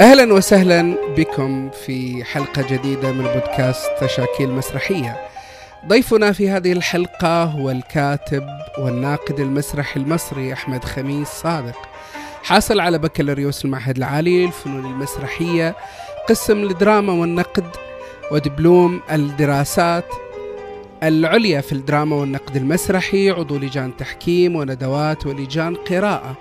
أهلا 0.00 0.34
وسهلا 0.34 0.96
بكم 1.16 1.70
في 1.70 2.24
حلقة 2.24 2.62
جديدة 2.62 3.12
من 3.12 3.24
بودكاست 3.24 3.90
تشاكيل 4.00 4.50
مسرحية. 4.50 5.16
ضيفنا 5.86 6.32
في 6.32 6.50
هذه 6.50 6.72
الحلقة 6.72 7.44
هو 7.44 7.70
الكاتب 7.70 8.46
والناقد 8.78 9.40
المسرحي 9.40 10.00
المصري 10.00 10.52
أحمد 10.52 10.84
خميس 10.84 11.28
صادق. 11.28 11.88
حاصل 12.42 12.80
على 12.80 12.98
بكالوريوس 12.98 13.64
المعهد 13.64 13.96
العالي 13.96 14.46
للفنون 14.46 14.86
المسرحية 14.86 15.74
قسم 16.28 16.62
الدراما 16.62 17.12
والنقد 17.12 17.66
ودبلوم 18.32 19.00
الدراسات 19.12 20.04
العليا 21.02 21.60
في 21.60 21.72
الدراما 21.72 22.16
والنقد 22.16 22.56
المسرحي 22.56 23.30
عضو 23.30 23.58
لجان 23.58 23.96
تحكيم 23.96 24.56
وندوات 24.56 25.26
ولجان 25.26 25.74
قراءة. 25.74 26.36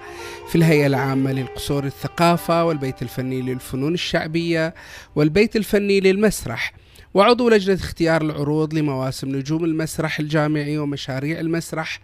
في 0.49 0.55
الهيئة 0.55 0.87
العامة 0.87 1.31
للقصور 1.31 1.85
الثقافة 1.85 2.63
والبيت 2.65 3.01
الفني 3.01 3.41
للفنون 3.41 3.93
الشعبية 3.93 4.73
والبيت 5.15 5.55
الفني 5.55 5.99
للمسرح. 5.99 6.73
وعضو 7.13 7.49
لجنة 7.49 7.75
اختيار 7.75 8.21
العروض 8.21 8.73
لمواسم 8.73 9.35
نجوم 9.35 9.65
المسرح 9.65 10.19
الجامعي 10.19 10.77
ومشاريع 10.77 11.39
المسرح 11.39 11.99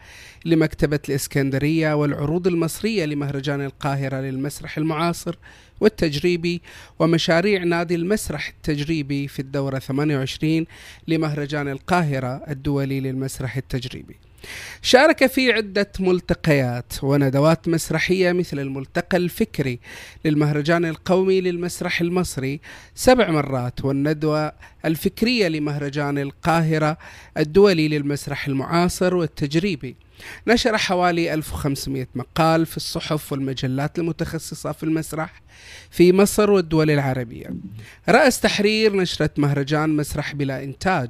لمكتبة 0.46 1.00
الإسكندرية 1.10 1.94
والعروض 1.94 2.48
المصرية 2.48 3.06
لمهرجان 3.06 3.62
القاهرة 3.66 4.16
للمسرح 4.16 4.78
المعاصر 4.78 5.36
والتجريبي 5.84 6.62
ومشاريع 7.00 7.64
نادي 7.64 7.96
المسرح 7.96 8.48
التجريبي 8.48 9.28
في 9.28 9.40
الدورة 9.40 9.80
28 9.80 10.66
لمهرجان 11.08 11.68
القاهرة 11.68 12.44
الدولي 12.50 13.00
للمسرح 13.00 13.58
التجريبي. 13.58 14.16
شارك 14.82 15.26
في 15.26 15.52
عدة 15.52 15.92
ملتقيات 16.00 16.94
وندوات 17.04 17.68
مسرحية 17.68 18.32
مثل 18.32 18.60
الملتقى 18.60 19.18
الفكري 19.18 19.80
للمهرجان 20.26 20.86
القومي 20.86 21.42
للمسرح 21.42 22.02
المصري 22.02 22.60
سبع 22.96 23.32
مرات 23.32 23.86
والندوة 23.86 24.52
الفكرية 24.86 25.48
لمهرجان 25.48 26.18
القاهرة 26.18 26.98
الدولي 27.38 27.88
للمسرح 27.88 28.48
المعاصر 28.48 29.16
والتجريبي 29.16 29.96
نشر 30.48 30.78
حوالي 30.78 31.34
1500 31.34 32.08
مقال 32.16 32.66
في 32.66 32.78
الصحف 32.78 33.32
والمجلات 33.32 34.00
المتخصصة 34.00 34.72
في 34.72 34.84
المسرح 34.84 35.42
في 35.90 36.14
مصر 36.14 36.52
والدول 36.52 36.92
العربية. 36.92 37.56
رأس 38.10 38.40
تحرير 38.40 38.96
نشرة 38.96 39.30
مهرجان 39.38 39.90
مسرح 39.90 40.34
بلا 40.34 40.64
إنتاج. 40.64 41.10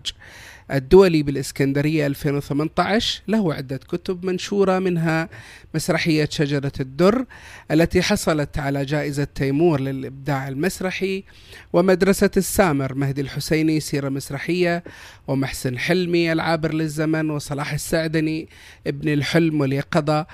الدولي 0.72 1.24
بالإسكندرية 1.24 2.08
2018 2.08 3.22
له 3.28 3.54
عدة 3.54 3.78
كتب 3.78 4.26
منشورة 4.26 4.80
منها 4.80 5.30
مسرحية 5.76 6.30
شجرة 6.32 6.72
الدر 6.80 7.26
التي 7.72 8.02
حصلت 8.02 8.60
على 8.60 8.86
جائزة 8.86 9.28
تيمور 9.36 9.80
للإبداع 9.82 10.48
المسرحي 10.48 11.24
ومدرسة 11.74 12.32
السامر 12.38 12.94
مهدي 12.94 13.22
الحسيني 13.22 13.80
سيرة 13.80 14.10
مسرحية 14.10 14.84
ومحسن 15.28 15.78
حلمي 15.80 16.32
العابر 16.32 16.74
للزمن 16.74 17.30
وصلاح 17.30 17.74
السعدني 17.74 18.50
ابن 18.88 19.14
الحلم 19.14 19.62
واليقظة 19.62 20.28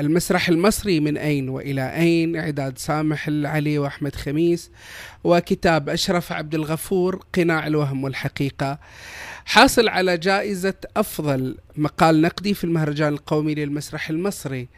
المسرح 0.00 0.48
المصري 0.48 1.00
من 1.00 1.16
أين 1.16 1.48
وإلى 1.48 1.94
أين؟ 1.96 2.36
إعداد 2.36 2.78
سامح 2.78 3.28
العلي 3.28 3.78
وأحمد 3.78 4.14
خميس 4.14 4.70
وكتاب 5.24 5.88
أشرف 5.88 6.32
عبد 6.32 6.54
الغفور 6.54 7.22
قناع 7.34 7.66
الوهم 7.66 8.04
والحقيقة. 8.04 8.78
حاصل 9.44 9.88
على 9.88 10.18
جائزة 10.18 10.74
أفضل 10.96 11.56
مقال 11.76 12.20
نقدي 12.22 12.54
في 12.54 12.64
المهرجان 12.64 13.12
القومي 13.12 13.54
للمسرح 13.54 14.10
المصري 14.10 14.68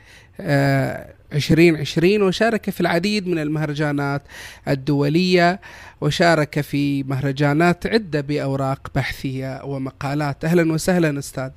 آه 0.40 1.12
2020 1.32 2.22
وشارك 2.22 2.70
في 2.70 2.80
العديد 2.80 3.28
من 3.28 3.38
المهرجانات 3.38 4.22
الدولية 4.68 5.60
وشارك 6.00 6.60
في 6.60 7.02
مهرجانات 7.02 7.86
عدة 7.86 8.20
بأوراق 8.20 8.90
بحثية 8.94 9.64
ومقالات. 9.64 10.44
أهلا 10.44 10.72
وسهلا 10.72 11.18
أستاذ. 11.18 11.50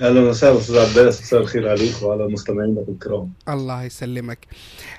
أهلا 0.00 0.20
وسهلا 0.20 0.58
أستاذ 0.58 0.78
عباس 0.78 1.22
مساء 1.22 1.40
الخير 1.40 1.68
عليك 1.68 2.02
وعلى 2.02 2.28
مستمعينا 2.28 2.84
الكرام. 2.88 3.32
الله 3.48 3.82
يسلمك. 3.82 4.38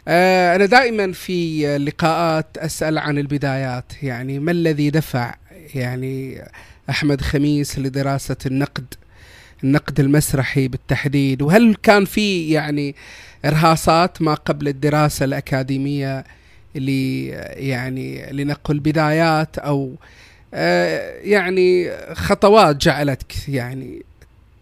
آه 0.07 0.55
أنا 0.55 0.65
دائما 0.65 1.11
في 1.11 1.67
لقاءات 1.77 2.57
أسأل 2.57 2.97
عن 2.97 3.17
البدايات 3.17 4.03
يعني 4.03 4.39
ما 4.39 4.51
الذي 4.51 4.89
دفع 4.89 5.35
يعني 5.75 6.41
أحمد 6.89 7.21
خميس 7.21 7.79
لدراسة 7.79 8.35
النقد 8.45 8.93
النقد 9.63 9.99
المسرحي 9.99 10.67
بالتحديد؟ 10.67 11.41
وهل 11.41 11.75
كان 11.83 12.05
في 12.05 12.49
يعني 12.49 12.95
إرهاصات 13.45 14.21
ما 14.21 14.33
قبل 14.33 14.67
الدراسة 14.67 15.25
الأكاديمية 15.25 16.23
اللي 16.75 17.27
يعني 17.69 18.31
لنقل 18.31 18.79
بدايات 18.79 19.57
أو 19.57 19.95
آه 20.53 21.13
يعني 21.21 21.91
خطوات 22.13 22.75
جعلتك 22.75 23.49
يعني 23.49 24.03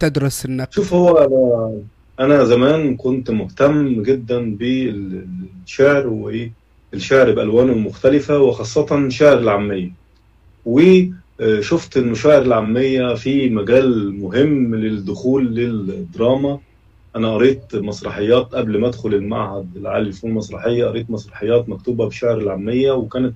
تدرس 0.04 0.46
النقد 0.46 0.74
شوف 0.74 0.94
هو 0.94 1.72
أنا 2.20 2.44
زمان 2.44 2.96
كنت 2.96 3.32
مهتم 3.32 4.04
جدا 4.04 4.56
بالشعر 4.56 6.08
وإيه؟ 6.08 6.52
الشعر 6.94 7.32
بألوانه 7.32 7.74
المختلفة 7.74 8.40
وخاصة 8.40 9.10
شعر 9.10 9.38
العامية. 9.38 9.92
وشفت 10.66 11.98
إنه 11.98 12.14
شعر 12.14 12.42
العامية 12.42 13.14
في 13.14 13.50
مجال 13.50 14.20
مهم 14.20 14.76
للدخول 14.76 15.56
للدراما. 15.56 16.60
أنا 17.16 17.34
قريت 17.34 17.76
مسرحيات 17.76 18.56
قبل 18.56 18.80
ما 18.80 18.88
أدخل 18.88 19.14
المعهد 19.14 19.68
العالي 19.76 20.06
للفنون 20.06 20.34
المسرحية 20.34 20.86
قريت 20.86 21.12
مسرحيات 21.12 21.70
مكتوبة 21.70 22.08
بشعر 22.08 22.38
العامية 22.38 22.92
وكانت 22.92 23.34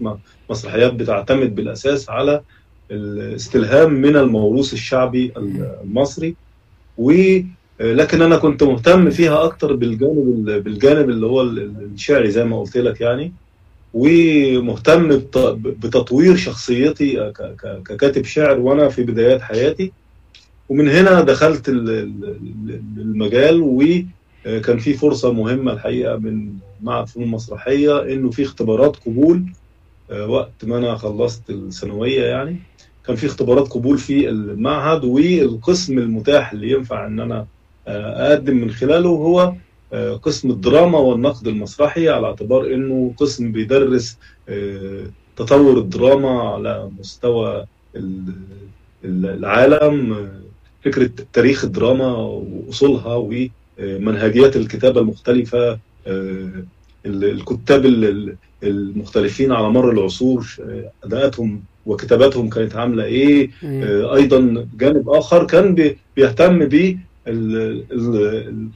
مسرحيات 0.49 0.93
بتعتمد 0.93 1.55
بالأساس 1.55 2.09
على 2.09 2.41
الاستلهام 2.91 3.93
من 3.93 4.15
الموروث 4.17 4.73
الشعبي 4.73 5.33
المصري. 5.83 6.35
لكن 7.79 8.21
أنا 8.21 8.37
كنت 8.37 8.63
مهتم 8.63 9.09
فيها 9.09 9.43
أكتر 9.43 9.75
بالجانب 9.75 10.45
بالجانب 10.45 11.09
اللي 11.09 11.25
هو 11.25 11.41
الشعري 11.41 12.31
زي 12.31 12.43
ما 12.43 12.61
قلت 12.61 12.77
لك 12.77 13.01
يعني. 13.01 13.33
ومهتم 13.93 15.21
بتطوير 15.55 16.35
شخصيتي 16.35 17.33
ككاتب 17.85 18.25
شعر 18.25 18.59
وأنا 18.59 18.89
في 18.89 19.03
بدايات 19.03 19.41
حياتي. 19.41 19.91
ومن 20.69 20.89
هنا 20.89 21.21
دخلت 21.21 21.69
المجال 22.97 23.61
وكان 23.61 24.77
في 24.77 24.93
فرصة 24.93 25.31
مهمة 25.33 25.73
الحقيقة 25.73 26.17
من 26.17 26.49
معهد 26.81 27.07
فنون 27.07 27.27
مسرحية 27.27 28.13
إنه 28.13 28.31
في 28.31 28.43
اختبارات 28.43 28.95
قبول 28.95 29.45
وقت 30.27 30.65
ما 30.65 30.77
أنا 30.77 30.95
خلصت 30.95 31.49
الثانوية 31.49 32.23
يعني. 32.23 32.59
كان 33.07 33.15
في 33.15 33.25
اختبارات 33.25 33.67
قبول 33.67 33.97
في 33.97 34.29
المعهد 34.29 35.03
والقسم 35.03 35.99
المتاح 35.99 36.51
اللي 36.51 36.71
ينفع 36.71 37.07
إن 37.07 37.19
أنا 37.19 37.45
أقدم 37.87 38.55
من 38.57 38.71
خلاله 38.71 39.09
هو 39.09 39.53
قسم 40.21 40.49
الدراما 40.51 40.99
والنقد 40.99 41.47
المسرحي 41.47 42.09
على 42.09 42.27
اعتبار 42.27 42.73
إنه 42.73 43.13
قسم 43.17 43.51
بيدرس 43.51 44.17
تطور 45.35 45.77
الدراما 45.77 46.41
على 46.41 46.89
مستوى 46.99 47.65
العالم 49.05 50.27
فكرة 50.85 51.09
تاريخ 51.33 51.63
الدراما 51.65 52.11
وأصولها 52.17 53.15
ومنهجيات 53.79 54.55
الكتابة 54.55 55.01
المختلفة 55.01 55.79
الكتاب 57.05 57.85
المختلفين 58.63 59.51
على 59.51 59.69
مر 59.69 59.91
العصور 59.91 60.47
أداءاتهم 61.03 61.63
وكتاباتهم 61.87 62.49
كانت 62.49 62.75
عاملة 62.75 63.03
إيه 63.03 63.49
آه 63.65 64.15
أيضا 64.15 64.67
جانب 64.79 65.09
آخر 65.09 65.43
كان 65.43 65.93
بيهتم 66.15 66.59
ب 66.65 66.97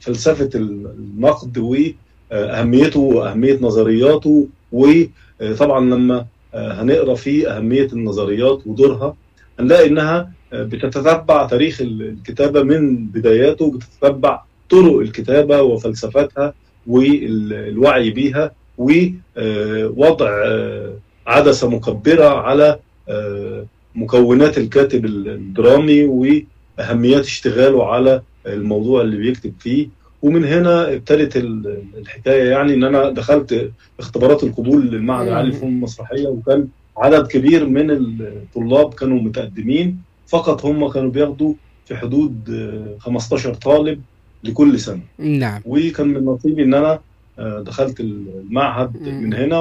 فلسفة 0.00 0.50
النقد 0.54 1.58
واهميته 1.58 3.00
وأهمية 3.00 3.58
نظرياته 3.62 4.48
وطبعا 4.72 5.80
لما 5.80 6.26
هنقرأ 6.54 7.14
في 7.14 7.50
أهمية 7.50 7.88
النظريات 7.92 8.66
ودورها 8.66 9.14
هنلاقي 9.60 9.88
إنها 9.88 10.30
بتتتبع 10.52 11.46
تاريخ 11.46 11.80
الكتابة 11.80 12.62
من 12.62 12.96
بداياته 13.06 13.70
بتتتبع 13.72 14.42
طرق 14.70 14.98
الكتابة 14.98 15.62
وفلسفتها 15.62 16.54
والوعي 16.86 18.10
بيها 18.10 18.52
ووضع 18.78 20.30
عدسة 21.26 21.68
مكبرة 21.70 22.24
على 22.28 22.64
آه، 22.68 22.78
مكونات 23.94 24.58
الكاتب 24.58 25.04
الدرامي 25.04 26.04
وأهميات 26.04 27.24
اشتغاله 27.24 27.86
على 27.86 28.22
الموضوع 28.46 29.00
اللي 29.02 29.16
بيكتب 29.16 29.52
فيه. 29.60 29.88
ومن 30.22 30.44
هنا 30.44 30.92
ابتدت 30.92 31.36
الحكاية 31.96 32.50
يعني 32.50 32.74
إن 32.74 32.84
أنا 32.84 33.10
دخلت 33.10 33.70
اختبارات 33.98 34.44
القبول 34.44 34.86
للمعهد 34.86 35.28
العالي 35.28 35.48
للفنون 35.48 35.72
المسرحية 35.72 36.28
وكان 36.28 36.68
عدد 36.96 37.26
كبير 37.26 37.68
من 37.68 37.90
الطلاب 37.90 38.94
كانوا 38.94 39.20
متقدمين. 39.22 39.98
فقط 40.26 40.64
هم 40.64 40.88
كانوا 40.88 41.10
بياخدوا 41.10 41.54
في 41.86 41.96
حدود 41.96 42.34
15 42.98 43.54
طالب 43.54 44.00
لكل 44.44 44.80
سنة. 44.80 45.00
نعم. 45.18 45.60
وكان 45.64 46.08
من 46.08 46.24
نصيبي 46.24 46.62
إن 46.62 46.74
أنا 46.74 47.00
دخلت 47.38 48.00
المعهد 48.00 49.02
من 49.02 49.34
هنا 49.34 49.60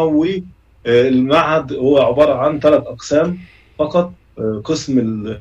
والمعهد 0.85 1.73
هو 1.73 1.97
عبارة 1.99 2.33
عن 2.33 2.59
ثلاث 2.59 2.83
أقسام 2.87 3.37
فقط 3.79 4.13
آه، 4.39 4.61
قسم 4.63 4.99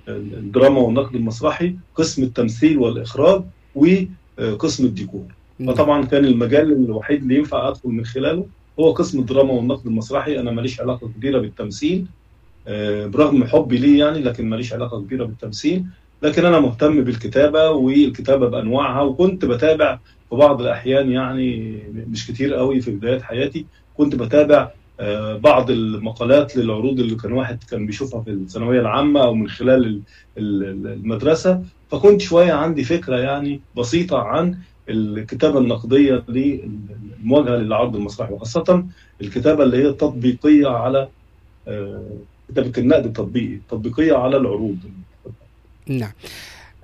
الدراما 0.09 0.81
والنقد 0.81 1.15
المسرحي 1.15 1.75
قسم 1.95 2.23
التمثيل 2.23 2.79
والإخراج 2.79 3.43
وقسم 3.75 4.85
الديكور. 4.85 5.25
فطبعا 5.67 6.05
كان 6.05 6.25
المجال 6.25 6.73
الوحيد 6.73 7.23
اللي 7.23 7.35
ينفع 7.35 7.69
أدخل 7.69 7.89
من 7.89 8.05
خلاله 8.05 8.47
هو 8.81 8.93
قسم 8.93 9.19
الدراما 9.19 9.53
والنقد 9.53 9.87
المسرحي. 9.87 10.41
أنا 10.41 10.51
ماليش 10.51 10.81
علاقة 10.81 11.09
كبيرة 11.09 11.39
بالتمثيل 11.39 12.07
آه، 12.69 13.07
برغم 13.07 13.45
حبي 13.45 13.79
ليه 13.79 13.99
يعني 13.99 14.19
لكن 14.19 14.49
ماليش 14.49 14.73
علاقة 14.73 15.01
كبيرة 15.01 15.25
بالتمثيل. 15.25 15.85
لكن 16.23 16.45
أنا 16.45 16.61
مهتم 16.61 17.05
بالكتابة 17.05 17.71
والكتابة 17.71 18.49
بأنواعها 18.49 19.03
وكنت 19.03 19.45
بتابع 19.45 19.99
في 20.31 20.37
بعض 20.37 20.61
الأحيان 20.61 21.11
يعني 21.13 21.79
مش 22.11 22.27
كتير 22.27 22.55
قوي 22.55 22.81
في 22.81 22.91
بدايات 22.91 23.23
حياتي 23.23 23.67
كنت 23.97 24.15
بتابع 24.15 24.71
بعض 25.43 25.71
المقالات 25.71 26.57
للعروض 26.57 27.01
اللي 27.01 27.15
كان 27.15 27.33
واحد 27.33 27.65
كان 27.71 27.87
بيشوفها 27.87 28.21
في 28.21 28.31
الثانوية 28.31 28.81
العامة 28.81 29.23
أو 29.23 29.35
من 29.35 29.49
خلال 29.49 30.01
المدرسة 30.39 31.63
فكنت 31.91 32.21
شوية 32.21 32.53
عندي 32.53 32.85
فكرة 32.85 33.17
يعني 33.17 33.61
بسيطة 33.77 34.19
عن 34.19 34.59
الكتابة 34.89 35.59
النقدية 35.59 36.25
للمواجهة 36.29 37.57
للعرض 37.57 37.97
المسرحي 37.97 38.33
وخاصة 38.33 38.85
الكتابة 39.21 39.63
اللي 39.65 39.77
هي 39.77 39.89
التطبيقية 39.89 40.69
على 40.69 41.09
آه، 41.69 42.17
كتابة 42.49 42.73
النقد 42.79 43.05
التطبيقي 43.07 43.55
التطبيقية 43.55 44.17
على 44.17 44.37
العروض. 44.37 44.79
نعم. 45.87 46.13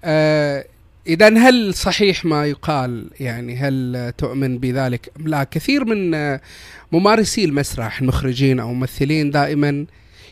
آه 0.05 0.65
إذا 1.06 1.38
هل 1.38 1.75
صحيح 1.75 2.25
ما 2.25 2.47
يقال 2.47 3.11
يعني 3.20 3.56
هل 3.56 4.12
تؤمن 4.19 4.58
بذلك؟ 4.58 5.12
لا؟ 5.19 5.44
كثير 5.44 5.85
من 5.85 6.38
ممارسي 6.93 7.44
المسرح 7.44 8.00
المخرجين 8.00 8.61
أو 8.61 8.75
ممثلين 8.75 9.31
دائما 9.31 9.87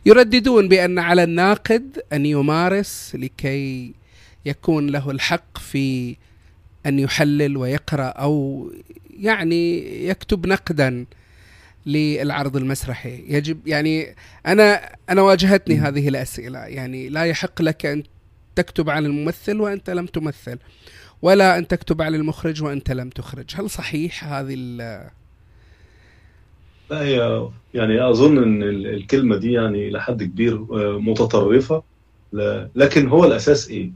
يرددون 0.07 0.69
بأن 0.69 0.99
على 0.99 1.23
الناقد 1.23 2.03
أن 2.13 2.27
يمارس 2.27 3.13
لكي 3.15 3.95
يكون 4.47 4.87
له 4.87 5.11
الحق 5.11 5.59
في 5.59 6.17
أن 6.87 6.99
يحلل 6.99 7.57
ويقرأ 7.57 8.05
أو 8.09 8.71
يعني 9.19 9.79
يكتب 10.07 10.47
نقدا 10.47 11.07
للعرض 11.87 12.57
المسرحي. 12.57 13.25
يجب 13.29 13.69
يعني 13.69 14.15
أنا 14.47 14.91
أنا 15.11 15.23
واجهتني 15.23 15.79
هذه 15.79 16.09
الأسئلة. 16.09 16.59
يعني 16.59 17.09
لا 17.09 17.25
يحق 17.25 17.63
لك 17.63 17.87
أن 17.87 18.03
تكتب 18.55 18.91
عن 18.91 19.07
الممثل 19.07 19.61
وأنت 19.61 19.91
لم 19.91 20.07
تمثل 20.07 20.59
ولا 21.23 21.59
أن 21.59 21.69
تكتب 21.69 22.03
عن 22.03 22.15
المخرج 22.15 22.63
وأنت 22.63 22.91
لم 22.91 23.11
تخرج 23.11 23.45
هل 23.55 23.71
صحيح 23.71 24.25
هذه 24.25 24.55
ال 24.59 25.11
لا 26.91 27.03
هي 27.03 27.49
يعني 27.75 28.11
أظن 28.11 28.39
أن 28.39 28.63
الكلمة 28.63 29.37
دي 29.37 29.53
يعني 29.53 29.91
لحد 29.91 30.23
كبير 30.23 30.55
آه، 30.55 30.99
متطرفة 30.99 31.83
لكن 32.75 33.09
هو 33.09 33.25
الأساس 33.25 33.69
إيه؟ 33.69 33.91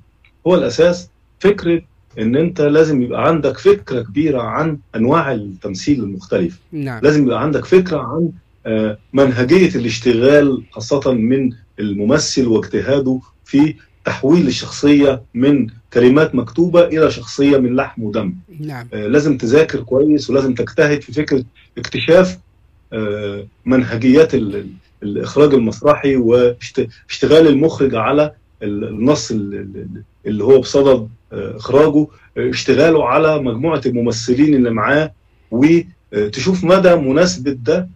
هو 0.47 0.55
الأساس 0.55 1.11
فكرة 1.41 1.83
إن 2.19 2.37
أنت 2.37 2.61
لازم 2.61 3.03
يبقى 3.03 3.29
عندك 3.29 3.59
فكرة 3.59 4.03
كبيرة 4.03 4.43
عن 4.43 4.79
أنواع 4.97 5.33
التمثيل 5.33 6.01
المختلفه 6.03 6.59
نعم. 6.73 7.01
لازم 7.03 7.23
يبقى 7.23 7.43
عندك 7.43 7.65
فكرة 7.65 7.99
عن 7.99 8.31
آه، 8.67 8.99
منهجية 9.13 9.79
الاشتغال 9.79 10.65
خاصة 10.71 11.13
من 11.13 11.51
الممثل 11.81 12.47
واجتهاده 12.47 13.21
في 13.45 13.75
تحويل 14.09 14.47
الشخصيه 14.47 15.23
من 15.35 15.67
كلمات 15.93 16.35
مكتوبة 16.35 16.85
إلى 16.85 17.11
شخصية 17.11 17.59
من 17.59 17.77
لحم 17.77 18.03
ودم 18.03 18.35
نعم. 18.61 18.89
آه 18.93 19.07
لازم 19.07 19.39
تذاكر 19.39 19.81
كويس 19.81 20.31
ولازم 20.31 20.55
تجتهد 20.55 21.01
في 21.03 21.13
فكرة 21.13 21.45
اكتشاف 21.79 22.39
آه 22.93 23.47
منهجيات 23.65 24.35
الإخراج 25.03 25.55
المسرحي 25.55 26.17
واشتغال 26.17 27.47
المخرج 27.47 27.95
على 27.95 28.33
النص 28.63 29.31
اللي 30.27 30.45
هو 30.45 30.61
بصدد 30.61 31.09
آه، 31.33 31.57
إخراجه 31.57 32.07
آه، 32.39 32.51
اشتغاله 32.51 33.09
على 33.09 33.39
مجموعة 33.39 33.83
الممثلين 33.87 34.55
اللي 34.55 34.71
معاه 34.71 35.13
وتشوف 35.51 36.65
مدى 36.65 36.95
مناسبة 36.95 37.51
ده 37.51 37.89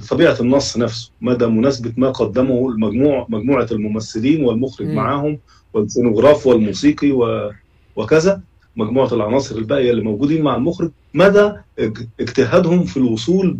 لطبيعة 0.00 0.36
النص 0.40 0.76
نفسه 0.76 1.10
مدى 1.20 1.46
مناسبة 1.46 1.92
ما 1.96 2.10
قدمه 2.10 2.68
المجموع 2.68 3.26
مجموعة 3.28 3.66
الممثلين 3.72 4.44
والمخرج 4.44 4.86
م. 4.86 4.94
معاهم 4.94 5.38
والسينوغراف 5.74 6.46
والموسيقي 6.46 7.10
وكذا 7.96 8.40
مجموعة 8.76 9.14
العناصر 9.14 9.56
الباقية 9.56 9.90
اللي 9.90 10.02
موجودين 10.02 10.42
مع 10.42 10.56
المخرج 10.56 10.90
مدى 11.14 11.52
اجتهادهم 12.20 12.84
في 12.84 12.96
الوصول 12.96 13.52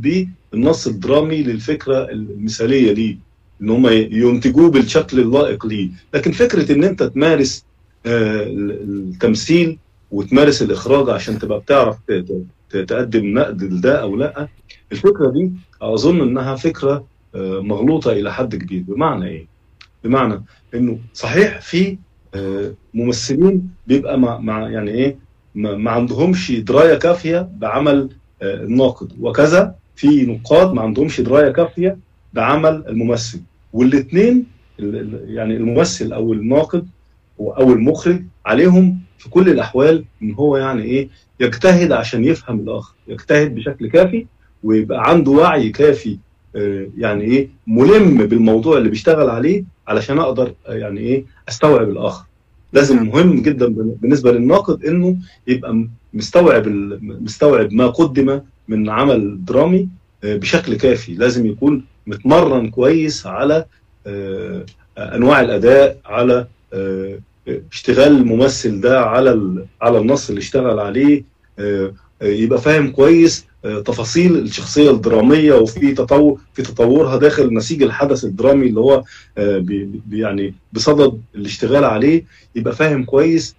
بالنص 0.52 0.86
الدرامي 0.86 1.42
للفكرة 1.42 2.10
المثالية 2.10 2.92
ليه 2.92 3.16
إن 3.62 3.70
هم 3.70 3.86
ينتجوه 3.92 4.70
بالشكل 4.70 5.20
اللائق 5.20 5.66
ليه 5.66 5.88
لكن 6.14 6.32
فكرة 6.32 6.72
إن 6.72 6.84
أنت 6.84 7.02
تمارس 7.02 7.64
آه، 8.06 8.42
التمثيل 8.46 9.78
وتمارس 10.10 10.62
الإخراج 10.62 11.10
عشان 11.10 11.38
تبقى 11.38 11.60
بتعرف 11.60 11.96
تقدم 12.70 13.38
نقد 13.38 13.62
لده 13.62 14.02
أو 14.02 14.16
لأ. 14.16 14.48
الفكرة 14.92 15.30
دي 15.30 15.52
أظن 15.82 16.20
إنها 16.20 16.54
فكرة 16.54 17.04
آه، 17.34 17.60
مغلوطة 17.60 18.12
إلى 18.12 18.32
حد 18.32 18.56
كبير. 18.56 18.82
بمعنى 18.88 19.26
إيه؟ 19.26 19.46
بمعنى 20.04 20.42
إنه 20.74 20.98
صحيح 21.14 21.60
في 21.60 21.98
آه، 22.34 22.72
ممثلين 22.94 23.70
بيبقى 23.86 24.18
مع, 24.18 24.38
مع 24.38 24.70
يعني 24.70 24.90
إيه؟ 24.90 25.16
ما 25.54 25.90
عندهمش 25.90 26.52
دراية 26.52 26.94
كافية 26.94 27.48
بعمل 27.58 28.08
الناقد. 28.42 29.12
وكذا 29.20 29.74
في 29.96 30.26
نقاد 30.26 30.72
ما 30.72 30.82
عندهمش 30.82 31.20
دراية 31.20 31.50
كافية 31.52 31.98
بعمل 32.32 32.84
الممثل. 32.88 33.40
والاثنين 33.72 34.46
يعني 35.26 35.56
الممثل 35.56 36.12
أو 36.12 36.32
الناقد 36.32 36.88
أو 37.40 37.72
المخرج 37.72 38.22
عليهم 38.46 38.98
في 39.20 39.30
كل 39.30 39.48
الأحوال 39.48 40.04
إن 40.22 40.32
هو 40.32 40.56
يعني 40.56 40.82
إيه 40.82 41.08
يجتهد 41.40 41.92
عشان 41.92 42.24
يفهم 42.24 42.60
الآخر 42.60 42.94
يجتهد 43.08 43.54
بشكل 43.54 43.90
كافي 43.90 44.26
ويبقى 44.64 45.10
عنده 45.10 45.30
وعي 45.30 45.68
كافي 45.70 46.18
آه، 46.56 46.86
يعني 46.98 47.24
إيه 47.24 47.48
ملم 47.66 48.26
بالموضوع 48.26 48.78
اللي 48.78 48.88
بيشتغل 48.88 49.30
عليه 49.30 49.64
علشان 49.88 50.18
أقدر 50.18 50.54
آه، 50.66 50.74
يعني 50.74 51.00
إيه 51.00 51.24
أستوعب 51.48 51.88
الآخر 51.88 52.24
لازم 52.72 52.96
نعم. 52.96 53.06
مهم 53.06 53.42
جدا 53.42 53.66
بالنسبة 54.00 54.32
للناقد 54.32 54.84
إنه 54.84 55.16
يبقى 55.46 55.86
مستوعب 56.14 56.68
مستوعب 57.02 57.72
ما 57.72 57.86
قدم 57.86 58.40
من 58.68 58.90
عمل 58.90 59.44
درامي 59.44 59.88
آه، 60.24 60.36
بشكل 60.36 60.74
كافي 60.74 61.14
لازم 61.14 61.46
يكون 61.46 61.84
متمرن 62.06 62.70
كويس 62.70 63.26
على 63.26 63.64
أنواع 64.98 65.40
الأداء 65.40 65.98
على 66.04 66.46
اشتغال 67.48 68.16
الممثل 68.16 68.80
ده 68.80 69.00
على 69.00 69.64
على 69.82 69.98
النص 69.98 70.28
اللي 70.28 70.38
اشتغل 70.38 70.78
عليه 70.78 71.24
آه، 71.58 71.92
يبقى 72.22 72.60
فاهم 72.60 72.90
كويس 72.90 73.46
تفاصيل 73.84 74.36
الشخصية 74.38 74.90
الدرامية 74.90 75.52
وفي 75.54 75.92
تطور 75.92 76.40
في 76.54 76.62
تطورها 76.62 77.16
داخل 77.16 77.54
نسيج 77.54 77.82
الحدث 77.82 78.24
الدرامي 78.24 78.66
اللي 78.66 78.80
هو 78.80 79.04
يعني 80.12 80.54
بصدد 80.72 81.20
الاشتغال 81.34 81.84
عليه 81.84 82.24
يبقى 82.56 82.74
فاهم 82.74 83.04
كويس 83.04 83.56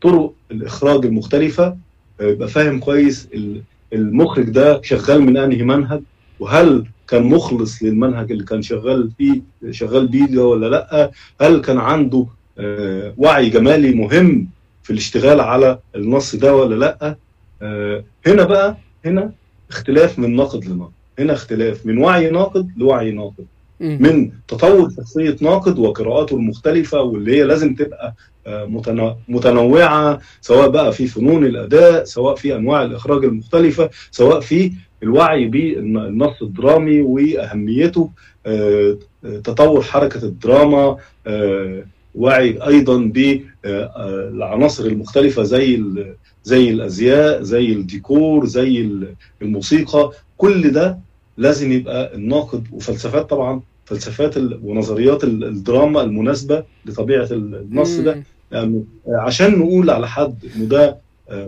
طرق 0.00 0.32
الإخراج 0.50 1.04
المختلفة 1.06 1.76
يبقى 2.20 2.48
فاهم 2.48 2.80
كويس 2.80 3.28
المخرج 3.92 4.50
ده 4.50 4.82
شغال 4.82 5.22
من 5.22 5.36
أنهي 5.36 5.62
منهج 5.62 6.00
وهل 6.40 6.84
كان 7.08 7.22
مخلص 7.22 7.82
للمنهج 7.82 8.32
اللي 8.32 8.44
كان 8.44 8.62
شغال 8.62 9.10
فيه 9.18 9.40
شغال 9.70 10.06
بيه 10.08 10.38
ولا 10.40 10.66
لأ 10.66 11.10
هل 11.40 11.60
كان 11.60 11.78
عنده 11.78 12.18
آه، 12.18 12.26
وعي 13.16 13.50
جمالي 13.50 13.94
مهم 13.94 14.48
في 14.82 14.90
الاشتغال 14.92 15.40
على 15.40 15.78
النص 15.96 16.36
ده 16.36 16.56
ولا 16.56 16.74
لأ؟ 16.74 17.16
آه، 17.62 18.04
هنا 18.26 18.44
بقى 18.44 18.76
هنا 19.04 19.32
اختلاف 19.70 20.18
من 20.18 20.36
ناقد 20.36 20.64
لناقد. 20.64 20.90
هنا 21.18 21.32
اختلاف 21.32 21.86
من 21.86 21.98
وعي 21.98 22.30
ناقد 22.30 22.70
لوعي 22.76 23.10
ناقد. 23.10 23.46
من 23.80 24.30
تطور 24.48 24.90
شخصية 24.96 25.36
ناقد 25.40 25.78
وقراءاته 25.78 26.36
المختلفة 26.36 27.02
واللي 27.02 27.36
هي 27.36 27.42
لازم 27.44 27.74
تبقى 27.74 28.14
آه، 28.46 28.64
متنوعة 29.28 30.20
سواء 30.40 30.68
بقى 30.68 30.92
في 30.92 31.06
فنون 31.06 31.44
الأداء 31.44 32.04
سواء 32.04 32.34
في 32.34 32.56
أنواع 32.56 32.82
الإخراج 32.82 33.24
المختلفة 33.24 33.90
سواء 34.10 34.40
في 34.40 34.72
الوعي 35.02 35.46
بالنص 35.46 36.42
الدرامي 36.42 37.00
وأهميته 37.00 38.10
تطور 39.44 39.82
حركة 39.82 40.24
الدراما 40.24 40.96
وعي 42.16 42.58
أيضا 42.66 42.96
بالعناصر 43.64 44.84
المختلفة 44.86 45.42
زي 45.42 45.82
زي 46.44 46.70
الأزياء 46.70 47.42
زي 47.42 47.72
الديكور 47.72 48.46
زي 48.46 48.90
الموسيقى. 49.42 50.10
كل 50.36 50.70
ده 50.70 50.98
لازم 51.38 51.72
يبقى 51.72 52.14
الناقد. 52.14 52.64
وفلسفات 52.72 53.30
طبعا 53.30 53.60
فلسفات 53.84 54.36
ونظريات 54.62 55.24
الدراما 55.24 56.02
المناسبة 56.02 56.64
لطبيعة 56.86 57.28
النص 57.30 57.96
ده. 57.96 58.22
يعني 58.52 58.84
عشان 59.08 59.58
نقول 59.58 59.90
على 59.90 60.08
حد 60.08 60.34
إنه 60.56 60.64
ده 60.64 60.96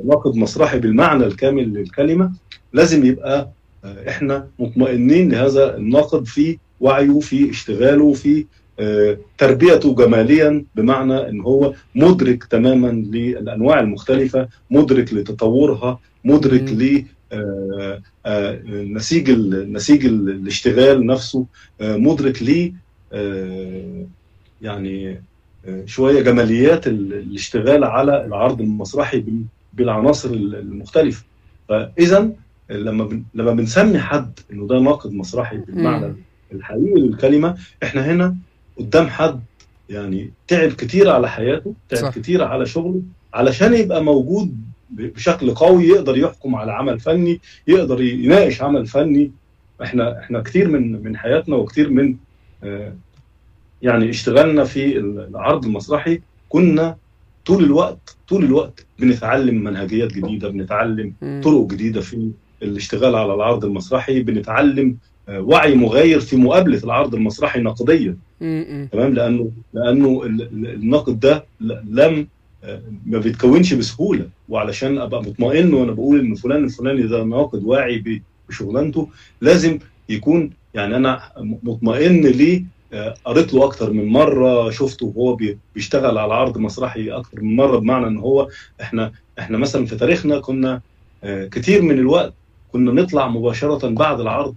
ناقد 0.04 0.36
مسرحي 0.36 0.78
بالمعنى 0.78 1.24
الكامل 1.26 1.74
للكلمة 1.74 2.32
لازم 2.72 3.06
يبقى 3.06 3.48
إحنا 3.84 4.46
مطمئنين 4.58 5.32
لهذا 5.32 5.76
الناقد 5.76 6.24
في 6.24 6.58
وعيه 6.80 7.18
في 7.20 7.50
اشتغاله 7.50 8.12
في 8.12 8.46
تربيته 9.38 9.94
جماليا 9.94 10.64
بمعنى 10.74 11.28
إن 11.28 11.40
هو 11.40 11.74
مدرك 11.94 12.44
تماما 12.44 12.88
للأنواع 12.88 13.80
المختلفة 13.80 14.48
مدرك 14.70 15.14
لتطورها 15.14 16.00
مدرك 16.24 16.72
ل 16.72 17.04
نسيج 18.96 19.30
نسيج 19.50 20.06
الاشتغال 20.06 21.06
نفسه 21.06 21.46
مدرك 21.80 22.42
ل 22.42 22.72
يعني 24.62 25.22
شوية 25.86 26.22
جماليات 26.22 26.86
الاشتغال 26.86 27.84
على 27.84 28.24
العرض 28.24 28.60
المسرحي 28.60 29.24
بالعناصر 29.72 30.30
المختلفة. 30.30 31.24
فاذا 31.68 32.30
لما 32.70 33.22
لما 33.34 33.52
بنسمي 33.52 33.98
حد 33.98 34.38
إنه 34.52 34.66
ده 34.66 34.78
ناقد 34.78 35.12
مسرحي 35.12 35.56
بالمعنى 35.58 36.14
الحقيقي 36.52 37.00
للكلمة 37.00 37.56
إحنا 37.82 38.12
هنا 38.12 38.36
قدام 38.78 39.08
حد 39.08 39.40
يعني 39.88 40.30
تعب 40.48 40.72
كتير 40.72 41.10
على 41.10 41.28
حياته 41.30 41.74
تعب 41.88 42.00
صح. 42.02 42.14
كتير 42.18 42.44
على 42.44 42.66
شغله 42.66 43.02
علشان 43.34 43.74
يبقى 43.74 44.04
موجود 44.04 44.56
بشكل 44.90 45.50
قوي 45.54 45.84
يقدر 45.84 46.16
يحكم 46.16 46.54
على 46.54 46.72
عمل 46.72 47.00
فني 47.00 47.40
يقدر 47.68 48.00
يناقش 48.02 48.62
عمل 48.62 48.86
فني 48.86 49.30
إحنا 49.82 50.18
إحنا 50.20 50.40
كتير 50.42 50.68
من 50.68 51.02
من 51.02 51.16
حياتنا 51.16 51.56
وكتير 51.56 51.90
من 51.90 52.16
آه 52.64 52.94
يعني 53.82 54.10
اشتغلنا 54.10 54.64
في 54.64 54.98
العرض 54.98 55.64
المسرحي 55.64 56.20
كنا 56.48 56.96
طول 57.46 57.64
الوقت 57.64 58.16
طول 58.28 58.44
الوقت 58.44 58.86
بنتعلم 58.98 59.64
منهجيات 59.64 60.12
جديدة 60.12 60.48
بنتعلم 60.48 61.12
م. 61.22 61.40
طرق 61.40 61.66
جديدة 61.66 62.00
في 62.00 62.30
الاشتغال 62.62 63.14
على 63.16 63.34
العرض 63.34 63.64
المسرحي 63.64 64.22
بنتعلم 64.22 64.96
وعي 65.28 65.74
مغاير 65.74 66.20
في 66.20 66.36
مقابلة 66.36 66.80
العرض 66.84 67.14
المسرحي 67.14 67.60
نقديا. 67.60 68.16
تمام؟ 68.92 69.14
لأنه 69.14 69.50
لأنه 69.74 70.22
النقد 70.52 71.20
ده 71.20 71.44
لم 71.90 72.28
ما 73.06 73.18
بيتكونش 73.18 73.74
بسهولة. 73.74 74.26
وعلشان 74.48 74.98
أبقى 74.98 75.22
مطمئن 75.22 75.74
وأنا 75.74 75.92
بقول 75.92 76.20
إن 76.20 76.34
فلان 76.34 76.64
الفلاني 76.64 77.02
ده 77.02 77.24
ناقد 77.24 77.64
واعي 77.64 78.22
بشغلانته 78.48 79.08
لازم 79.40 79.78
يكون 80.08 80.50
يعني 80.74 80.96
أنا 80.96 81.20
مطمئن 81.62 82.20
ليه 82.26 82.64
قريت 83.24 83.54
له 83.54 83.64
أكتر 83.64 83.92
من 83.92 84.06
مرة 84.06 84.70
شفته 84.70 85.12
وهو 85.16 85.38
بيشتغل 85.74 86.18
على 86.18 86.34
عرض 86.34 86.58
مسرحي 86.58 87.10
أكتر 87.10 87.40
من 87.42 87.56
مرة 87.56 87.78
بمعنى 87.78 88.06
إن 88.06 88.16
هو 88.16 88.48
إحنا 88.80 89.12
إحنا 89.38 89.58
مثلا 89.58 89.86
في 89.86 89.96
تاريخنا 89.96 90.38
كنا 90.38 90.80
كتير 91.24 91.82
من 91.82 91.98
الوقت 91.98 92.34
كنا 92.72 92.92
نطلع 93.02 93.28
مباشرة 93.28 93.88
بعد 93.88 94.20
العرض 94.20 94.54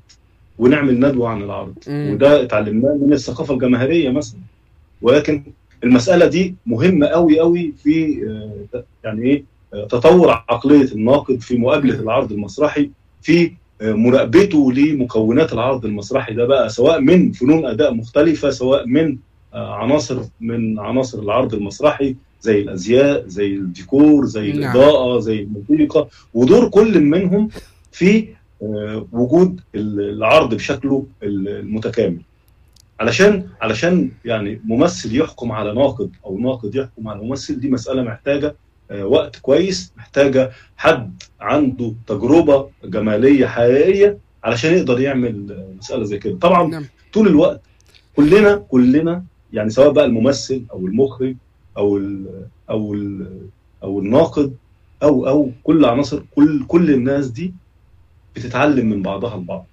ونعمل 0.59 0.99
ندوة 0.99 1.29
عن 1.29 1.41
العرض 1.43 1.73
م. 1.87 2.13
وده 2.13 2.43
اتعلمناه 2.43 2.93
من 3.01 3.13
الثقافة 3.13 3.53
الجماهيرية 3.53 4.09
مثلا. 4.09 4.39
ولكن 5.01 5.43
المسألة 5.83 6.25
دي 6.25 6.55
مهمة 6.65 7.07
قوي 7.07 7.39
قوي 7.39 7.73
في 7.83 8.21
يعني 9.03 9.23
إيه 9.23 9.43
تطور 9.89 10.29
عقلية 10.31 10.91
الناقد 10.91 11.39
في 11.41 11.57
مقابله 11.57 11.99
العرض 11.99 12.31
المسرحي 12.31 12.89
في 13.21 13.51
مراقبته 13.81 14.73
لمكونات 14.73 15.53
العرض 15.53 15.85
المسرحي. 15.85 16.33
ده 16.33 16.45
بقى 16.45 16.69
سواء 16.69 16.99
من 17.01 17.31
فنون 17.31 17.65
أداء 17.65 17.93
مختلفة 17.93 18.49
سواء 18.49 18.87
من 18.87 19.17
عناصر 19.53 20.21
من 20.41 20.79
عناصر 20.79 21.19
العرض 21.19 21.53
المسرحي 21.53 22.15
زي 22.41 22.61
الأزياء 22.61 23.27
زي 23.27 23.47
الديكور 23.55 24.25
زي 24.25 24.51
الإضاءة 24.51 25.19
زي 25.19 25.39
الموسيقى. 25.41 26.07
ودور 26.33 26.69
كل 26.69 26.99
منهم 26.99 27.49
في 27.91 28.27
وجود 29.11 29.61
العرض 29.75 30.53
بشكله 30.53 31.05
المتكامل 31.23 32.21
علشان 32.99 33.47
علشان 33.61 34.11
يعني 34.25 34.61
ممثل 34.65 35.15
يحكم 35.15 35.51
على 35.51 35.73
ناقد 35.73 36.11
أو 36.25 36.39
ناقد 36.39 36.75
يحكم 36.75 37.07
على 37.07 37.21
ممثل 37.21 37.59
دي 37.59 37.69
مسألة 37.69 38.01
محتاجة 38.03 38.55
وقت 39.01 39.35
كويس 39.35 39.93
محتاجة 39.97 40.51
حد 40.77 41.23
عنده 41.41 41.93
تجربة 42.07 42.69
جمالية 42.83 43.45
حقيقية 43.47 44.17
علشان 44.43 44.73
يقدر 44.73 44.99
يعمل 44.99 45.65
مسألة 45.77 46.03
زي 46.03 46.17
كده 46.17 46.35
طبعا 46.37 46.67
نعم. 46.67 46.85
طول 47.13 47.27
الوقت 47.27 47.61
كلنا 48.15 48.55
كلنا 48.69 49.23
يعني 49.53 49.69
سواء 49.69 49.91
بقى 49.91 50.05
الممثل 50.05 50.63
أو 50.71 50.85
المخرج 50.87 51.35
أو 51.77 51.97
ال 51.97 52.25
أو 52.69 52.93
ال 52.93 53.27
أو 53.83 53.99
الناقد 53.99 54.55
أو 55.03 55.27
أو 55.27 55.51
كل 55.63 55.85
عناصر 55.85 56.23
كل 56.35 56.63
كل 56.67 56.89
الناس 56.91 57.27
دي 57.27 57.53
بتتعلم 58.35 58.89
من 58.89 59.01
بعضها 59.01 59.35
البعض. 59.35 59.67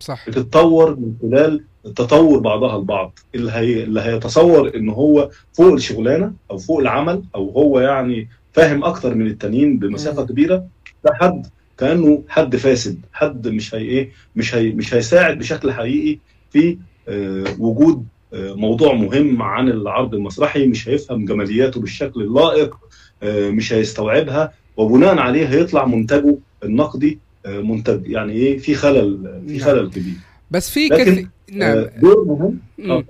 صح. 0.00 0.28
بتتطور 0.28 0.96
من 0.96 1.14
خلال 1.22 1.64
تطور 1.84 2.38
بعضها 2.38 2.76
البعض. 2.76 3.18
اللي 3.34 3.52
هي 3.52 3.82
اللي 3.82 4.00
هيتصور 4.00 4.76
إن 4.76 4.88
هو 4.88 5.30
فوق 5.52 5.72
الشغلانة 5.72 6.32
أو 6.50 6.58
فوق 6.58 6.78
العمل 6.80 7.22
أو 7.34 7.50
هو 7.50 7.80
يعني 7.80 8.28
فاهم 8.52 8.84
أكتر 8.84 9.14
من 9.14 9.26
التانيين 9.26 9.78
بمسافة 9.78 10.22
م. 10.22 10.26
كبيرة 10.26 10.64
ده 11.04 11.10
حد 11.14 11.46
كأنه 11.78 12.22
حد 12.28 12.56
فاسد 12.56 12.98
حد 13.12 13.48
مش 13.48 13.74
هي 13.74 13.80
إيه 13.82 14.10
مش 14.36 14.54
هي 14.54 14.70
مش 14.72 14.94
هيساعد 14.94 15.38
بشكل 15.38 15.72
حقيقي 15.72 16.18
في 16.50 16.78
آه 17.08 17.44
وجود 17.58 18.04
آه 18.34 18.52
موضوع 18.54 18.92
مهم 18.94 19.42
عن 19.42 19.68
العرض 19.68 20.14
المسرحي 20.14 20.66
مش 20.66 20.88
هيفهم 20.88 21.24
جمالياته 21.24 21.80
بالشكل 21.80 22.22
اللائق 22.22 22.76
آه 23.22 23.50
مش 23.50 23.72
هيستوعبها 23.72 24.52
وبناء 24.76 25.18
عليه 25.18 25.46
هيطلع 25.48 25.86
منتجه 25.86 26.36
النقدي 26.64 27.18
منتج. 27.46 28.06
يعني 28.06 28.32
إيه؟ 28.32 28.58
في 28.58 28.74
خلل 28.74 29.42
في 29.48 29.58
خلل 29.58 29.90
كبير. 29.90 30.14
بس 30.50 30.70
في 30.70 30.88
كثير 30.88 31.28
نعم. 31.52 31.86
دور 32.00 32.24
مهم. 32.24 33.04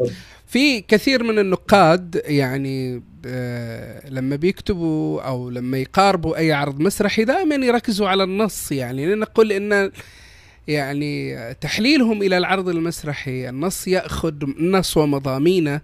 في 0.46 0.80
كثير 0.80 1.22
من 1.22 1.38
النقاد 1.38 2.22
يعني 2.24 3.02
آه 3.26 4.10
لما 4.10 4.36
بيكتبوا 4.36 5.22
أو 5.22 5.50
لما 5.50 5.78
يقاربوا 5.78 6.36
أي 6.36 6.52
عرض 6.52 6.80
مسرحي 6.80 7.24
دائما 7.24 7.54
يركزوا 7.54 8.08
على 8.08 8.24
النص 8.24 8.72
يعني. 8.72 9.14
نقول 9.14 9.52
إن 9.52 9.90
يعني 10.68 11.36
تحليلهم 11.54 12.22
إلى 12.22 12.38
العرض 12.38 12.68
المسرحي 12.68 13.48
النص 13.48 13.88
يأخذ 13.88 14.34
النص 14.42 14.96
ومضامينه. 14.96 15.80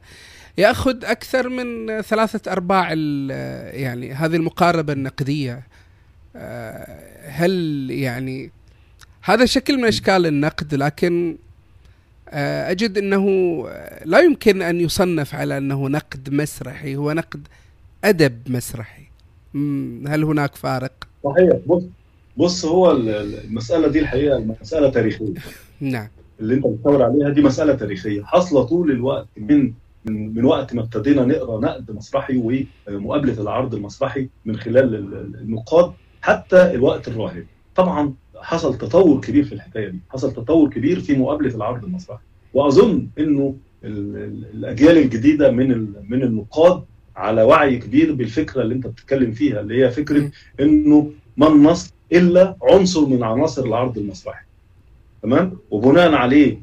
يأخذ 0.59 1.05
أكثر 1.05 1.49
من 1.49 2.01
ثلاثة 2.03 2.53
أرباع 2.53 2.93
يعني 3.73 4.13
هذه 4.13 4.37
المقاربة 4.37 4.93
النقدية. 4.93 5.63
هل 7.25 7.87
يعني 7.91 8.51
هذا 9.23 9.45
شكل 9.45 9.77
من 9.77 9.85
أشكال 9.85 10.27
النقد 10.27 10.75
لكن 10.75 11.37
أجد 12.33 12.99
إنه 12.99 13.25
لا 14.05 14.21
يمكن 14.21 14.63
أن 14.63 14.81
يصنف 14.81 15.35
على 15.35 15.59
أنه 15.59 15.89
نقد 15.89 16.35
مسرحي 16.35 16.97
هو 16.97 17.13
نقد 17.13 17.49
أدب 18.05 18.39
مسرحي. 18.47 19.03
هل 20.07 20.25
هناك 20.25 20.55
فارق؟ 20.55 21.09
صحيح. 21.25 21.53
بص 21.67 21.83
بص 22.37 22.65
هو 22.65 22.93
المسألة 22.93 23.89
دي 23.89 23.99
الحقيقة 24.01 24.57
مسألة 24.61 24.91
تاريخية. 24.91 25.35
نعم. 25.81 26.09
اللي 26.41 26.55
أنت 26.55 26.67
بتدور 26.67 27.03
عليها 27.03 27.29
دي 27.29 27.43
مسألة 27.43 27.75
تاريخية. 27.75 28.23
حاصله 28.23 28.63
طول 28.63 28.91
الوقت 28.91 29.27
من 29.37 29.73
من 30.05 30.35
من 30.35 30.45
وقت 30.45 30.75
ما 30.75 30.83
ابتدينا 30.83 31.25
نقرأ 31.25 31.61
نقد 31.61 31.91
مسرحي 31.91 32.67
ومقابلة 32.89 33.43
العرض 33.43 33.75
المسرحي 33.75 34.29
من 34.45 34.57
خلال 34.57 34.95
النقاد 35.43 35.93
حتى 36.23 36.75
الوقت 36.75 37.09
الراهن. 37.09 37.45
طبعا 37.75 38.15
حصل 38.37 38.79
تطور 38.79 39.21
كبير 39.21 39.45
في 39.45 39.53
الحكاية 39.53 39.89
دي. 39.89 39.99
حصل 40.11 40.33
تطور 40.33 40.71
كبير 40.71 41.01
في 41.01 41.17
مقابلة 41.17 41.55
العرض 41.55 41.85
المسرحي. 41.85 42.23
وأظن 42.55 43.07
إنه 43.19 43.55
الأجيال 43.85 44.99
الجديدة 44.99 45.51
من 45.51 45.93
من 46.09 46.23
النقاد 46.23 46.83
على 47.17 47.43
وعي 47.43 47.77
كبير 47.79 48.13
بالفكرة 48.13 48.63
اللي 48.63 48.75
أنت 48.75 48.87
بتتكلم 48.87 49.33
فيها 49.33 49.61
اللي 49.61 49.85
هي 49.85 49.91
فكرة 49.91 50.31
إنه 50.61 51.11
ما 51.37 51.49
النص 51.49 51.93
إلا 52.13 52.57
عنصر 52.63 53.07
من 53.07 53.23
عناصر 53.23 53.65
العرض 53.65 53.99
المسرحي. 53.99 54.45
تمام؟ 55.23 55.59
وبناء 55.71 56.15
عليه 56.15 56.59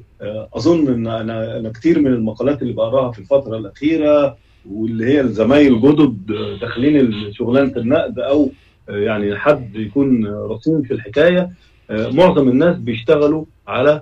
أظن 0.53 0.87
إن 0.87 1.07
أنا 1.07 1.57
أنا 1.59 1.69
كتير 1.69 1.99
من 1.99 2.07
المقالات 2.13 2.61
اللي 2.61 2.73
بقراها 2.73 3.11
في 3.11 3.19
الفترة 3.19 3.57
الأخيرة 3.57 4.37
واللي 4.71 5.05
هي 5.05 5.21
الزمايل 5.21 5.73
الجدد 5.73 6.25
داخلين 6.61 7.11
شغلانة 7.33 7.77
النقد 7.77 8.19
أو 8.19 8.49
يعني 8.89 9.35
حد 9.37 9.75
يكون 9.75 10.25
رصين 10.27 10.81
في 10.81 10.93
الحكاية 10.93 11.49
معظم 11.89 12.49
الناس 12.49 12.77
بيشتغلوا 12.77 13.45
على 13.67 14.01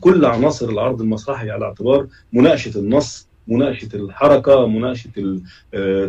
كل 0.00 0.24
عناصر 0.24 0.68
العرض 0.68 1.00
المسرحي 1.00 1.50
على 1.50 1.64
اعتبار 1.64 2.06
مناقشة 2.32 2.78
النص 2.78 3.28
مناقشة 3.48 3.88
الحركة 3.94 4.66
مناقشة 4.68 5.40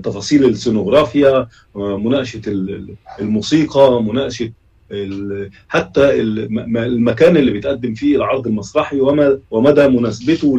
تفاصيل 0.03 0.45
السينوغرافيا 0.45 1.47
مناقشة 1.75 2.41
الموسيقى 3.19 4.03
مناقشة 4.03 4.51
حتى 5.69 6.21
المكان 6.21 7.37
اللي 7.37 7.51
بيتقدم 7.51 7.93
فيه 7.93 8.15
العرض 8.15 8.47
المسرحي 8.47 8.99
وما 9.01 9.39
ومدى 9.51 9.87
مناسبته 9.87 10.55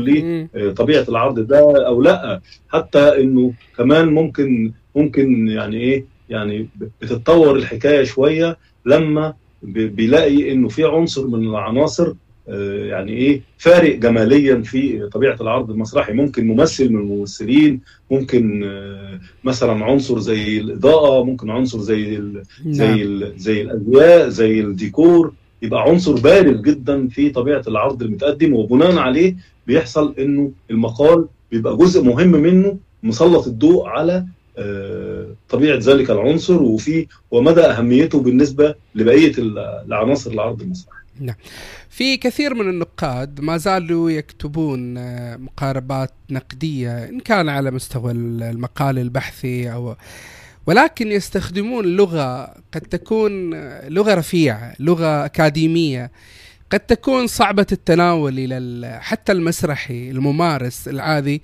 لطبيعه 0.55 1.05
العرض 1.09 1.41
ده 1.41 1.87
أو 1.87 2.03
لأ. 2.03 2.41
حتى 2.69 3.21
إنه 3.21 3.53
كمان 3.77 4.09
ممكن 4.09 4.73
ممكن 4.97 5.49
يعني 5.49 5.77
إيه 5.77 6.05
يعني 6.30 6.68
بتتطور 7.02 7.56
الحكاية 7.56 8.04
شوية 8.04 8.56
لما 8.87 9.35
بيلاقي 9.62 10.52
إنه 10.52 10.68
في 10.68 10.85
عنصر 10.85 11.26
من 11.26 11.49
العناصر 11.49 12.12
يعني 12.88 13.12
إيه 13.12 13.40
فارق 13.58 13.97
جماليا 13.97 14.62
في 14.62 15.08
طبيعة 15.08 15.37
العرض 15.40 15.70
المسرحي. 15.70 16.12
ممكن 16.12 16.47
ممثل 16.47 16.92
من 16.92 17.00
الممثلين 17.00 17.80
ممكن 18.11 18.70
مثلا 19.44 19.85
عنصر 19.85 20.18
زي 20.18 20.58
الإضاءة 20.61 21.25
ممكن 21.25 21.50
عنصر 21.50 21.78
زي 21.80 22.16
ال 22.16 22.42
زي 22.66 23.02
ال 23.02 23.32
زي 23.37 23.62
الازياء 23.62 24.28
زي 24.28 24.61
الديكور. 24.61 25.32
يبقى 25.62 25.82
عنصر 25.82 26.12
بارز 26.20 26.61
جدا 26.61 27.08
في 27.08 27.30
طبيعة 27.30 27.62
العرض 27.68 28.02
المتقدم. 28.02 28.52
وبناء 28.52 28.97
عليه 28.99 29.37
بيحصل 29.66 30.14
إنه 30.18 30.50
المقال 30.70 31.26
بيبقى 31.52 31.76
جزء 31.76 32.02
مهم 32.04 32.30
منه 32.30 32.76
مسلط 33.02 33.47
الضوء 33.47 33.87
على 33.87 34.25
طبيعة 35.49 35.77
ذلك 35.77 36.11
العنصر 36.11 36.62
وفي 36.62 37.07
ومدى 37.31 37.61
أهميته 37.61 38.21
بالنسبة 38.21 38.75
لبقية 38.95 39.33
العناصر 39.87 40.31
العرض 40.31 40.62
المسرحي. 40.62 40.99
نعم. 41.21 41.37
في 41.91 42.17
كثير 42.17 42.55
من 42.55 42.71
النقاد 42.71 43.41
ما 43.41 43.57
زالوا 43.57 44.11
يكتبون 44.11 44.95
مقاربات 45.41 46.11
نقدية 46.31 47.05
إن 47.09 47.21
كان 47.21 47.49
على 47.49 47.71
مستوى 47.71 48.12
المقال 48.12 48.99
البحثي 48.99 49.73
أو 49.73 49.97
ولكن 50.67 51.12
يستخدمون 51.12 51.97
لغة 51.97 52.55
قد 52.75 52.81
تكون 52.81 53.55
لغة 53.88 54.15
رفيعة، 54.15 54.75
لغة 54.81 55.25
أكاديمية 55.25 56.11
قد 56.71 56.81
تكون 56.81 57.27
صعبة 57.27 57.67
التناول 57.73 58.39
إلى 58.39 58.99
حتى 59.01 59.33
المسرحي 59.33 60.11
الممارس 60.11 60.89
العادي 60.89 61.43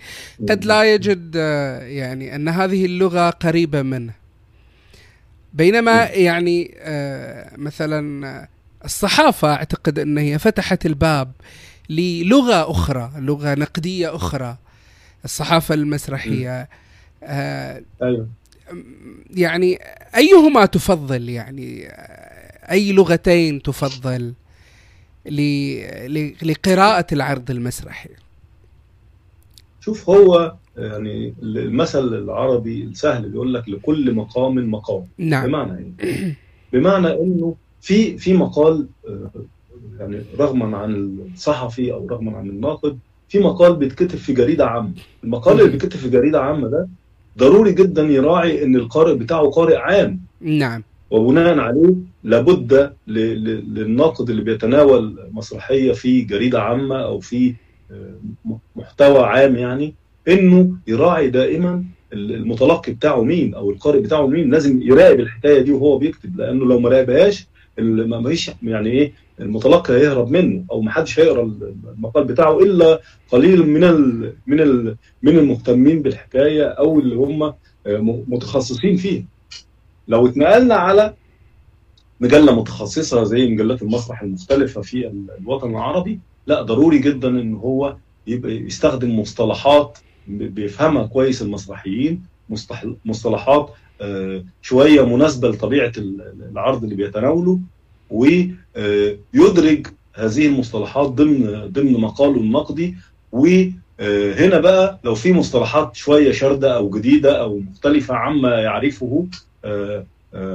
قد 0.49 0.65
لا 0.65 0.95
يجد 0.95 1.35
يعني 1.83 2.35
أن 2.35 2.49
هذه 2.49 2.85
اللغة 2.85 3.31
قريبة 3.31 3.83
منه. 3.83 4.13
بينما 5.53 6.05
يعني 6.05 6.75
مثلا 7.57 8.49
الصحافة 8.85 9.55
أعتقد 9.55 9.99
أن 9.99 10.19
هي 10.19 10.39
فتحت 10.39 10.87
الباب 10.87 11.33
للغة 11.91 12.71
أخرى 12.71 13.13
لغة 13.17 13.55
نقدية 13.55 14.17
أخرى 14.17 14.57
الصحافة 15.25 15.75
المسرحية. 15.75 16.69
أيوه. 17.23 18.29
يعني 19.31 19.79
أيهما 20.17 20.67
تفضل؟ 20.67 21.29
يعني 21.29 21.89
أي 22.71 22.93
لغتين 22.93 23.63
تفضل؟ 23.63 24.35
لقراءة 26.43 27.07
العرض 27.13 27.51
المسرحي. 27.51 28.09
شوف 29.81 30.11
هو 30.11 30.55
يعني 30.77 31.35
المثل 31.43 32.15
العربي 32.15 32.83
السهل 32.83 33.29
بيقول 33.29 33.55
لك 33.55 33.69
لكل 33.69 34.15
مقام 34.15 34.71
مقام. 34.71 35.07
نعم. 35.19 35.47
بمعنى 35.47 35.95
إيه؟ 36.01 36.37
بمعنى 36.73 37.09
إنه 37.13 37.55
في 37.81 38.19
في 38.19 38.35
مقال 38.35 38.87
يعني 39.99 40.23
رغما 40.39 40.77
عن 40.79 41.19
الصحفي 41.35 41.93
أو 41.93 42.07
رغما 42.07 42.37
عن 42.37 42.49
الناقد 42.49 42.99
في 43.29 43.39
مقال 43.39 43.77
بيتكتب 43.77 44.19
في 44.19 44.33
جريدة 44.33 44.67
عامة. 44.67 44.93
المقال 45.25 45.61
اللي 45.61 45.71
بيتكتب 45.71 45.99
في 45.99 46.11
جريدة 46.11 46.41
عامة 46.41 46.69
ده 46.69 46.89
ضروري 47.39 47.73
جدا 47.73 48.03
يراعي 48.03 48.65
إن 48.65 48.77
القارئ 48.77 49.15
بتاعه 49.15 49.51
قارئ 49.51 49.77
عام. 49.77 50.21
نعم. 50.41 50.83
وبناء 51.19 51.59
عليه 51.59 51.95
لابد 52.25 52.93
للناقد 53.07 54.31
اللي 54.31 54.43
بيتناول 54.43 55.19
مسرحية 55.33 55.93
في 55.93 56.21
جريدة 56.23 56.63
عامة 56.63 56.97
أو 56.97 57.21
في 57.21 57.55
محتوى 58.77 59.19
عام 59.25 59.57
يعني 59.57 59.95
إنه 60.29 60.77
يراعي 60.87 61.31
دائما 61.31 61.85
المتلقي 62.13 62.93
بتاعه 62.93 63.23
مين 63.23 63.55
أو 63.55 63.71
القارئ 63.71 64.01
بتاعه 64.01 64.27
مين 64.27 64.51
لازم 64.51 64.83
يراقب 64.83 65.21
الحكاية 65.21 65.61
دي 65.61 65.73
وهو 65.73 65.99
بيكتب 65.99 66.37
لأنه 66.41 66.65
لو 66.65 66.79
ما 66.81 66.89
راقبهاش 66.89 67.47
ما 67.79 68.29
فيش 68.29 68.51
يعني 68.63 68.91
إيه 68.91 69.13
المتلقي 69.41 69.95
هيهرب 69.95 70.31
منه 70.31 70.65
أو 70.71 70.81
ما 70.81 70.91
حدش 70.91 71.21
هيقرأ 71.21 71.43
المقال 71.97 72.25
بتاعه 72.25 72.59
إلا 72.59 73.01
قليل 73.33 73.67
من 73.69 73.85
ال 73.85 74.33
من 74.47 74.61
ال 74.61 74.97
من 75.23 75.39
المهتمين 75.39 76.03
بالحكاية 76.03 76.63
أو 76.65 76.99
اللي 77.01 77.15
هم 77.15 77.53
متخصصين 78.29 78.97
فيها. 78.97 79.25
لو 80.09 80.27
اتنقلنا 80.27 80.75
على 80.75 81.15
مجلة 82.21 82.61
متخصصة 82.61 83.25
زي 83.25 83.47
مجلات 83.49 83.83
المسرح 83.83 84.23
المختلفة 84.23 84.81
في 84.81 85.13
الوطن 85.41 85.71
العربي 85.71 86.21
لا 86.47 86.63
ضروري 86.63 86.99
جدا 86.99 87.29
إن 87.29 87.55
هو 87.55 87.97
يبقى 88.27 88.53
يستخدم 88.53 89.21
مصطلحات 89.21 89.99
بيفهمها 90.29 91.07
كويس 91.07 91.43
المسرحيين 91.43 92.23
مصطلحات 93.05 93.71
شوية 94.63 95.07
مناسبة 95.17 95.49
لطبيعة 95.49 95.93
العرض 96.51 96.83
اللي 96.85 96.95
بيتناوله 96.95 97.59
ويدرج 98.11 99.87
هذه 100.15 100.47
المصطلحات 100.47 101.07
ضمن 101.09 101.67
ضمن 101.73 101.93
مقاله 102.01 102.41
النقدي 102.41 102.95
وهنا 103.33 104.59
بقى 104.61 104.99
لو 105.05 105.15
في 105.15 105.33
مصطلحات 105.33 105.97
شوية 105.97 106.33
شاردة 106.33 106.77
أو 106.77 106.91
جديدة 106.91 107.41
أو 107.41 107.59
مختلفة 107.59 108.15
عما 108.15 108.55
يعرفه 108.61 109.27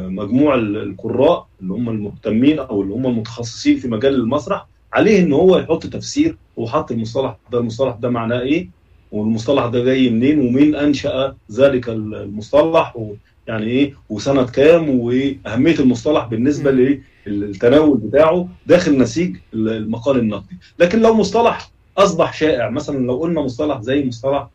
مجموع 0.09 0.55
القراء 0.55 1.47
اللي 1.61 1.73
هم 1.73 1.89
المهتمين 1.89 2.59
أو 2.59 2.81
اللي 2.81 2.93
هم 2.93 3.07
المتخصصين 3.07 3.77
في 3.77 3.87
مجال 3.87 4.15
المسرح 4.15 4.67
عليه 4.93 5.19
إن 5.19 5.33
هو 5.33 5.57
يحط 5.57 5.85
تفسير 5.87 6.37
هو 6.59 6.67
حط 6.67 6.91
المصطلح 6.91 7.37
ده 7.51 7.59
المصطلح 7.59 7.95
ده 7.95 8.09
معناه 8.09 8.41
إيه 8.41 8.67
والمصطلح 9.11 9.65
ده 9.65 9.83
جاي 9.83 10.09
منين 10.09 10.39
ومين 10.39 10.75
أنشأ 10.75 11.35
ذلك 11.51 11.89
المصطلح 11.89 12.97
يعني 13.47 13.65
إيه 13.65 13.93
وسنة 14.09 14.43
كام 14.43 14.89
وأهمية 14.89 15.79
المصطلح 15.79 16.25
بالنسبة 16.25 16.99
للتناول 17.27 17.97
بتاعه 17.97 18.47
داخل 18.67 18.97
نسيج 18.97 19.35
المقال 19.53 20.17
النقدي. 20.19 20.57
لكن 20.79 20.99
لو 21.01 21.13
مصطلح 21.13 21.71
أصبح 21.97 22.33
شائع 22.33 22.69
مثلا 22.69 23.05
لو 23.05 23.17
قلنا 23.17 23.41
مصطلح 23.41 23.81
زي 23.81 24.05
مصطلح 24.05 24.47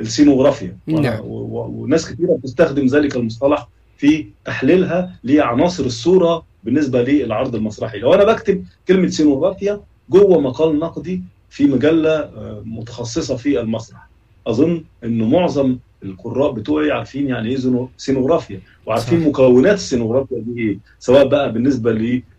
السينوغرافيا. 0.00 0.76
وناس 0.88 2.12
كثيرة 2.12 2.32
بتستخدم 2.32 2.86
ذلك 2.86 3.16
المصطلح 3.16 3.68
في 3.96 4.26
تحليلها 4.44 5.16
لعناصر 5.24 5.84
الصورة 5.84 6.44
بالنسبة 6.64 7.02
للعرض 7.02 7.54
المسرحي. 7.54 7.98
لو 7.98 8.14
أنا 8.14 8.24
بكتب 8.24 8.64
كلمة 8.88 9.08
سينوغرافيا 9.08 9.80
جوه 10.10 10.40
مقال 10.40 10.78
نقدي 10.78 11.22
في 11.50 11.66
مجلة 11.66 12.30
متخصصة 12.64 13.36
في 13.36 13.60
المسرح 13.60 14.08
أظن 14.46 14.84
انه 15.04 15.26
معظم 15.28 15.76
القراء 16.02 16.52
بتوعي 16.52 16.90
عارفين 16.90 17.28
يعني 17.28 17.48
إيه 17.50 17.88
سينوغرافيا 17.96 18.60
وعارفين 18.86 19.20
صح. 19.20 19.26
مكونات 19.26 19.74
السينوغرافيا 19.74 20.38
دي 20.38 20.60
إيه 20.60 20.78
سواء 20.98 21.28
بقى 21.28 21.52
بالنسبة 21.52 21.92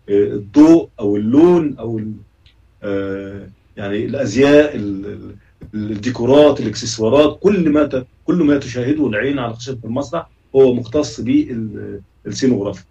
للضوء 0.08 0.88
أو 1.00 1.16
اللون 1.16 1.76
أو 1.78 2.00
يعني 3.76 4.04
الأزياء 4.04 4.72
الديكورات 5.74 6.60
الاكسسوارات 6.60 7.38
كل 7.40 7.70
ما 7.70 8.04
كل 8.24 8.36
ما 8.42 8.58
تشاهده 8.58 9.06
العين 9.06 9.38
على 9.38 9.54
خشبة 9.54 9.78
المسرح 9.88 10.30
هو 10.56 10.74
مختص 10.74 11.20
بالسينوغرافيا 12.24 12.84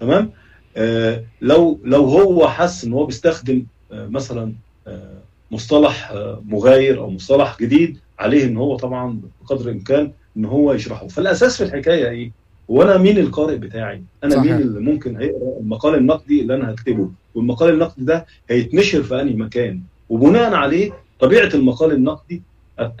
تمام؟ 0.00 0.30
آه 0.76 1.24
لو 1.40 1.80
لو 1.84 2.04
هو 2.04 2.48
حس 2.48 2.84
إن 2.84 2.92
هو 2.92 3.06
بيستخدم 3.06 3.64
آه 3.92 4.06
مثلا 4.06 4.52
آه 4.86 5.18
مصطلح 5.50 6.10
آه 6.10 6.42
مغاير 6.48 6.98
أو 7.00 7.10
مصطلح 7.10 7.56
جديد 7.60 7.98
عليه 8.18 8.44
إن 8.44 8.56
هو 8.56 8.76
طبعا 8.76 9.20
بقدر 9.42 9.64
الإمكان 9.68 10.12
إن 10.36 10.44
هو 10.44 10.72
يشرحه. 10.72 11.06
فالأساس 11.08 11.56
في 11.56 11.64
الحكاية 11.64 12.08
إيه؟ 12.08 12.30
هو 12.70 12.82
أنا 12.82 12.98
مين 12.98 13.18
القارئ 13.18 13.56
بتاعي؟ 13.56 14.02
أنا 14.24 14.34
صحيح. 14.36 14.44
مين 14.52 14.54
اللي 14.62 14.80
ممكن 14.80 15.16
هيقرا 15.16 15.58
المقال 15.60 15.94
النقدي 15.94 16.40
اللي 16.40 16.54
أنا 16.54 16.70
هكتبه؟ 16.70 17.10
والمقال 17.34 17.70
النقدي 17.74 18.04
ده 18.04 18.26
هيتنشر 18.50 19.02
في 19.02 19.20
أنهي 19.20 19.34
مكان؟ 19.34 19.80
وبناء 20.08 20.54
عليه 20.54 20.92
طبيعة 21.20 21.50
المقال 21.54 21.92
النقدي 21.92 22.42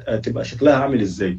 هتبقى 0.08 0.44
شكلها 0.44 0.74
عامل 0.74 1.00
إزاي؟ 1.00 1.38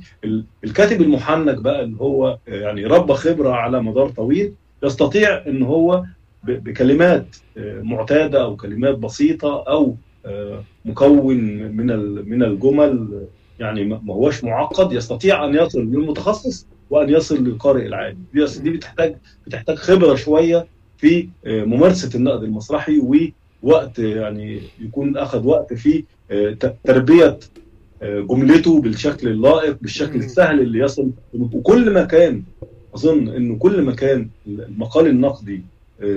الكاتب 0.63 1.01
المحنك 1.01 1.57
بقى 1.61 1.83
اللي 1.83 1.97
هو 2.01 2.37
يعني 2.47 2.85
رب 2.85 3.11
خبرة 3.13 3.49
على 3.49 3.81
مدار 3.81 4.09
طويل 4.09 4.53
يستطيع 4.83 5.43
إن 5.47 5.63
هو 5.63 6.03
بكلمات 6.43 7.35
معتادة 7.57 8.41
أو 8.43 8.55
كلمات 8.55 8.97
بسيطة 8.97 9.63
أو 9.67 9.95
مكون 10.85 11.35
من 11.63 11.85
من 12.29 12.43
الجمل 12.43 13.25
يعني 13.59 13.85
ما 13.85 14.13
هوش 14.13 14.43
معقد 14.43 14.93
يستطيع 14.93 15.45
أن 15.45 15.55
يصل 15.55 15.79
للمتخصص 15.79 16.67
وأن 16.89 17.09
يصل 17.09 17.43
للقارئ 17.43 17.85
العادي. 17.85 18.17
دي 18.33 18.69
بتحتاج 18.69 19.15
بتحتاج 19.47 19.75
خبرة 19.77 20.15
شوية 20.15 20.67
في 20.97 21.27
ممارسة 21.45 22.17
النقد 22.17 22.43
المسرحي 22.43 22.99
ووقت 23.63 23.99
يعني 23.99 24.61
يكون 24.81 25.17
أخذ 25.17 25.45
وقت 25.47 25.73
في 25.73 26.03
تربية 26.83 27.39
جملته 28.03 28.81
بالشكل 28.81 29.27
اللائق 29.27 29.77
بالشكل 29.81 30.19
السهل 30.19 30.59
اللي 30.61 30.79
يصل. 30.79 31.09
وكل 31.53 31.93
ما 31.93 32.03
كان 32.03 32.43
أظن 32.95 33.27
إنه 33.27 33.55
كل 33.55 33.81
ما 33.81 33.91
كان 33.95 34.27
المقال 34.47 35.07
النقدي 35.07 35.61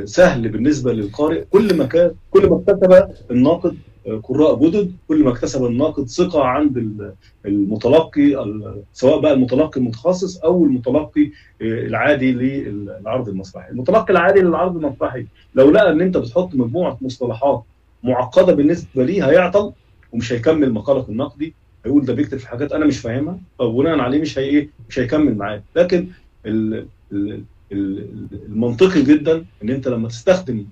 سهل 0.04 0.48
بالنسبة 0.48 0.92
للقارئ 0.92 1.44
كل 1.50 1.76
ما 1.76 1.84
كان 1.84 2.10
كل 2.30 2.46
ما 2.48 2.56
اكتسب 2.56 3.08
الناقد 3.30 3.76
قراء 4.22 4.68
جدد 4.68 4.92
كل 5.08 5.24
ما 5.24 5.30
اكتسب 5.30 5.64
الناقد 5.66 6.06
ثقة 6.08 6.44
عند 6.44 7.02
المتلقي 7.46 8.44
سواء 8.92 9.20
بقى 9.20 9.32
المتلقي 9.32 9.80
المتخصص 9.80 10.38
أو 10.38 10.64
المتلقي 10.64 11.30
العادي 11.62 12.32
للعرض 12.32 13.28
المسرحي. 13.28 13.70
المتلقي 13.70 14.12
العادي 14.12 14.40
للعرض 14.40 14.76
المسرحي 14.76 15.26
لو 15.54 15.70
لقى 15.70 15.90
إن 15.92 16.00
أنت 16.00 16.16
بتحط 16.16 16.54
مجموعة 16.54 16.98
مصطلحات 17.00 17.62
معقدة 18.02 18.54
بالنسبة 18.54 19.04
ليه 19.04 19.28
هيعطل. 19.30 19.72
ومش 20.12 20.32
هيكمل 20.32 20.72
مقالك 20.72 21.08
النقدي 21.08 21.54
هيقول 21.84 22.04
ده 22.04 22.14
بيكتب 22.14 22.38
في 22.38 22.48
حاجات 22.48 22.72
أنا 22.72 22.86
مش 22.86 22.98
فاهمها 22.98 23.40
فبناء 23.58 23.98
عليه 23.98 24.20
مش 24.20 24.38
هي 24.38 24.44
إيه 24.44 24.70
مش 24.88 24.98
هيكمل 24.98 25.36
معاك 25.36 25.64
لكن 25.76 26.08
ال 26.46 26.88
ال 27.12 27.44
المنطقي 27.72 29.02
جدا 29.02 29.44
إن 29.62 29.70
أنت 29.70 29.88
لما 29.88 30.08
تستخدم 30.08 30.66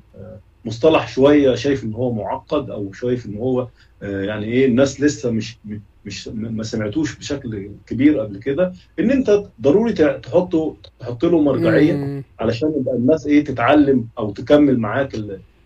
مصطلح 0.64 1.08
شوية 1.08 1.54
شايف 1.54 1.84
إن 1.84 1.94
هو 1.94 2.12
معقد 2.14 2.70
أو 2.70 2.92
شايف 2.92 3.26
إن 3.26 3.36
هو 3.36 3.68
يعني 4.02 4.46
إيه 4.46 4.66
الناس 4.66 5.00
لسه 5.00 5.30
مش 5.30 5.58
مش 6.04 6.28
ما 6.28 6.62
سمعتوش 6.62 7.16
بشكل 7.18 7.70
كبير 7.86 8.20
قبل 8.20 8.38
كده 8.38 8.72
إن 8.98 9.10
أنت 9.10 9.44
ضروري 9.60 9.92
تحطه 9.92 10.76
تحط 10.98 11.24
له 11.24 11.40
مرجعية 11.42 11.92
علشان 12.40 12.72
يبقى 12.80 12.94
الناس 12.94 13.26
إيه 13.26 13.44
تتعلم 13.44 14.08
أو 14.18 14.30
تكمل 14.32 14.78
معاك 14.78 15.14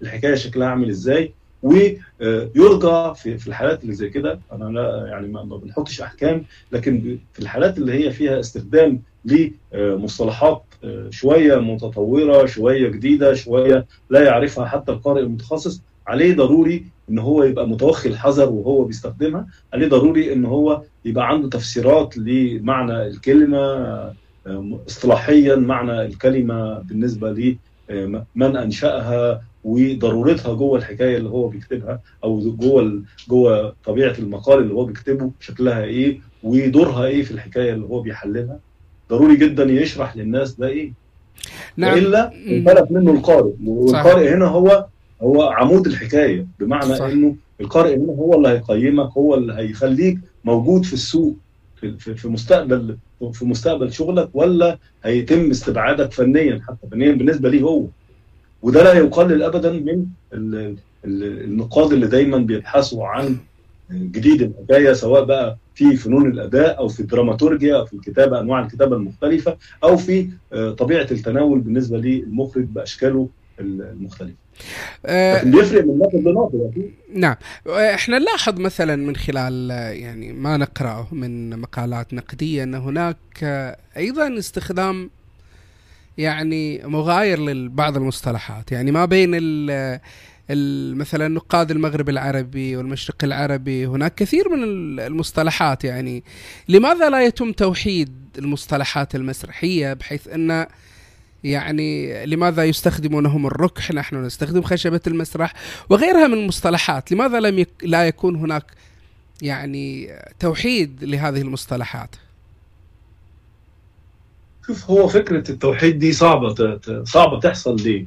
الحكاية 0.02 0.34
شكلها 0.34 0.68
عامل 0.68 0.88
إزاي. 0.88 1.34
ويرجى 1.64 3.14
في 3.38 3.46
الحالات 3.48 3.82
اللي 3.82 3.94
زي 3.94 4.08
كده. 4.10 4.38
أنا 4.52 4.64
لا 4.64 5.06
يعني 5.06 5.28
ما 5.28 5.56
بنحطش 5.56 6.00
أحكام 6.00 6.44
لكن 6.72 7.18
في 7.32 7.38
الحالات 7.38 7.78
اللي 7.78 7.92
هي 7.92 8.10
فيها 8.10 8.40
استخدام 8.40 9.00
لمصطلحات 9.72 10.62
شوية 11.10 11.56
متطورة 11.56 12.46
شوية 12.46 12.88
جديدة 12.88 13.34
شوية 13.34 13.86
لا 14.10 14.24
يعرفها 14.24 14.64
حتى 14.66 14.92
القارئ 14.92 15.20
المتخصص 15.20 15.82
عليه 16.06 16.36
ضروري 16.36 16.84
إن 17.10 17.18
هو 17.18 17.42
يبقى 17.42 17.68
متوخي 17.68 18.08
الحذر 18.08 18.48
وهو 18.50 18.84
بيستخدمها 18.84 19.46
عليه 19.72 19.88
ضروري 19.88 20.32
إن 20.32 20.44
هو 20.44 20.82
يبقى 21.04 21.28
عنده 21.28 21.48
تفسيرات 21.48 22.18
لمعنى 22.18 23.06
الكلمة 23.06 23.64
اصطلاحيا 24.88 25.56
معنى 25.56 26.02
الكلمة 26.06 26.78
بالنسبة 26.78 27.32
لمن 27.90 28.56
أنشأها 28.56 29.42
وضرورتها 29.64 30.54
جوه 30.54 30.78
الحكاية 30.78 31.16
اللي 31.16 31.28
هو 31.28 31.48
بيكتبها 31.48 32.00
أو 32.24 32.40
جوه 32.40 33.02
جوه 33.28 33.74
طبيعة 33.84 34.14
المقال 34.18 34.58
اللي 34.58 34.74
هو 34.74 34.84
بيكتبه 34.84 35.30
شكلها 35.40 35.84
إيه 35.84 36.20
ودورها 36.42 37.04
إيه 37.06 37.22
في 37.22 37.30
الحكاية 37.30 37.72
اللي 37.72 37.86
هو 37.86 38.00
بيحللها. 38.00 38.58
ضروري 39.10 39.36
جدا 39.36 39.64
يشرح 39.64 40.16
للناس 40.16 40.54
ده 40.60 40.66
إيه. 40.66 40.92
نعم. 41.76 41.94
والا 41.94 42.32
انفلت 42.48 42.90
منه 42.90 43.12
القارئ. 43.12 43.52
والقارئ 43.66 44.34
هنا 44.34 44.46
هو 44.46 44.86
هو 45.22 45.42
عمود 45.42 45.86
الحكاية. 45.86 46.46
بمعنى 46.60 46.94
صح. 46.96 47.04
إنه 47.04 47.36
القارئ 47.60 47.96
هنا 47.96 48.12
هو 48.12 48.34
اللي 48.34 48.48
هيقيمك 48.48 49.10
هو 49.12 49.34
اللي 49.34 49.54
هيخليك 49.54 50.18
موجود 50.44 50.84
في 50.84 50.92
السوق 50.92 51.36
في, 51.80 51.96
في, 51.98 52.14
في 52.14 52.28
مستقبل 52.28 52.96
في 53.32 53.44
مستقبل 53.44 53.92
شغلك 53.92 54.28
ولا 54.34 54.78
هيتم 55.04 55.50
استبعادك 55.50 56.12
فنيا 56.12 56.60
حتى 56.68 56.88
فنيا 56.90 57.12
بالنسبة 57.12 57.48
ليه 57.48 57.62
هو. 57.62 57.86
وده 58.62 58.82
لا 58.82 58.92
يقلل 58.92 59.42
ابدا 59.42 59.72
من 59.72 60.06
النقاد 61.04 61.92
اللي 61.92 62.06
دايما 62.06 62.38
بيبحثوا 62.38 63.06
عن 63.06 63.36
جديد 63.90 64.42
الحكاية 64.42 64.92
سواء 64.92 65.24
بقى 65.24 65.56
في 65.74 65.96
فنون 65.96 66.30
الاداء 66.30 66.78
أو 66.78 66.88
في 66.88 67.00
الدراماتورجيا 67.00 67.76
أو 67.76 67.84
في 67.86 67.92
الكتابة 67.94 68.40
أنواع 68.40 68.60
الكتابة 68.64 68.96
المختلفة 68.96 69.56
أو 69.84 69.96
في 69.96 70.28
طبيعة 70.78 71.06
التناول 71.10 71.60
بالنسبة 71.60 71.98
للمخرج 71.98 72.64
بأشكاله 72.64 73.28
المختلفة. 73.60 74.34
لكن 75.04 75.50
بيفرق 75.50 75.84
من 75.84 75.98
ناقد 75.98 76.28
لناقد 76.28 76.70
أكيد. 76.70 76.94
نعم 77.14 77.36
إحنا 77.68 78.18
نلاحظ 78.18 78.60
مثلا 78.60 78.96
من 78.96 79.16
خلال 79.16 79.70
يعني 80.00 80.32
ما 80.32 80.56
نقرأه 80.56 81.08
من 81.12 81.60
مقالات 81.60 82.14
نقدية 82.14 82.62
أن 82.62 82.74
هناك 82.74 83.44
أيضا 83.96 84.38
استخدام 84.38 85.10
يعني 86.18 86.82
مغاير 86.84 87.40
لبعض 87.40 87.96
المصطلحات 87.96 88.72
يعني 88.72 88.90
ما 88.90 89.04
بين 89.04 89.30
ال 89.34 90.96
مثلا 90.96 91.28
نقاد 91.28 91.70
المغرب 91.70 92.08
العربي 92.08 92.76
والمشرق 92.76 93.24
العربي 93.24 93.86
هناك 93.86 94.14
كثير 94.14 94.48
من 94.48 94.62
المصطلحات 95.00 95.84
يعني 95.84 96.24
لماذا 96.68 97.10
لا 97.10 97.24
يتم 97.24 97.52
توحيد 97.52 98.12
المصطلحات 98.38 99.14
المسرحية 99.14 99.92
بحيث 99.92 100.28
أن 100.28 100.66
يعني 101.44 102.26
لماذا 102.26 102.64
يستخدمونهم 102.64 103.46
الركح؟ 103.46 103.92
نحن 103.92 104.16
نستخدم 104.24 104.62
خشبة 104.62 105.00
المسرح 105.06 105.52
وغيرها 105.90 106.26
من 106.26 106.38
المصطلحات. 106.38 107.12
لماذا 107.12 107.40
لم 107.40 107.58
يك 107.58 107.68
لا 107.82 108.06
يكون 108.08 108.36
هناك 108.36 108.64
يعني 109.42 110.08
توحيد 110.40 111.04
لهذه 111.04 111.40
المصطلحات؟ 111.40 112.16
شوف 114.66 114.90
هو 114.90 115.08
فكرة 115.08 115.50
التوحيد 115.50 115.98
دي 115.98 116.12
صعبة 116.12 116.80
صعبة 117.04 117.40
تحصل 117.40 117.76
ليه؟ 117.76 118.06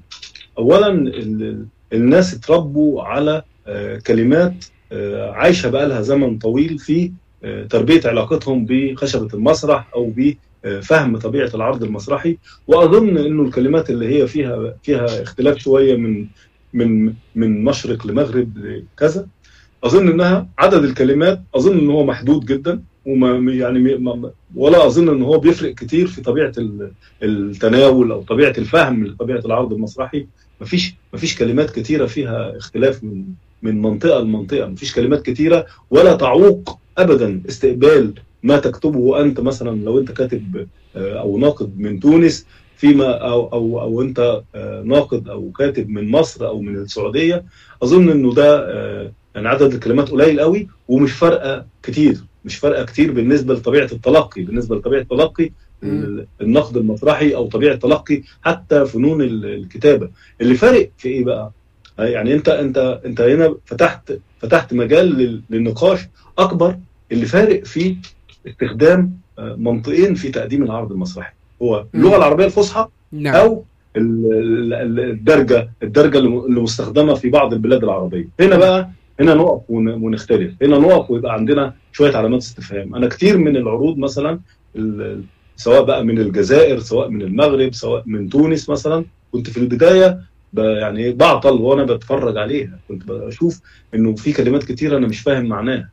أولا 0.58 1.12
الناس 1.94 2.34
اتربوا 2.34 3.04
على 3.04 3.44
كلمات 4.08 4.66
عايشة 5.32 5.70
بقى 5.70 5.88
لها 5.88 6.02
زمن 6.02 6.38
طويل 6.38 6.80
في 6.80 7.12
تربية 7.70 8.02
علاقتهم 8.06 8.66
بخشبة 8.70 9.28
المسرح 9.34 9.88
أو 9.96 10.14
بفهم 10.64 11.18
طبيعة 11.18 11.50
العرض 11.54 11.84
المسرحي 11.84 12.38
وأظن 12.68 13.18
إنه 13.18 13.44
الكلمات 13.44 13.90
اللي 13.90 14.08
هي 14.08 14.28
فيها 14.28 14.74
فيها 14.84 15.22
اختلاف 15.22 15.58
شوية 15.58 15.96
من 15.96 16.26
من 16.74 17.14
من 17.36 17.64
مشرق 17.64 18.08
لمغرب 18.08 18.58
لكذا. 18.58 19.28
أظن 19.84 20.08
إنها 20.10 20.48
عدد 20.58 20.84
الكلمات 20.84 21.42
أظن 21.56 21.78
إن 21.80 21.90
هو 21.90 22.06
محدود 22.06 22.46
جدا 22.46 22.82
وما 23.06 23.54
يعني 23.54 23.98
ما 23.98 24.32
ولا 24.56 24.86
أظن 24.86 25.10
ان 25.10 25.22
هو 25.22 25.38
بيفرق 25.40 25.74
كتير 25.76 26.08
في 26.08 26.22
طبيعة 26.22 26.52
التناول 27.24 28.12
أو 28.12 28.22
طبيعة 28.22 28.54
الفهم 28.58 29.06
لطبيعة 29.08 29.42
العرض 29.46 29.74
المسرحي. 29.74 30.28
مفيش 30.62 30.94
مفيش 31.14 31.36
كلمات 31.38 31.72
كتيرة 31.80 32.06
فيها 32.06 32.58
اختلاف 32.58 33.04
من 33.04 33.26
من 33.62 33.82
منطقة 33.82 34.20
لمنطقة 34.20 34.66
مفيش 34.68 34.94
كلمات 34.96 35.22
كتيرة 35.26 35.66
ولا 35.90 36.16
تعوق 36.16 36.80
ابدا 36.98 37.42
استقبال 37.50 38.14
ما 38.48 38.60
تكتبه 38.60 39.22
أنت 39.22 39.40
مثلا 39.40 39.84
لو 39.84 40.00
أنت 40.00 40.12
كاتب 40.12 40.68
أو 40.96 41.38
ناقد 41.38 41.80
من 41.80 42.00
تونس 42.00 42.46
فيما 42.78 43.12
أو 43.18 43.48
أو 43.54 43.82
أو 43.82 44.02
أنت 44.02 44.42
ناقد 44.86 45.28
أو 45.30 45.52
كاتب 45.52 45.90
من 45.90 46.12
مصر 46.12 46.48
أو 46.48 46.62
من 46.62 46.76
السعودية 46.76 47.44
أظن 47.84 48.10
إنه 48.10 48.34
ده 48.34 48.72
يعني 49.36 49.48
عدد 49.48 49.74
الكلمات 49.74 50.10
قليل 50.10 50.40
قوي 50.40 50.68
ومش 50.88 51.12
فارقه 51.12 51.66
كتير 51.84 52.18
مش 52.46 52.56
فارقه 52.56 52.84
كتير 52.86 53.12
بالنسبة 53.12 53.54
لطبيعة 53.54 53.90
التلقي 53.92 54.42
بالنسبة 54.44 54.76
لطبيعة 54.76 55.04
تلقي 55.04 55.50
النقد 56.42 56.78
المسرحي 56.78 57.36
أو 57.36 57.48
طبيعة 57.48 57.76
تلقي 57.76 58.22
حتى 58.42 58.86
فنون 58.86 59.22
الكتابة. 59.22 60.10
اللي 60.42 60.56
فارق 60.56 60.90
في 60.98 61.10
إيه 61.10 61.24
بقى؟ 61.24 61.52
يعني 62.00 62.34
أنت 62.34 62.50
أنت 62.50 63.02
أنت 63.06 63.22
هنا 63.22 63.56
فتحت 63.66 64.14
فتحت 64.40 64.74
مجال 64.74 65.40
للنقاش 65.50 66.00
أكبر. 66.38 66.76
اللي 67.12 67.26
فارق 67.26 67.64
في 67.64 67.96
استخدام 68.48 69.18
منطقين 69.40 70.16
في 70.16 70.30
تقديم 70.30 70.64
العرض 70.64 70.92
المسرحي. 70.92 71.34
هو 71.62 71.86
اللغة 71.96 72.18
العربية 72.18 72.46
الفصحى 72.46 72.88
نعم. 73.12 73.36
أو 73.36 73.64
الدرجة 73.96 75.70
الدرجة 75.84 76.18
اللي 76.18 76.62
مستخدمة 76.62 77.14
في 77.14 77.30
بعض 77.30 77.54
البلاد 77.54 77.84
العربية. 77.84 78.28
هنا 78.40 78.58
بقى 78.58 78.90
هنا 79.20 79.34
نقف 79.34 79.62
ونختلف. 79.70 80.54
هنا 80.62 80.78
نقف 80.78 81.12
ويبقى 81.12 81.34
عندنا 81.34 81.74
شوية 81.92 82.18
علامات 82.18 82.42
استفهام. 82.42 82.96
أنا 82.96 83.08
كتير 83.08 83.38
من 83.38 83.58
العروض 83.58 83.98
مثلا 83.98 84.40
سواء 85.56 85.84
بقى 85.84 86.06
من 86.06 86.20
الجزائر 86.20 86.80
سواء 86.80 87.10
من 87.10 87.22
المغرب 87.22 87.74
سواء 87.74 88.04
من 88.06 88.30
تونس 88.30 88.70
مثلا 88.70 89.06
كنت 89.32 89.50
في 89.50 89.58
البداية 89.58 90.20
يعني 90.58 91.12
بعطل 91.12 91.62
وأنا 91.62 91.84
بتفرج 91.84 92.38
عليها. 92.38 92.80
كنت 92.88 93.04
بشوف 93.08 93.62
إنه 93.96 94.16
في 94.16 94.34
كلمات 94.34 94.64
كتير 94.64 94.98
أنا 94.98 95.08
مش 95.08 95.20
فاهم 95.20 95.46
معناها. 95.46 95.90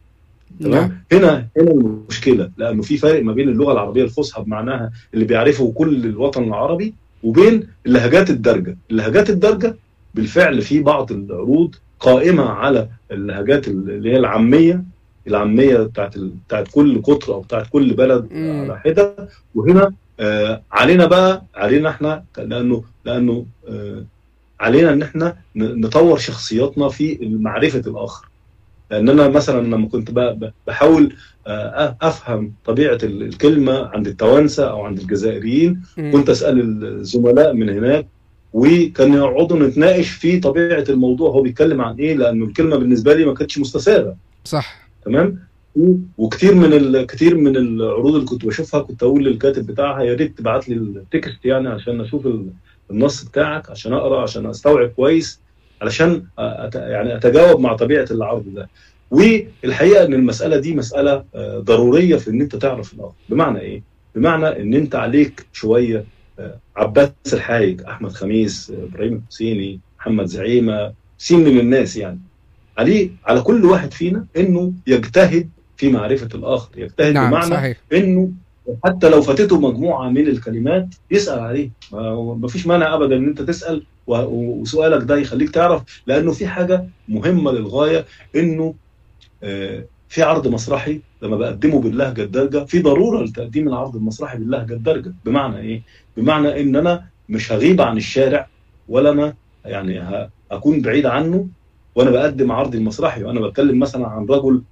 تمام؟ 0.61 1.03
هنا 1.13 1.47
هنا 1.59 1.71
المشكلة 1.71 2.51
لأنه 2.59 2.83
في 2.83 2.97
فرق 2.97 3.23
ما 3.23 3.33
بين 3.33 3.49
اللغة 3.49 3.73
العربية 3.73 4.03
الفصحى 4.05 4.43
بمعناها 4.43 4.93
اللي 5.15 5.25
بيعرفه 5.25 5.73
كل 5.77 6.05
الوطن 6.07 6.45
العربي 6.45 6.95
وبين 7.23 7.67
اللهجات 7.87 8.31
الدارجه 8.31 8.77
اللهجات 8.91 9.31
الدارجه 9.31 9.77
بالفعل 10.15 10.63
في 10.63 10.81
بعض 10.81 11.13
العروض 11.13 11.75
قائمة 12.01 12.45
على 12.49 12.89
اللهجات 13.11 13.69
اللي 13.69 14.13
هي 14.13 14.17
العامية 14.17 14.85
العامية 15.29 15.77
بتاعت 15.79 16.15
بتاعت 16.19 16.69
كل 16.73 17.03
قطر 17.03 17.35
أو 17.35 17.41
بتاعت 17.41 17.67
كل 17.71 17.95
بلد 17.95 18.29
على 18.61 18.81
حدة. 18.81 19.29
وهنا 19.55 19.93
آه 20.21 20.63
علينا 20.73 21.07
بقى 21.07 21.43
علينا 21.55 21.89
إحنا 21.89 22.25
لأنه 22.39 22.85
لأنه 23.05 23.47
آه 23.69 24.05
علينا 24.61 24.93
إن 24.93 25.03
إحنا 25.03 25.37
نطور 25.57 26.19
شخصياتنا 26.19 26.89
في 26.89 27.19
معرفة 27.23 27.83
الآخر. 27.87 28.27
لأن 28.95 29.09
أنا 29.09 29.29
مثلا 29.29 29.67
لما 29.67 29.89
كنت 29.89 30.11
بحاول 30.67 31.13
أفهم 32.03 32.53
طبيعة 32.65 32.99
الكلمة 33.03 33.87
عند 33.87 34.07
التوانسة 34.07 34.71
أو 34.71 34.83
عند 34.85 34.99
الجزائريين 34.99 35.83
كنت 36.13 36.31
أسأل 36.31 36.61
الزملاء 36.85 37.53
من 37.53 37.69
هناك 37.69 38.07
وكان 38.53 39.13
يقعدوا 39.15 39.59
نتناقش 39.59 40.11
في 40.11 40.41
طبيعة 40.41 40.85
الموضوع 40.89 41.31
هو 41.31 41.43
بيتكلم 41.43 41.81
عن 41.81 41.95
إيه؟ 41.97 42.15
لأنه 42.17 42.45
الكلمة 42.45 42.77
بالنسبة 42.77 43.15
لي 43.15 43.25
ما 43.25 43.35
كانتش 43.35 43.59
مستساغه 43.59 44.17
صح. 44.45 44.89
تمام؟ 45.05 45.39
وكتير 46.19 46.55
من 46.55 46.73
ال... 46.73 47.07
كتير 47.07 47.37
من 47.37 47.57
العروض 47.57 48.15
اللي 48.15 48.27
كنت 48.27 48.47
بشوفها 48.47 48.81
كنت 48.81 49.03
أقول 49.03 49.25
للكاتب 49.25 49.67
بتاعها 49.67 50.03
يا 50.03 50.15
ريت 50.15 50.39
تبعت 50.39 50.69
لي 50.69 50.75
التكست 50.75 51.45
يعني 51.45 51.69
عشان 51.69 52.01
أشوف 52.01 52.29
النص 52.91 53.25
بتاعك 53.25 53.71
عشان 53.71 53.93
أقرأ 53.93 54.23
عشان 54.23 54.47
أستوعب 54.47 54.89
كويس. 54.89 55.41
علشان. 55.85 56.25
يعني 56.75 57.17
أتجاوب 57.17 57.61
مع 57.61 57.77
طبيعة 57.77 58.07
العرض 58.11 58.45
ده. 58.55 58.69
والحقيقة 59.11 60.05
إن 60.05 60.15
المسألة 60.15 60.57
دي 60.57 60.75
مسألة 60.75 61.25
ضرورية 61.59 62.17
في 62.17 62.31
إن 62.31 62.41
أنت 62.41 62.57
تعرف 62.57 62.95
الآخر 62.95 63.13
بمعنى 63.29 63.61
إيه؟ 63.61 63.83
بمعنى 64.15 64.63
إن 64.63 64.75
أنت 64.75 64.95
عليك 64.95 65.47
شوية 65.53 66.05
عباس 66.77 67.11
الحايج 67.33 67.83
أحمد 67.83 68.13
خميس 68.13 68.73
إبراهيم 68.83 69.15
الحسيني 69.15 69.81
محمد 69.99 70.25
زعيمة 70.27 70.93
سين 71.19 71.41
من 71.41 71.61
الناس 71.61 71.97
يعني. 71.97 72.19
عليه 72.79 73.11
على 73.27 73.41
كل 73.41 73.65
واحد 73.65 73.93
فينا 73.93 74.27
إنه 74.37 74.73
يجتهد 74.87 75.49
في 75.77 75.89
معرفة 75.89 76.29
الآخر. 76.35 76.69
يجتهد 76.77 77.15
نعم 77.15 77.31
بمعنى 77.31 77.51
صحيح. 77.55 77.77
إنه 77.93 78.31
حتى 78.85 79.09
لو 79.09 79.23
فاتته 79.23 79.61
مجموعة 79.61 80.09
من 80.09 80.29
الكلمات 80.29 80.87
يسأل 81.11 81.39
عليه. 81.39 81.71
ما 82.37 82.49
فيش 82.49 82.67
مانع 82.67 82.95
ابدا 82.95 83.17
إن 83.17 83.29
أنت 83.29 83.43
تسأل 83.43 83.83
وسؤالك 84.07 85.03
ده 85.05 85.17
يخليك 85.17 85.51
تعرف 85.51 86.03
لأنه 86.07 86.33
في 86.33 86.47
حاجة 86.47 86.87
مهمة 87.09 87.53
للغاية 87.53 88.05
إنه 88.37 88.75
في 90.09 90.23
عرض 90.23 90.49
مسرحي 90.49 91.01
لما 91.23 91.37
بقدمه 91.37 91.81
باللهجه 91.81 92.23
الدارجه 92.23 92.65
في 92.65 92.83
ضرورة 92.83 93.23
لتقديم 93.25 93.69
العرض 93.69 93.97
المسرحي 93.97 94.39
باللهجه 94.39 94.73
الدارجه 94.75 95.15
بمعنى 95.25 95.59
إيه؟ 95.59 95.83
بمعنى 96.17 96.61
إن 96.61 96.77
أنا 96.77 97.09
مش 97.29 97.53
هغيب 97.53 97.81
عن 97.81 97.97
الشارع 97.97 98.49
ولا 98.89 99.11
أنا 99.11 99.35
يعني 99.65 100.31
اكون 100.51 100.81
بعيد 100.83 101.07
عنه 101.07 101.49
وأنا 101.95 102.11
بقدم 102.11 102.53
عرضي 102.53 102.79
المسرحي 102.79 103.25
وأنا 103.25 103.41
بتكلم 103.41 103.79
مثلا 103.79 104.07
عن 104.07 104.27
رجل 104.27 104.63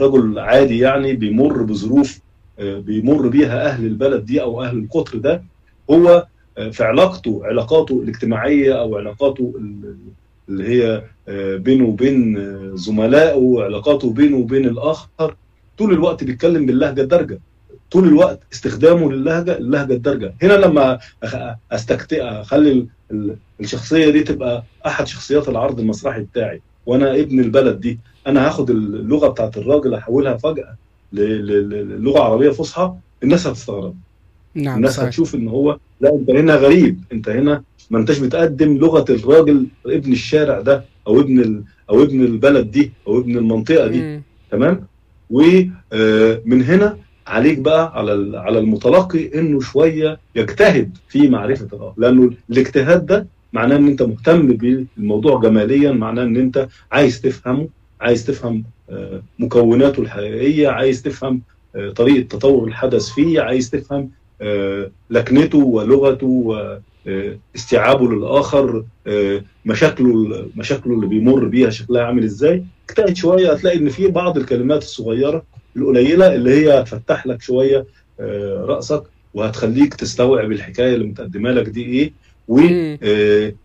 رجل 0.00 0.38
عادي 0.38 0.78
يعني 0.78 1.12
بيمر 1.12 1.62
بظروف 1.62 2.20
بيمر 2.58 3.28
بيها 3.28 3.66
أهل 3.66 3.86
البلد 3.86 4.24
دي 4.24 4.42
أو 4.42 4.62
أهل 4.62 4.78
القطر 4.78 5.18
ده 5.18 5.44
هو 5.90 6.26
في 6.72 6.84
علاقته 6.84 7.40
علاقاته 7.44 8.02
الاجتماعية 8.02 8.80
أو 8.80 8.96
علاقاته 8.98 9.52
اللي 10.48 10.68
هي 10.68 11.02
بينه 11.58 11.84
وبين 11.84 12.36
زملائه 12.76 13.56
علاقاته 13.58 14.12
بينه 14.12 14.36
وبين 14.36 14.66
الآخر 14.66 15.34
طول 15.78 15.92
الوقت 15.92 16.24
بيتكلم 16.24 16.66
باللهجة 16.66 17.00
الدارجة. 17.00 17.40
طول 17.90 18.08
الوقت 18.08 18.40
استخدامه 18.52 19.12
للهجة 19.12 19.58
اللهجة 19.58 19.92
الدارجة. 19.92 20.34
هنا 20.42 20.52
لما 20.52 20.98
استكتئ 21.72 22.22
أخلي 22.22 22.86
الشخصية 23.60 24.10
دي 24.10 24.22
تبقى 24.22 24.64
أحد 24.86 25.06
شخصيات 25.06 25.48
العرض 25.48 25.80
المسرحي 25.80 26.20
بتاعي. 26.22 26.60
وأنا 26.86 27.14
ابن 27.14 27.40
البلد 27.40 27.80
دي 27.80 27.98
أنا 28.26 28.46
هاخد 28.46 28.70
اللغة 28.70 29.28
بتاعت 29.28 29.58
الراجل 29.58 29.94
أحولها 29.94 30.36
فجأة 30.36 30.74
للغة 31.12 32.20
عربية 32.20 32.50
فصحى 32.50 32.92
الناس 33.22 33.46
هتستغرب. 33.46 33.94
نعم 34.54 34.76
الناس 34.76 34.94
صحيح. 34.96 35.06
هتشوف 35.08 35.34
إن 35.34 35.48
هو 35.48 35.78
لا 36.00 36.14
أنت 36.14 36.30
هنا 36.30 36.54
غريب 36.54 37.00
أنت 37.12 37.28
هنا 37.28 37.62
ما 37.90 37.98
انتش 37.98 38.18
بتقدم 38.18 38.76
لغة 38.76 39.04
الراجل 39.10 39.66
ابن 39.86 40.12
الشارع 40.12 40.60
ده 40.60 40.84
أو 41.06 41.20
ابن 41.20 41.40
ال... 41.40 41.62
أو 41.90 42.02
ابن 42.02 42.20
البلد 42.24 42.70
دي 42.70 42.92
أو 43.06 43.18
ابن 43.18 43.36
المنطقة 43.36 43.86
دي 43.86 44.00
مم. 44.02 44.22
تمام 44.50 44.86
ومن 45.30 46.62
هنا 46.62 46.96
عليك 47.26 47.58
بقى 47.58 47.92
على 47.98 48.38
على 48.38 48.58
المتلقي 48.58 49.38
إنه 49.40 49.60
شوية 49.60 50.18
يجتهد 50.36 50.96
في 51.08 51.28
معرفة 51.28 51.64
الآخر 51.72 51.94
لأنه 51.96 52.30
الاجتهاد 52.50 53.06
ده 53.06 53.26
معناه 53.52 53.76
إن 53.76 53.86
أنت 53.86 54.02
مهتم 54.02 54.46
بالموضوع 54.46 55.40
جماليا 55.40 55.92
معناه 55.92 56.22
إن 56.22 56.36
أنت 56.36 56.68
عايز 56.92 57.20
تفهمه 57.20 57.68
عايز 58.00 58.26
تفهم 58.26 58.64
مكوناته 59.38 60.00
الحقيقية 60.00 60.68
عايز 60.68 61.02
تفهم 61.02 61.40
طريقة 61.96 62.26
تطور 62.28 62.68
الحدث 62.68 63.08
فيه 63.08 63.40
عايز 63.40 63.70
تفهم 63.70 64.10
لكنته 65.10 65.58
ولغته 65.58 66.26
واستيعابه 67.06 68.12
للآخر 68.12 68.84
مشاكله 69.66 70.46
مشاكله 70.56 70.94
اللي 70.94 71.06
بيمر 71.06 71.44
بيها 71.44 71.70
شكلها 71.70 72.02
عامل 72.02 72.24
إزاي. 72.24 72.64
اجتهد 72.90 73.16
شوية 73.16 73.52
هتلاقي 73.52 73.78
إن 73.78 73.88
في 73.88 74.08
بعض 74.08 74.36
الكلمات 74.38 74.82
الصغيرة 74.82 75.42
القليلة 75.76 76.34
اللي 76.34 76.50
هي 76.50 76.80
هتفتح 76.80 77.26
لك 77.26 77.42
شوية 77.42 77.86
رأسك 78.64 79.02
وهتخليك 79.34 79.94
تستوعب 79.94 80.52
الحكاية 80.52 80.94
اللي 80.94 81.04
متقدمة 81.06 81.50
لك 81.50 81.68
دي 81.68 81.84
إيه. 81.84 82.12
و 82.48 82.58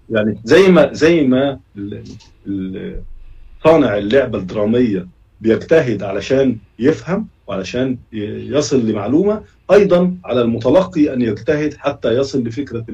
يعني 0.09 0.37
زي 0.43 0.67
ما 0.67 0.93
زي 0.93 1.21
ما 1.27 1.59
صانع 3.63 3.97
اللعبة 3.97 4.37
الدرامية 4.37 5.07
بيجتهد 5.41 6.03
علشان 6.03 6.57
يفهم 6.79 7.27
وعلشان 7.47 7.97
يصل 8.13 8.85
لمعلومة 8.87 9.41
أيضا 9.71 10.15
على 10.25 10.41
المتلقي 10.41 11.13
أن 11.13 11.21
يجتهد 11.21 11.73
حتى 11.73 12.11
يصل 12.13 12.43
لفكرة 12.43 12.85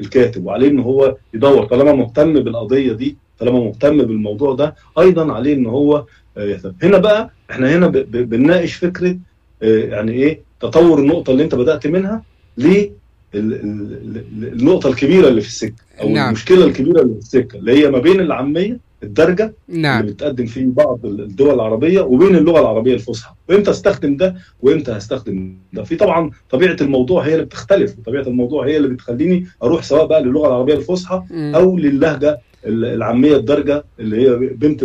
الكاتب 0.00 0.44
وعليه 0.46 0.68
إن 0.68 0.78
هو 0.78 1.16
يدور 1.34 1.64
طالما 1.64 1.92
مهتم 1.92 2.32
بالقضية 2.40 2.92
دي 2.92 3.16
طالما 3.38 3.58
مهتم 3.58 3.98
بالموضوع 4.02 4.54
ده 4.54 4.74
أيضا 4.98 5.32
عليه 5.32 5.54
إن 5.54 5.66
هو 5.66 6.04
يهتم 6.36 6.72
هنا 6.82 6.98
بقى 6.98 7.30
إحنا 7.50 7.76
هنا 7.76 7.86
بنناقش 8.10 8.74
فكرة 8.74 9.16
يعني 9.62 10.12
إيه 10.12 10.40
تطور 10.60 10.98
النقطة 10.98 11.30
اللي 11.30 11.42
أنت 11.44 11.54
بدأت 11.54 11.86
منها 11.86 12.22
ل 12.58 12.86
النقطة 13.34 14.88
الكبيرة 14.88 15.28
اللي 15.28 15.40
في 15.40 15.46
السكة 15.46 15.74
أو 16.00 16.08
نعم. 16.08 16.26
المشكلة 16.28 16.64
الكبيرة 16.64 17.00
اللي 17.02 17.12
في 17.14 17.18
السكة 17.20 17.56
اللي 17.58 17.72
هي 17.84 17.90
ما 17.90 17.98
بين 17.98 18.20
العامية 18.20 18.78
الدرجة 19.02 19.54
نعم. 19.68 20.00
اللي 20.00 20.12
بتقدم 20.12 20.46
فيه 20.46 20.66
بعض 20.66 21.06
الدول 21.06 21.54
العربية 21.54 22.00
وبين 22.00 22.36
اللغة 22.36 22.60
العربية 22.60 22.94
الفصحى. 22.94 23.34
وامتى 23.48 23.70
استخدم 23.70 24.16
ده 24.16 24.34
وامتى 24.62 24.92
هستخدم 24.92 25.54
ده؟ 25.72 25.84
في 25.84 25.96
طبعا 25.96 26.30
طبيعة 26.50 26.76
الموضوع 26.80 27.26
هي 27.26 27.34
اللي 27.34 27.44
بتختلف 27.44 27.94
طبيعه 28.06 28.22
الموضوع 28.22 28.66
هي 28.66 28.76
اللي 28.76 28.88
بتخليني 28.88 29.46
أروح 29.62 29.82
سواء 29.82 30.06
بقى 30.06 30.22
للغة 30.22 30.48
العربية 30.48 30.74
الفصحى. 30.74 31.22
أو 31.32 31.76
للهجة 31.78 32.38
العامية 32.66 33.36
الدرجة 33.36 33.84
اللي 34.00 34.22
هي 34.28 34.36
بنت 34.36 34.84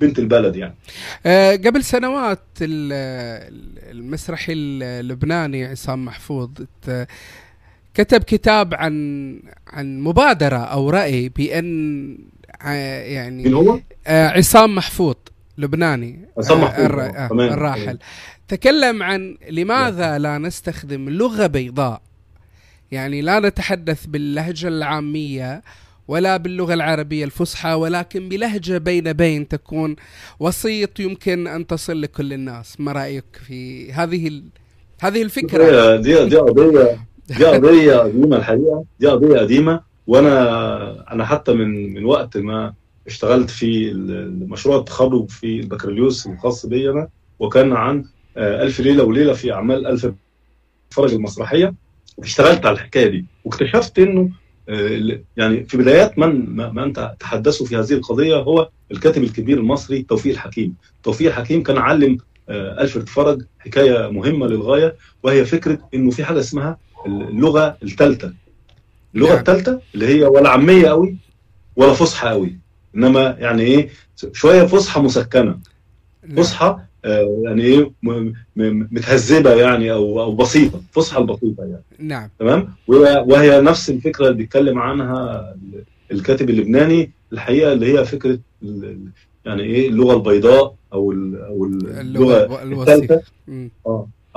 بنت 0.00 0.18
البلد 0.18 0.56
يعني. 0.56 0.74
آه، 1.26 1.56
قبل 1.56 1.84
سنوات 1.84 2.38
ال- 2.62 3.48
المسرحي 3.90 4.52
اللبناني 4.52 5.64
عصام 5.64 6.04
محفوظ 6.04 6.50
كتب 7.94 8.20
كتاب 8.22 8.74
عن 8.74 9.38
عن 9.68 10.00
مبادرة 10.00 10.56
أو 10.56 10.90
رأي 10.90 11.28
بأن 11.28 12.08
ع- 12.12 12.37
يعني 12.64 13.42
مين 13.42 13.54
هو؟ 13.54 13.80
آه، 14.06 14.28
عصام 14.28 14.74
محفوظ 14.74 15.14
لبناني. 15.58 16.18
عصام 16.38 16.58
آه، 16.60 16.64
محفوظ، 16.64 16.84
الر- 16.84 17.02
آه، 17.16 17.28
تمام. 17.28 17.52
الراحل. 17.52 17.98
تكلم 18.48 19.02
عن 19.02 19.36
لماذا 19.50 20.18
لا 20.18 20.38
نستخدم 20.38 21.08
لغة 21.08 21.46
بيضاء؟ 21.46 22.02
يعني 22.92 23.20
لا 23.22 23.40
نتحدث 23.40 24.06
باللهجة 24.06 24.68
العامية 24.68 25.62
ولا 26.08 26.36
باللغة 26.36 26.74
العربية 26.74 27.24
الفصحى 27.24 27.72
ولكن 27.72 28.28
بلهجة 28.28 28.78
بين 28.78 29.12
بين 29.12 29.48
تكون 29.48 29.96
وسيط 30.40 31.00
يمكن 31.00 31.46
أن 31.46 31.66
تصل 31.66 32.02
لكل 32.02 32.32
الناس. 32.32 32.80
ما 32.80 32.92
رأيك 32.92 33.24
في 33.46 33.92
هذه 33.92 34.28
ال... 34.28 34.44
هذه 35.00 35.22
الفكرة؟ 35.22 35.96
دي 35.96 36.24
دي 36.24 36.36
قضيه 36.36 36.98
دي 37.28 37.44
قضية 37.44 37.96
قديمة 38.04 38.36
الحقيقة. 38.36 38.84
دي 39.00 39.06
قضية 39.06 39.38
قديمة. 39.38 39.87
وأنا 40.08 41.12
أنا 41.12 41.24
حتى 41.24 41.52
من 41.52 41.94
من 41.94 42.04
وقت 42.04 42.36
ما 42.36 42.72
اشتغلت 43.06 43.50
في 43.50 43.92
مشروع 44.48 44.76
التخرج 44.78 45.30
في 45.30 45.60
البكالوريوس 45.60 46.26
الخاص 46.26 46.66
بي 46.66 46.90
أنا 46.90 47.08
وكان 47.38 47.72
عن 47.72 48.04
آه، 48.36 48.62
ألف 48.62 48.80
ليلة 48.80 49.04
وليلة 49.04 49.32
في 49.32 49.52
أعمال 49.52 49.86
ألف 49.86 50.12
فرج 50.90 51.14
المسرحية 51.14 51.74
اشتغلت 52.18 52.66
على 52.66 52.74
الحكاية 52.74 53.06
دي. 53.06 53.24
واكتشفت 53.44 53.98
إنه 53.98 54.30
آه، 54.68 55.20
يعني 55.36 55.64
في 55.64 55.76
بدايات 55.76 56.18
من 56.18 56.78
أنت 56.78 57.14
تحدثوا 57.20 57.66
في 57.66 57.76
هذه 57.76 57.92
القضية 57.92 58.36
هو 58.36 58.68
الكاتب 58.92 59.22
الكبير 59.22 59.58
المصري 59.58 60.02
توفيق 60.02 60.32
الحكيم 60.32 60.74
توفيق 61.02 61.26
الحكيم 61.28 61.62
كان 61.62 61.78
علم 61.78 62.18
آه، 62.48 62.82
ألفرد 62.82 63.08
فرج 63.08 63.42
حكاية 63.58 64.10
مهمة 64.10 64.46
للغاية 64.46 64.96
وهي 65.22 65.44
فكرة 65.44 65.78
إنه 65.94 66.10
في 66.10 66.24
حاجة 66.24 66.38
اسمها 66.40 66.78
اللغة 67.06 67.76
الثالثة. 67.82 68.32
اللغة 69.14 69.28
نعم. 69.28 69.38
الثالثة 69.38 69.80
اللي 69.94 70.06
هي 70.06 70.24
ولا 70.24 70.48
عامية 70.50 70.88
قوي 70.88 71.16
ولا 71.76 71.92
فصحى 71.92 72.28
قوي. 72.28 72.58
إنما 72.96 73.36
يعني 73.38 73.62
إيه؟ 73.62 73.88
شوية 74.32 74.62
فصحى 74.62 75.00
مسكنة. 75.00 75.58
نعم. 76.26 76.36
فصحى 76.42 76.78
آه، 77.04 77.40
يعني 77.44 77.62
إيه؟ 77.62 77.90
متهذبة 78.56 79.54
يعني 79.54 79.92
أو 79.92 80.20
أو 80.22 80.34
بسيطة. 80.34 80.82
فصحى 80.92 81.18
البسيطة 81.20 81.60
يعني. 81.64 81.82
نعم. 81.98 82.28
تمام؟ 82.38 82.68
وهي 82.86 83.60
نفس 83.60 83.90
الفكرة 83.90 84.24
اللي 84.26 84.36
بيتكلم 84.36 84.78
عنها 84.78 85.54
الكاتب 86.12 86.50
اللبناني 86.50 87.10
الحقيقة 87.32 87.72
اللي 87.72 87.98
هي 87.98 88.04
فكرة 88.04 88.38
يعني 89.44 89.62
إيه؟ 89.62 89.88
اللغة 89.88 90.14
البيضاء 90.16 90.74
أو 90.92 91.12
ال- 91.12 91.42
أو 91.42 91.64
ال- 91.64 91.98
اللغة 92.00 92.62
الثالثه 92.82 93.22
مم. 93.48 93.70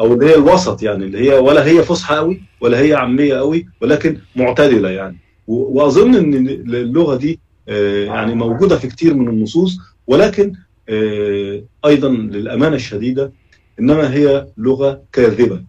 أو 0.01 0.13
اللي 0.13 0.25
هي 0.25 0.35
الوسط 0.35 0.83
يعني 0.83 1.05
اللي 1.05 1.29
هي 1.29 1.37
ولا 1.37 1.65
هي 1.65 1.83
فصحى 1.83 2.15
قوي 2.15 2.41
ولا 2.61 2.79
هي 2.79 2.93
عامية 2.93 3.35
قوي 3.35 3.67
ولكن 3.81 4.17
معتدلة 4.35 4.89
يعني 4.89 5.17
وأظن 5.47 6.15
إن 6.15 6.47
اللغة 6.47 7.15
دي 7.15 7.39
آه، 7.69 8.05
يعني 8.05 8.35
موجودة 8.35 8.77
في 8.77 8.87
كتير 8.87 9.13
من 9.13 9.27
النصوص 9.27 9.77
ولكن 10.07 10.53
آه، 10.89 11.61
أيضا 11.85 12.09
للأمانة 12.09 12.75
الشديدة 12.75 13.31
إنما 13.79 14.13
هي 14.13 14.47
لغة 14.57 15.01
كاذبة 15.13 15.61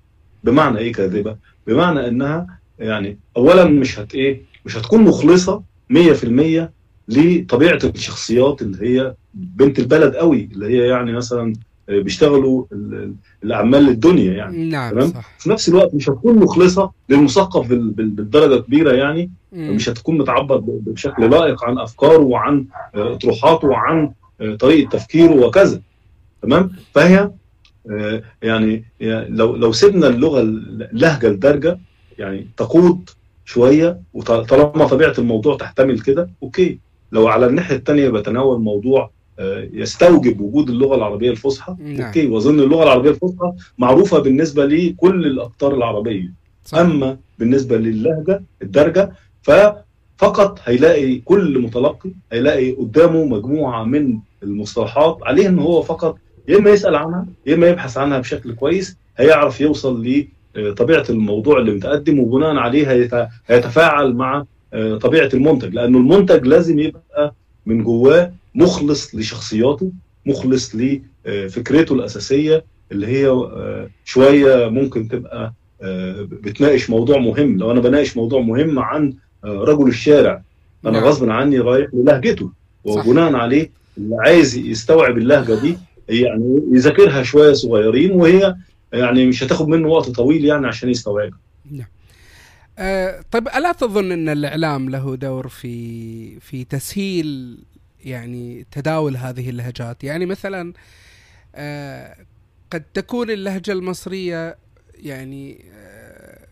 بمعنى 0.45 0.79
إيه 0.79 0.93
كاذبة؟ 0.93 1.37
بمعنى 1.67 2.09
إنها 2.09 2.47
يعني 2.79 3.19
اولا 3.37 3.65
مش 3.65 3.99
هت 3.99 4.15
إيه 4.15 4.43
مش 4.65 4.77
هتكون 4.77 5.03
مخلصة 5.03 5.63
100% 5.93 5.97
لطبيعة 7.09 7.79
الشخصيات 7.85 8.63
اللي 8.63 8.89
هي 8.89 9.15
بنت 9.35 9.79
البلد 9.79 10.15
قوي 10.15 10.49
اللي 10.53 10.67
هي 10.67 10.89
يعني 10.89 11.13
مثلا 11.13 11.53
بيشتغلوا 11.89 12.65
ال- 12.73 12.95
ال- 12.95 13.15
الأعمال 13.45 13.83
للدنيا 13.83 14.33
يعني 14.33 14.65
نعم 14.71 14.91
تمام؟ 14.91 15.13
في 15.39 15.51
نفس 15.51 15.69
الوقت 15.69 15.95
مش 15.95 16.09
هتكون 16.11 16.37
مخلصة 16.37 16.91
للمثقف 17.09 17.69
بال- 17.69 17.91
بال- 17.91 18.09
بالدرجة 18.09 18.61
كبيرة 18.61 18.93
يعني 18.93 19.31
مم. 19.53 19.75
مش 19.75 19.89
هتكون 19.89 20.19
بتعبر 20.19 20.57
بشكل 20.67 21.31
لائق 21.31 21.65
عن 21.65 21.79
أفكاره 21.79 22.19
وعن 22.23 22.65
آه، 22.95 23.13
أطروحاته 23.15 23.69
وعن 23.69 24.13
آه، 24.41 24.55
طريقة 24.55 24.89
تفكيره 24.91 25.47
وكذا 25.47 25.81
تمام 26.43 26.71
فهي 26.95 27.31
آه، 27.91 28.23
يعني 28.43 28.85
لو 29.29 29.57
لو 29.57 29.73
سيبنا 29.73 30.07
اللغة 30.07 30.41
اللهجه 30.41 31.27
الدارجه 31.29 31.79
يعني 32.19 32.47
تقود 32.57 33.11
شوية 33.45 34.01
وطالما 34.15 34.87
طبيعة 34.87 35.15
الموضوع 35.19 35.57
تحتمل 35.57 36.01
كده 36.01 36.31
okay 36.43 36.79
لو 37.13 37.29
على 37.29 37.47
الناحية 37.47 37.77
الثانية 37.77 38.09
بتناول 38.09 38.61
موضوع 38.61 39.03
آه، 39.03 39.11
يستوجب 39.73 40.41
وجود 40.41 40.71
اللغة 40.71 40.95
العربية 40.97 41.31
الفصحى 41.31 41.77
نعم. 41.79 42.07
okay 42.07 42.27
واظن 42.27 42.61
اللغة 42.61 42.83
العربية 42.83 43.11
الفصحى 43.11 43.53
معروفة 43.79 44.19
بالنسبة 44.19 44.67
لكل 44.67 45.27
الاقطار 45.27 45.75
العربية 45.75 46.33
صح. 46.65 46.79
أما 46.79 47.17
بالنسبة 47.39 47.77
للهجة 47.77 48.43
الدارجة 48.63 49.13
ففقط 50.19 50.59
هيلاقي 50.65 51.17
كل 51.19 51.59
متلقي 51.59 52.11
هيلاقي 52.33 52.71
قدامه 52.71 53.25
مجموعة 53.25 53.85
من 53.85 54.19
المصطلحات 54.43 55.19
عليه 55.23 55.49
إن 55.49 55.59
هو 55.59 55.83
فقط 55.83 56.19
يا 56.49 56.59
إما 56.59 56.71
يسأل 56.71 56.95
عنها 56.95 57.27
يا 57.47 57.55
إما 57.55 57.69
يبحث 57.69 57.97
عنها 57.99 58.19
بشكل 58.19 58.55
كويس 58.55 58.97
هيعرف 59.17 59.61
يوصل 59.61 60.25
لطبيعه 60.57 61.05
الموضوع 61.11 61.59
اللي 61.59 61.75
متقدم 61.75 62.19
وبناء 62.21 62.57
عليه 62.57 62.91
هيت- 62.91 63.29
هيتفاعل 63.47 64.15
مع 64.15 64.45
آه، 64.75 64.97
طبيعة 64.97 65.29
المنتج 65.35 65.75
لأنه 65.75 65.99
المنتج 65.99 66.47
لازم 66.47 66.79
يبقى 66.79 67.35
من 67.67 67.85
جواه 67.85 68.33
مخلص 68.55 69.15
لشخصياته 69.15 69.93
مخلص 70.27 70.73
لفكرته 70.75 71.95
الأساسية 71.95 72.65
اللي 72.93 73.07
هي 73.07 73.29
آه، 73.29 73.89
شوية 74.05 74.69
ممكن 74.69 75.09
تبقى 75.09 75.53
آه، 75.83 76.29
بتناقش 76.31 76.91
موضوع 76.91 77.19
مهم 77.19 77.59
لو 77.59 77.71
أنا 77.71 77.81
بناقش 77.81 78.17
موضوع 78.17 78.41
مهم 78.41 78.79
عن 78.79 79.15
آه، 79.45 79.49
رجل 79.49 79.89
الشارع 79.89 80.43
أنا 80.85 80.93
نعم. 80.93 81.05
غصب 81.05 81.31
عني 81.31 81.59
رايح 81.59 81.89
للهجته. 81.93 82.51
وبناء 82.85 83.35
عليه 83.35 83.71
اللي 83.99 84.17
عايز 84.21 84.57
يستوعب 84.57 85.19
اللهجة 85.19 85.61
دي 85.61 85.79
يعني 86.09 86.63
يذاكرها 86.73 87.23
شوية 87.23 87.53
صغيرين 87.53 88.11
وهي 88.11 88.55
يعني 88.93 89.27
مش 89.27 89.45
هتاخد 89.45 89.69
منه 89.69 89.89
وقت 89.89 90.11
طويل 90.11 90.45
يعني 90.45 90.67
عشان 90.67 90.89
يستوعبها 90.89 91.39
آه، 92.79 93.21
طيب 93.31 93.49
ألا 93.49 93.73
تظن 93.73 94.13
إن 94.13 94.29
الإعلام 94.29 94.91
له 94.91 95.17
دور 95.17 95.49
في 95.49 96.41
في 96.41 96.65
تسهيل 96.65 97.59
يعني 98.05 98.67
تداول 98.71 99.17
هذه 99.17 99.51
اللهجات. 99.51 100.05
يعني 100.05 100.27
مثلا 100.27 100.73
آه، 101.55 102.17
قد 102.71 102.83
تكون 102.95 103.31
اللهجة 103.31 103.73
المصرية 103.73 104.57
يعني 104.95 105.65
آه، 105.73 106.47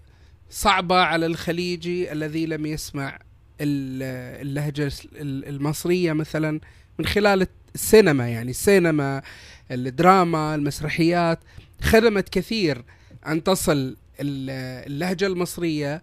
صعبة 0.50 0.96
على 1.00 1.26
الخليجي 1.26 2.12
الذي 2.12 2.46
لم 2.46 2.66
يسمع 2.66 3.18
ال- 3.60 4.42
اللهجة 4.46 4.86
ال- 5.14 5.48
المصرية 5.48 6.12
مثلا 6.12 6.60
من 6.98 7.06
خلال 7.06 7.46
السينما. 7.74 8.28
يعني 8.28 8.50
السينما 8.50 9.22
الدراما 9.70 10.54
المسرحيات. 10.54 11.38
خدمت 11.82 12.28
كثير 12.28 12.82
أن 13.26 13.42
تصل 13.44 13.96
ال- 14.20 14.86
اللهجة 14.92 15.26
المصرية 15.26 16.02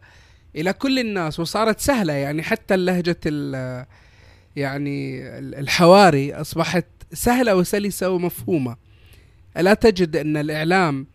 إلى 0.56 0.74
كل 0.74 1.00
الناس 1.00 1.40
وصارت 1.40 1.80
سهلة. 1.80 2.14
يعني 2.14 2.44
حتى 2.44 2.74
اللهجة 2.76 3.18
ال- 3.26 3.86
يعني 4.58 5.28
ال- 5.40 5.56
الحواري 5.56 6.34
أصبحت 6.34 6.86
سهلة 7.14 7.56
وسلسة 7.56 8.10
ومفهومة. 8.10 8.76
ألا 9.58 9.74
تجد 9.74 10.16
أن 10.16 10.38
الإعلام 10.38 11.08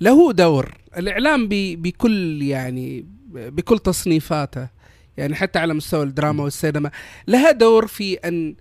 له 0.00 0.32
دور؟ 0.32 0.74
الإعلام 0.96 1.48
بكل 1.50 2.42
يعني 2.42 3.06
بكل 3.32 3.78
تصنيفاته 3.78 4.68
يعني 5.16 5.34
حتى 5.34 5.58
على 5.58 5.74
مستوى 5.74 6.02
الدراما 6.02 6.44
والسينما 6.44 6.90
لها 7.28 7.50
دور 7.50 7.86
في 7.86 8.14
أن 8.14 8.54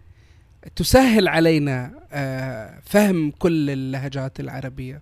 تسهل 0.75 1.27
علينا 1.27 1.91
آه، 2.11 2.79
فهم 2.85 3.31
كل 3.31 3.69
اللهجات 3.69 4.39
العربية. 4.39 5.01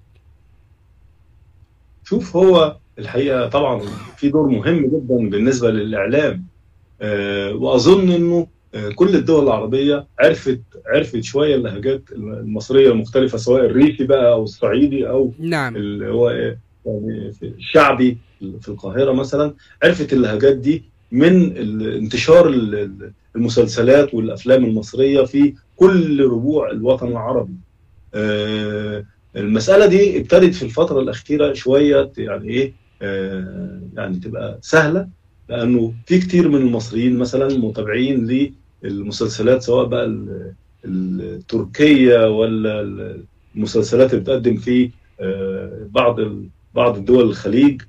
شوف 2.04 2.36
هو 2.36 2.78
الحقيقة 3.00 3.48
طبعا 3.50 3.80
في 4.18 4.30
دور 4.30 4.48
مهم 4.50 4.86
جدا 4.86 5.30
بالنسبة 5.30 5.72
للإعلام 5.72 6.46
آه، 7.02 7.54
وأظن 7.54 8.12
إنه 8.12 8.48
كل 8.96 9.16
الدول 9.16 9.44
العربية 9.44 10.08
عرفت 10.20 10.62
عرفت 10.86 11.24
شوية 11.24 11.56
اللهجات 11.56 12.02
المصرية 12.12 12.92
المختلفة 12.92 13.38
سواء 13.38 13.66
الريفي 13.66 14.04
بقى 14.06 14.32
أو 14.32 14.44
الصعيدي 14.44 15.10
أو 15.10 15.34
نعم 15.40 15.76
اللي 15.76 16.08
هو 16.08 16.30
إيه، 16.30 16.60
يعني 16.86 17.32
الشعبي 17.44 18.18
في 18.62 18.68
القاهرة 18.70 19.12
مثلا 19.12 19.54
عرفت 19.84 20.14
اللهجات 20.14 20.56
دي 20.58 20.84
من 21.12 21.58
انتشار 21.94 22.50
ال- 22.50 22.76
ال- 22.76 23.12
المسلسلات 23.36 24.14
والأفلام 24.14 24.66
المصرية 24.66 25.22
في 25.26 25.54
كل 25.76 26.24
ربوع 26.26 26.72
الوطن 26.72 27.08
العربي. 27.08 27.54
آه، 28.14 29.06
المسألة 29.36 29.86
دي 29.86 30.18
ابتدت 30.20 30.54
في 30.54 30.64
الفترة 30.64 31.00
الأخيرة 31.00 31.54
شوية 31.54 32.12
يعني 32.18 32.50
إيه 32.50 32.74
آه، 33.02 33.80
يعني 33.96 34.18
تبقى 34.20 34.60
سهلة 34.62 35.08
لأنه 35.50 35.94
في 36.06 36.20
كتير 36.20 36.50
من 36.50 36.56
المصريين 36.62 37.18
مثلا 37.18 37.58
متابعين 37.58 38.26
للمسلسلات 38.84 39.62
سواء 39.62 39.86
بقى 39.86 40.06
ال- 40.06 40.54
التركية 40.86 42.30
ولا 42.38 42.82
المسلسلات 43.56 44.12
اللي 44.14 44.22
بتقدم 44.24 44.56
في 44.56 44.90
آه، 45.20 45.88
بعض 45.92 46.20
بعض 46.76 46.98
الدول 46.98 47.24
الخليج. 47.24 47.82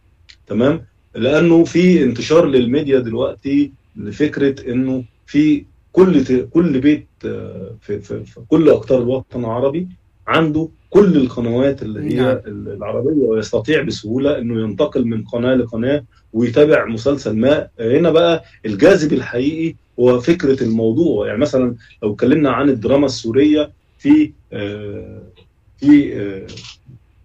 تمام؟ 0.46 0.85
لأنه 1.14 1.64
في 1.64 2.05
انتشار 2.05 2.46
للميديا 2.46 2.99
دلوقتي 3.01 3.72
لفكرة 3.96 4.70
إنه 4.72 5.05
في 5.27 5.64
كل 5.92 6.44
كل 6.51 6.81
بيت 6.81 7.07
آه، 7.25 7.70
في, 7.81 7.99
في, 8.01 8.25
في 8.25 8.40
كل 8.49 8.68
أقطار 8.68 9.03
الوطن 9.03 9.40
العربي 9.40 9.88
عنده 10.27 10.68
كل 10.90 11.16
القنوات 11.16 11.83
اللي 11.83 12.01
هي 12.14 12.20
نعم. 12.20 12.38
العربية 12.46 13.11
ويستطيع 13.27 13.83
بسهولة 13.83 14.38
إنه 14.38 14.61
ينتقل 14.61 15.05
من 15.07 15.25
قناة 15.25 15.55
لقناة 15.55 16.05
ويتابع 16.33 16.87
مسلسل 16.87 17.37
ما. 17.37 17.68
هنا 17.81 18.11
بقى 18.11 18.44
الجاذب 18.66 19.12
الحقيقي 19.12 19.75
هو 20.00 20.20
فكرة 20.20 20.62
الموضوع. 20.62 21.26
يعني 21.26 21.38
مثلا 21.38 21.74
لو 22.02 22.12
اتكلمنا 22.12 22.50
عن 22.50 22.68
الدراما 22.68 23.06
السورية 23.06 23.70
في 23.98 24.32
آه، 24.52 25.22
في 25.78 26.20
آه، 26.20 26.46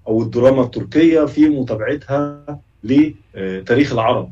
أو 0.08 0.22
الدراما 0.22 0.64
التركية 0.64 1.26
في 1.26 1.50
متابعتها 1.50 2.60
لتاريخ 2.84 3.94
العرب. 3.94 4.32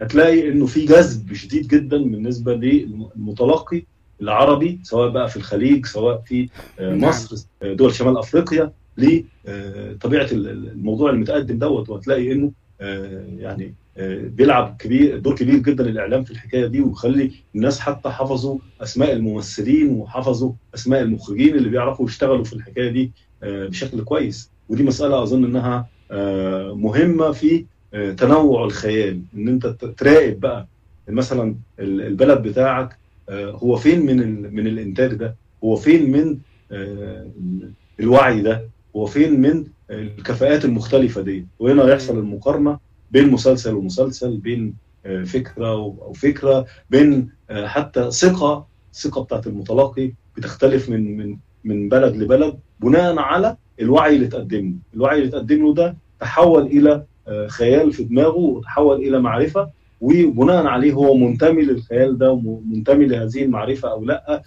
هتلاقي 0.00 0.48
إنه 0.48 0.66
في 0.66 0.84
جذب 0.84 1.32
شديد 1.34 1.68
جدا 1.68 1.96
بالنسبة 1.98 2.54
للمتلقي 2.54 3.82
العربي 4.22 4.80
سواء 4.82 5.08
بقى 5.10 5.28
في 5.28 5.36
الخليج 5.36 5.86
سواء 5.86 6.22
في 6.26 6.48
آه، 6.80 6.94
نعم. 6.94 7.08
مصر 7.08 7.36
آه، 7.62 7.72
دول 7.72 7.94
شمال 7.94 8.18
أفريقيا 8.18 8.72
لطبيعه 8.98 10.28
الموضوع 10.32 11.10
المتقدم 11.10 11.58
دوت. 11.58 11.88
وهتلاقي 11.88 12.32
إنه 12.32 12.46
آه، 12.46 12.50
يعني 12.80 13.74
آه، 13.96 14.18
بيلعب 14.22 14.76
كبير 14.78 15.18
دور 15.18 15.34
كبير 15.34 15.56
جدا 15.58 15.88
الاعلام 15.88 16.24
في 16.24 16.30
الحكاية 16.30 16.66
دي 16.66 16.80
ويخلي 16.80 17.30
الناس 17.54 17.80
حتى 17.80 18.08
حفظوا 18.10 18.58
أسماء 18.80 19.12
الممثلين 19.12 19.90
وحفظوا 19.90 20.52
أسماء 20.74 21.02
المخرجين 21.02 21.54
اللي 21.54 21.68
بيعرفوا 21.68 22.06
يشتغلوا 22.06 22.44
في 22.44 22.52
الحكاية 22.52 22.90
دي 22.90 23.12
آه، 23.42 23.66
بشكل 23.66 24.04
كويس. 24.04 24.50
ودي 24.68 24.82
مسألة 24.82 25.22
أظن 25.22 25.44
إنها 25.44 25.88
آه، 26.10 26.74
مهمة 26.74 27.32
في 27.32 27.64
آه، 27.94 28.12
تنوع 28.12 28.64
الخيال. 28.64 29.20
إن 29.34 29.48
أنت 29.48 29.66
تراقب 29.66 30.40
بقى 30.40 30.66
مثلا 31.08 31.54
ال- 31.78 32.00
البلد 32.00 32.42
بتاعك 32.42 32.98
آه، 33.28 33.50
هو 33.50 33.76
فين 33.76 34.06
من 34.06 34.40
من 34.54 34.66
الإنتاج 34.66 35.14
ده؟ 35.14 35.36
هو 35.64 35.76
فين 35.76 36.10
من 36.10 36.38
آه، 36.72 37.22
ال- 37.40 37.70
الوعي 38.00 38.40
ده؟ 38.42 38.68
هو 38.96 39.06
فين 39.06 39.40
من 39.40 39.64
الكفاءات 39.90 40.64
المختلفة 40.64 41.20
دي 41.20 41.46
وهنا 41.58 41.92
يحصل 41.92 42.18
المقارنة 42.18 42.78
بين 43.10 43.28
مسلسل 43.30 43.74
ومسلسل 43.74 44.36
بين 44.36 44.74
آه، 45.06 45.24
فكرة 45.24 45.68
أو 45.68 46.12
فكرة 46.12 46.66
بين 46.90 47.30
آه، 47.50 47.66
حتى 47.66 48.10
ثقة 48.10 48.66
الثقه 48.92 49.22
بتاعت 49.24 49.46
المتلقي 49.46 50.12
بتختلف 50.36 50.88
من 50.88 51.16
من 51.16 51.38
من 51.64 51.88
بلد 51.88 52.16
لبلد 52.16 52.58
بناء 52.80 53.18
على 53.18 53.56
الوعي 53.80 54.16
اللي 54.16 54.26
تقدم 54.26 54.66
له، 54.66 54.74
الوعي 54.94 55.18
اللي 55.18 55.30
تقدم 55.30 55.66
له 55.66 55.74
ده 55.74 55.96
تحول 56.20 56.62
إلى 56.66 57.04
آه، 57.28 57.46
خيال 57.46 57.92
في 57.92 58.04
دماغه 58.04 58.36
وتحول 58.38 58.96
إلى 58.96 59.20
معرفة 59.20 59.70
وبناء 60.00 60.66
عليه 60.66 60.92
هو 60.92 61.14
منتمي 61.14 61.62
للخيال 61.62 62.18
ده 62.18 62.30
ومنتمي 62.32 63.06
لهذه 63.06 63.42
المعرفة 63.42 63.90
أو 63.90 64.04
لأ 64.04 64.42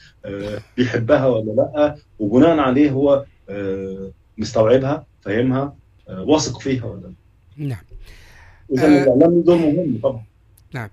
بيحبها 0.77 1.27
ولا 1.27 1.51
لأ 1.51 1.95
وبناء 2.19 2.59
عليه 2.59 2.91
هو 2.91 3.25
مستوعبها. 4.37 5.05
فاهمها؟ 5.21 5.75
واثق 6.07 6.59
فيها 6.59 6.85
ولا 6.85 7.01
لا؟ 7.01 7.13
نعم. 7.57 7.83
إذا 8.73 8.87
الإعلام 8.87 9.41
دور 9.41 9.57
مهم 9.57 9.99
طبعا. 10.03 10.23
نعم. 10.73 10.89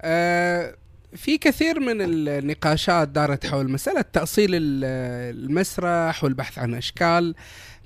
آه 0.00 0.74
في 1.16 1.38
كثير 1.38 1.80
من 1.80 1.96
النقاشات 2.00 3.08
دارت 3.08 3.46
حول 3.46 3.70
مسألة 3.70 4.00
تأصيل 4.00 4.50
المسرح 4.52 6.24
والبحث 6.24 6.58
عن 6.58 6.74
أشكال 6.74 7.34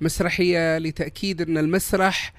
مسرحية 0.00 0.78
لتأكيد 0.78 1.42
أن 1.42 1.58
المسرح 1.58 2.32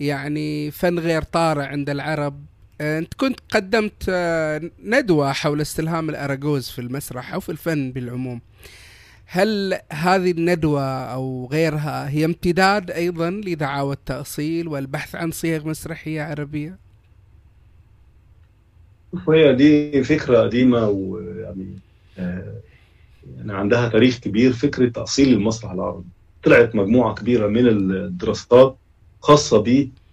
يعني 0.00 0.70
فن 0.70 0.98
غير 0.98 1.22
طارئ 1.22 1.62
عند 1.62 1.90
العرب. 1.90 2.44
آه، 2.80 2.98
أنت 2.98 3.14
كنت 3.14 3.40
قدمت 3.50 4.04
آه، 4.08 4.70
ندوة 4.84 5.32
حول 5.32 5.60
استلهام 5.60 6.10
الأراجوز 6.10 6.68
في 6.68 6.78
المسرح 6.78 7.34
أو 7.34 7.40
في 7.40 7.48
الفن 7.48 7.92
بالعموم. 7.92 8.40
هل 9.30 9.78
هذه 9.92 10.30
الندوة 10.30 10.82
أو 10.84 11.48
غيرها 11.52 12.08
هي 12.10 12.24
امتداد 12.24 12.90
أيضا 12.90 13.30
لدعاوى 13.30 13.92
التأصيل 13.92 14.68
والبحث 14.68 15.14
عن 15.14 15.30
صيغ 15.30 15.68
مسرحية 15.68 16.22
عربية؟ 16.22 16.76
هي 19.28 19.54
دي 19.54 20.04
فكرة 20.04 20.38
قديمة 20.42 20.88
ويعني 20.88 21.78
آه 22.18 22.54
يعني 23.36 23.52
عندها 23.52 23.88
تاريخ 23.88 24.18
كبير. 24.18 24.52
فكرة 24.52 24.88
تأصيل 24.88 25.32
المسرح 25.32 25.70
العربي. 25.72 26.04
طلعت 26.42 26.74
مجموعة 26.74 27.14
كبيرة 27.14 27.46
من 27.46 27.66
الدراسات 27.68 28.76
خاصة 29.20 29.64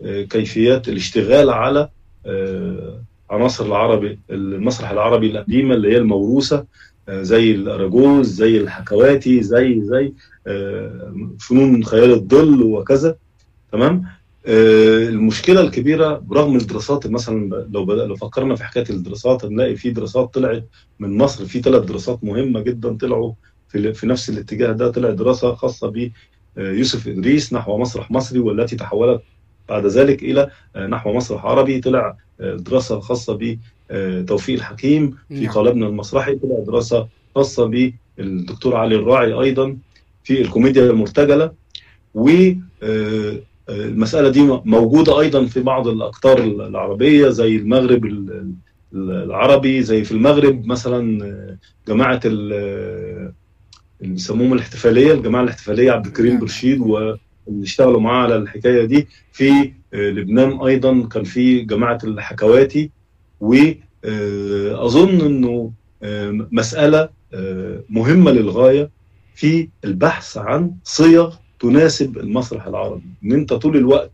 بكيفيات 0.02 0.90
الاشتغال 0.90 1.50
على 1.50 1.90
آه 2.26 3.02
عناصر 3.30 3.66
العربي 3.66 4.20
المسرح 4.30 4.90
العربي 4.90 5.32
القديمة 5.32 5.76
اللي 5.76 5.92
هي 5.94 5.98
الموروثة. 5.98 6.58
آه 6.58 6.66
زي 7.10 7.52
الأراجوز 7.52 8.28
زي 8.28 8.58
الحكواتي 8.58 9.44
زي 9.44 9.82
زي 9.84 10.14
آه، 10.48 11.36
فنون 11.40 11.84
خيال 11.86 12.12
الظل 12.12 12.64
وكذا 12.64 13.18
تمام؟ 13.72 14.06
آه، 14.48 15.10
المشكلة 15.10 15.62
الكبيرة 15.62 16.18
برغم 16.18 16.56
الدراسات 16.56 17.08
مثلا 17.08 17.66
لو 17.70 17.86
بدأ 17.86 18.06
لو 18.06 18.16
فكرنا 18.16 18.56
في 18.56 18.64
حكاية 18.64 18.90
الدراسات 18.90 19.46
هنلاقي 19.46 19.76
في 19.76 19.90
دراسات 19.90 20.34
طلعت 20.34 20.68
من 21.00 21.18
مصر 21.18 21.46
في 21.46 21.62
ثلاث 21.62 21.84
دراسات 21.84 22.24
مهمة 22.24 22.60
جدا 22.62 22.98
طلعوا 22.98 23.34
في, 23.70 23.94
في 23.94 24.08
نفس 24.08 24.30
الاتجاه 24.30 24.72
ده 24.72 24.92
طلع 24.92 25.10
دراسة 25.12 25.56
خاصة 25.56 25.90
ب 25.90 26.12
آه، 26.58 26.84
إدريس 27.08 27.54
نحو 27.54 27.78
مسرح 27.78 28.12
مصري 28.12 28.40
والتي 28.40 28.76
تحولت 28.76 29.22
بعد 29.70 29.86
ذلك 29.86 30.24
إلى 30.24 30.50
آه، 30.76 30.88
نحو 30.88 31.14
مسرح 31.14 31.46
عربي 31.46 31.80
طلع 31.82 32.18
دراسة 32.40 33.00
خاصة 33.00 33.58
بتوفيق 33.90 34.56
الحكيم 34.56 35.18
في 35.30 35.40
نعم. 35.40 35.52
قالبنا 35.52 35.88
المسرحي 35.88 36.36
طلع 36.36 36.60
دراسة 36.68 37.08
خاصة 37.36 37.92
بالدكتور 38.18 38.76
علي 38.76 38.96
الراعي 38.96 39.34
أيضا 39.34 39.78
في 40.24 40.42
الكوميديا 40.42 40.84
المرتجلة 40.84 41.52
و 42.16 42.30
المسألة 43.70 44.30
دي 44.30 44.42
موجودة 44.66 45.20
أيضا 45.20 45.46
في 45.46 45.60
بعض 45.60 45.88
الأقطار 45.88 46.44
العربية 46.44 47.30
زي 47.30 47.56
المغرب 47.56 48.06
العربي 48.94 49.84
زي 49.84 50.04
في 50.04 50.12
المغرب 50.12 50.66
مثلا 50.66 51.58
جماعة 51.88 52.20
اللي 52.26 53.34
بيسموهم 54.02 54.54
الاحتفالية 54.54 55.14
الجماعة 55.14 55.44
الاحتفالية 55.44 55.92
عبد 55.92 56.06
الكريم 56.06 56.32
نعم. 56.32 56.40
برشيد 56.40 56.82
واللي 57.48 57.64
اشتغلوا 57.64 58.00
معاه 58.02 58.24
على 58.24 58.36
الحكاية 58.36 58.86
دي 58.86 59.08
في 59.32 59.72
لبنان 59.94 60.62
أيضا 60.62 61.08
كان 61.08 61.24
في 61.24 61.60
جماعة 61.62 61.98
الحكواتي 62.04 62.92
وأظن 63.40 65.22
أنه 65.22 65.72
مسألة 66.52 67.10
مهمة 67.90 68.32
للغاية 68.32 68.90
في 69.36 69.70
البحث 69.86 70.38
عن 70.38 70.72
صيغ 70.84 71.36
تناسب 71.60 72.18
المسرح 72.18 72.68
العربي. 72.68 73.04
إن 73.24 73.32
أنت 73.32 73.54
طول 73.54 73.78
الوقت 73.78 74.12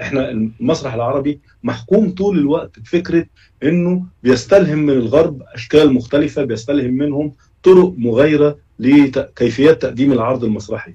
إحنا 0.00 0.30
المسرح 0.30 0.94
العربي 0.94 1.40
محكوم 1.62 2.10
طول 2.10 2.38
الوقت 2.38 2.78
بفكرة 2.80 3.26
إنه 3.62 4.06
بيستلهم 4.22 4.78
من 4.78 4.90
الغرب 4.92 5.42
أشكال 5.54 5.92
مختلفة 5.92 6.44
بيستلهم 6.44 6.90
منهم 6.94 7.32
طرق 7.62 7.94
مغايرة 7.98 8.58
لكيفيات 8.78 9.82
تقديم 9.82 10.12
العرض 10.12 10.44
المسرحي. 10.44 10.94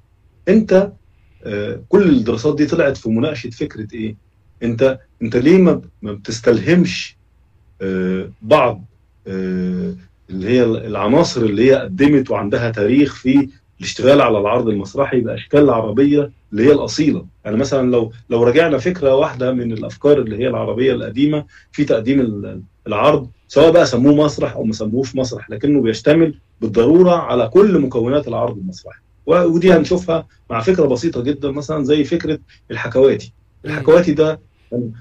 أنت 0.50 0.74
آه 0.74 0.99
كل 1.90 2.10
الدراسات 2.10 2.56
دي 2.56 2.66
طلعت 2.66 2.98
في 2.98 3.10
مناقشة 3.10 3.50
فكرة 3.50 3.88
إيه؟ 3.94 4.16
أنت 4.64 5.00
أنت 5.22 5.36
ليه 5.38 5.58
ما 5.58 5.82
بتستلهمش 6.04 7.18
آه 7.82 8.30
بعض 8.42 8.84
آه 9.28 9.94
اللي 10.30 10.50
هي 10.50 10.64
العناصر 10.64 11.42
اللي 11.42 11.72
هي 11.72 11.76
قدمت 11.76 12.32
وعندها 12.32 12.70
تاريخ 12.72 13.16
في 13.16 13.50
الاشتغال 13.80 14.22
على 14.22 14.38
العرض 14.38 14.68
المسرحي 14.68 15.20
بأشكال 15.22 15.60
العربيه 15.60 16.32
اللي 16.52 16.64
هي 16.68 16.72
الأصيلة؟ 16.72 17.26
يعني 17.46 17.58
مثلا 17.58 17.92
لو 17.92 18.12
لو 18.30 18.44
رجعنا 18.44 18.78
فكرة 18.78 19.16
واحدة 19.16 19.52
من 19.52 19.72
الأفكار 19.72 20.20
اللي 20.22 20.38
هي 20.38 20.48
العربية 20.48 20.94
القديمة 20.94 21.46
في 21.72 21.86
تقديم 21.86 22.20
العرض 22.88 23.30
سواء 23.48 23.72
بقى 23.72 23.86
سموه 23.86 24.26
مسرح 24.26 24.54
أو 24.56 24.64
ما 24.64 24.74
سموهوش 24.74 25.16
مسرح 25.16 25.50
لكنه 25.50 25.82
بيشتمل 25.82 26.36
بالضرورة 26.62 27.12
على 27.16 27.48
كل 27.48 27.80
مكونات 27.80 28.28
العرض 28.28 28.58
المسرحي. 28.58 29.00
ودي 29.30 29.74
هنشوفها 29.74 30.28
مع 30.50 30.62
فكرة 30.62 30.86
بسيطة 30.86 31.22
جدا 31.24 31.52
مثلا 31.52 31.84
زي 31.84 32.04
فكرة 32.04 32.40
الحكواتي. 32.72 33.32
الحكواتي 33.66 34.14
ده 34.14 34.40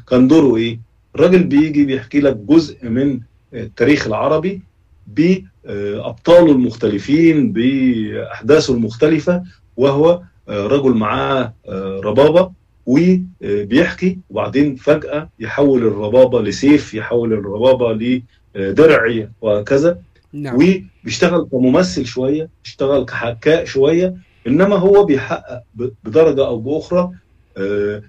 كان 0.09 0.29
دوره 0.29 0.57
إيه؟ 0.57 0.81
الراجل 1.15 1.45
بيجي 1.45 1.85
بيحكي 1.85 2.21
لك 2.21 2.37
جزء 2.37 2.77
من 2.89 3.21
التاريخ 3.55 4.07
العربي 4.07 4.63
بأبطاله 5.07 6.53
المختلفين 6.53 7.53
بأحداثه 7.53 8.75
المختلفة 8.75 9.43
وهو 9.77 10.23
آه، 10.49 10.67
رجل 10.67 10.91
معاه 10.95 11.55
آه، 11.69 12.01
ربابة 12.05 12.51
وبيحكي 12.87 14.19
وبعدين 14.31 14.77
فجأة 14.77 15.29
يحول 15.41 15.83
الربابة 15.87 16.43
لسيف 16.43 16.95
يحول 16.95 17.33
الربابة 17.33 18.21
لدرع 18.55 19.29
وهكذا. 19.41 19.99
نعم. 20.33 20.55
وبيشتغل 20.57 21.49
كممثل 21.53 22.07
شوية 22.07 22.49
بيشتغل 22.65 23.05
كحكاء 23.05 23.65
شوية 23.65 24.15
إنما 24.47 24.77
هو 24.77 25.05
بيحقق 25.05 25.63
بدرجة 26.05 26.47
أو 26.47 26.59
بأخرى 26.59 27.11
آه، 27.57 28.03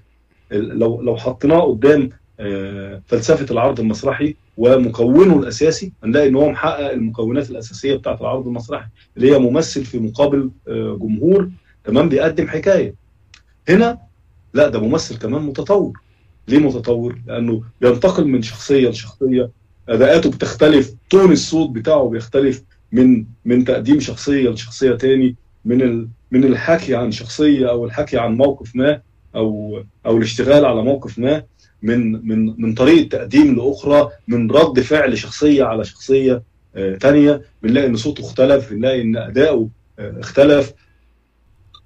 لو 0.52 1.02
لو 1.02 1.18
حطيناه 1.18 1.62
قدام 1.62 2.10
فلسفة 3.08 3.46
العرض 3.52 3.80
المسرحي 3.80 4.36
ومكونه 4.58 5.40
الأساسي 5.40 5.92
هنلاقي 6.04 6.28
إن 6.28 6.36
هو 6.36 6.50
محقق 6.50 6.92
المكونات 6.92 7.50
الأساسية 7.50 7.96
بتاعة 7.96 8.18
العرض 8.22 8.48
المسرحي 8.48 8.88
اللي 9.18 9.32
هي 9.32 9.38
ممثل 9.40 9.86
في 9.86 10.00
مقابل 10.00 10.50
آه، 10.68 10.98
جمهور 11.02 11.50
تمام 11.84 12.10
بيقدم 12.10 12.48
حكاية. 12.48 12.96
هنا 13.70 13.98
لا 14.54 14.68
ده 14.70 14.80
ممثل 14.80 15.18
كمان 15.18 15.42
متطور. 15.42 15.94
ليه 16.48 16.60
متطور؟ 16.60 17.20
لأنه 17.28 17.64
بينتقل 17.82 18.28
من 18.28 18.42
شخصية 18.42 18.90
لشخصية 18.90 19.50
أداءاته 19.90 20.32
بتختلف 20.32 20.94
تون 21.10 21.32
الصوت 21.32 21.70
بتاعه 21.70 22.10
بيختلف 22.10 22.64
من 22.92 23.26
من 23.46 23.66
تقديم 23.66 24.00
شخصية 24.00 24.50
لشخصية 24.50 24.92
تاني 24.96 25.36
من 25.66 25.82
ال 25.82 26.08
من 26.32 26.44
الحكي 26.44 26.96
عن 26.96 27.12
شخصية 27.12 27.70
أو 27.70 27.86
الحكي 27.86 28.18
عن 28.18 28.38
موقف 28.38 28.76
ما 28.76 29.02
أو 29.36 29.80
أو 30.06 30.18
الاشتغال 30.18 30.66
على 30.66 30.84
موقف 30.84 31.20
ما 31.20 31.44
من 31.82 32.28
من 32.28 32.62
من 32.62 32.74
طريقة 32.74 33.10
تقديم 33.18 33.56
لأخرى 33.56 34.10
من 34.28 34.52
رد 34.52 34.80
فعل 34.80 35.18
شخصية 35.18 35.64
على 35.64 35.84
شخصية 35.84 36.44
آه 36.76 37.42
بنلاقي 37.64 37.88
إن 37.88 37.96
صوته 37.96 38.22
اختلف 38.22 38.74
بنلاقي 38.74 39.02
إن 39.02 39.18
أداؤه 39.18 39.70
آه 40.00 40.20
اختلف. 40.20 40.74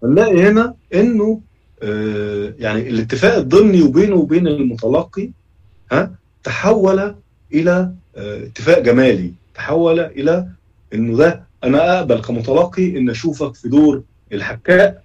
بنلاقي 0.04 0.42
هنا 0.42 0.76
إنه 0.94 1.42
آه 1.84 2.54
يعني 2.60 2.90
الاتفاق 2.90 3.36
الضمني 3.36 3.82
وبينه 3.82 4.16
وبين 4.16 4.48
المتلقي 4.48 5.30
ها 5.92 6.16
تحول 6.44 7.16
إلى 7.54 7.92
آه، 8.18 8.44
اتفاق 8.44 8.80
جمالي. 8.80 9.34
تحول 9.56 10.00
إلى 10.00 10.48
انه 10.94 11.18
ده 11.18 11.44
أنا 11.64 11.98
اقبل 12.00 12.22
كمتلقي 12.22 12.98
إن 12.98 13.10
أشوفك 13.10 13.56
في 13.56 13.70
دور 13.70 14.04
الحكاء 14.34 15.04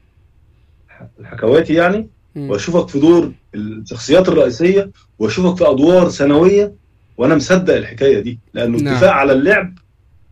الحكواتي 1.20 1.74
يعني 1.74 2.08
وأشوفك 2.36 2.88
في 2.88 2.98
دور 3.00 3.32
الشخصيات 3.54 4.28
الرئيسية 4.28 4.90
وأشوفك 5.18 5.58
في 5.58 5.70
أدوار 5.70 6.08
ثانويه 6.08 6.72
وأنا 7.16 7.34
مصدق 7.34 7.74
الحكاية 7.74 8.20
دي. 8.20 8.38
لأنه 8.54 8.78
نعم. 8.78 8.94
اتفاق 8.94 9.10
على 9.12 9.32
اللعب 9.32 9.78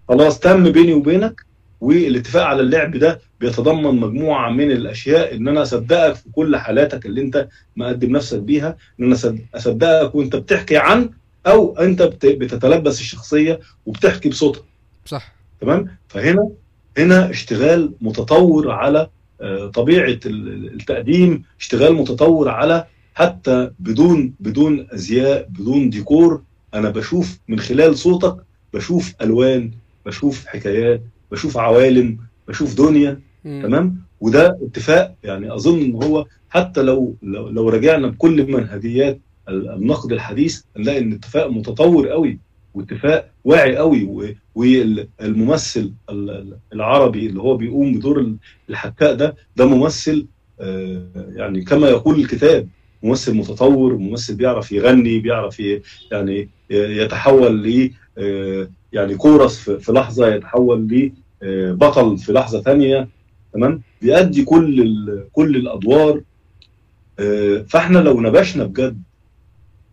خلاص 0.08 0.38
تم 0.40 0.70
بيني 0.72 0.94
وبينك 0.94 1.46
والاتفاق 1.80 2.42
على 2.44 2.60
اللعب 2.60 2.96
ده 2.96 3.20
بيتضمن 3.40 4.00
مجموعة 4.00 4.50
من 4.50 4.70
الأشياء 4.70 5.34
إن 5.36 5.48
أنا 5.48 5.62
أصدقك 5.62 6.14
في 6.14 6.24
كل 6.32 6.56
حالاتك 6.56 7.06
اللي 7.06 7.20
أنت 7.20 7.48
مقدم 7.76 8.10
نفسك 8.16 8.38
بيها 8.38 8.76
إن 9.00 9.04
أنا 9.04 9.38
أصدقك 9.54 10.14
وأنت 10.14 10.36
بتحكي 10.36 10.76
عن 10.76 11.10
أو 11.46 11.76
أنت 11.78 12.02
بتتلبس 12.02 13.00
الشخصية 13.00 13.60
وبتحكي 13.86 14.28
بصوتك 14.28 14.62
صح. 15.04 15.32
تمام؟ 15.60 15.88
فهنا 16.08 16.50
هنا 16.98 17.30
اشتغال 17.30 17.92
متطور 18.00 18.70
على 18.70 19.08
آه، 19.40 19.66
طبيعة 19.66 20.18
التقديم 20.26 21.42
اشتغال 21.60 21.94
متطور 21.94 22.48
على 22.48 22.86
حتى 23.14 23.70
بدون 23.78 24.34
بدون 24.40 24.86
أزياء 24.92 25.48
بدون 25.50 25.90
ديكور. 25.90 26.42
أنا 26.74 26.90
بشوف 26.90 27.38
من 27.48 27.58
خلال 27.58 27.98
صوتك 27.98 28.36
بشوف 28.74 29.14
ألوان 29.22 29.70
بشوف 30.06 30.46
حكايات 30.46 31.02
بشوف 31.32 31.56
عوالم 31.56 32.18
بشوف 32.48 32.74
دنيا. 32.74 33.20
م. 33.44 33.62
تمام؟ 33.62 33.96
وده 34.20 34.58
اتفاق 34.62 35.14
يعني 35.24 35.54
أظن 35.54 35.80
إن 35.80 36.02
هو 36.02 36.26
حتى 36.50 36.82
لو 36.82 37.14
لو, 37.22 37.48
لو 37.48 37.68
رجعنا 37.68 38.06
بكل 38.08 38.52
منهجيات 38.52 39.18
النقد 39.48 40.12
الحديث 40.12 40.62
نلاقي 40.78 40.98
إن 40.98 41.12
اتفاق 41.12 41.46
متطور 41.46 42.08
قوي 42.08 42.38
واتفاق 42.74 43.30
واعي 43.44 43.76
قوي 43.76 44.36
والممثل 44.54 45.92
العربي 46.72 47.26
اللي 47.26 47.40
هو 47.40 47.56
بيقوم 47.56 47.94
بدور 47.98 48.32
الحكاء 48.70 49.14
ده 49.14 49.36
ده 49.56 49.66
ممثل 49.66 50.26
آه، 50.60 51.02
يعني 51.34 51.62
كما 51.64 51.88
يقول 51.88 52.20
الكتاب 52.20 52.68
ممثل 53.02 53.34
متطور 53.34 53.96
ممثل 53.96 54.34
بيعرف 54.34 54.72
يغني 54.72 55.18
بيعرف 55.18 55.62
يعني 56.12 56.48
يتحول 56.70 57.68
ل 57.68 57.90
آه، 58.18 58.68
يعني 58.92 59.14
كورس 59.16 59.70
في 59.70 59.92
لحظة 59.92 60.34
يتحول 60.34 61.10
لبطل 61.42 62.10
آه، 62.12 62.16
في 62.16 62.32
لحظة 62.32 62.62
ثانية 62.62 63.08
تمام؟ 63.52 63.82
بيأدي 64.02 64.44
كل 64.44 65.24
كل 65.32 65.56
الأدوار 65.56 66.20
فإحنا 67.68 67.98
لو 67.98 68.20
نبشنا 68.20 68.64
بجد 68.64 69.02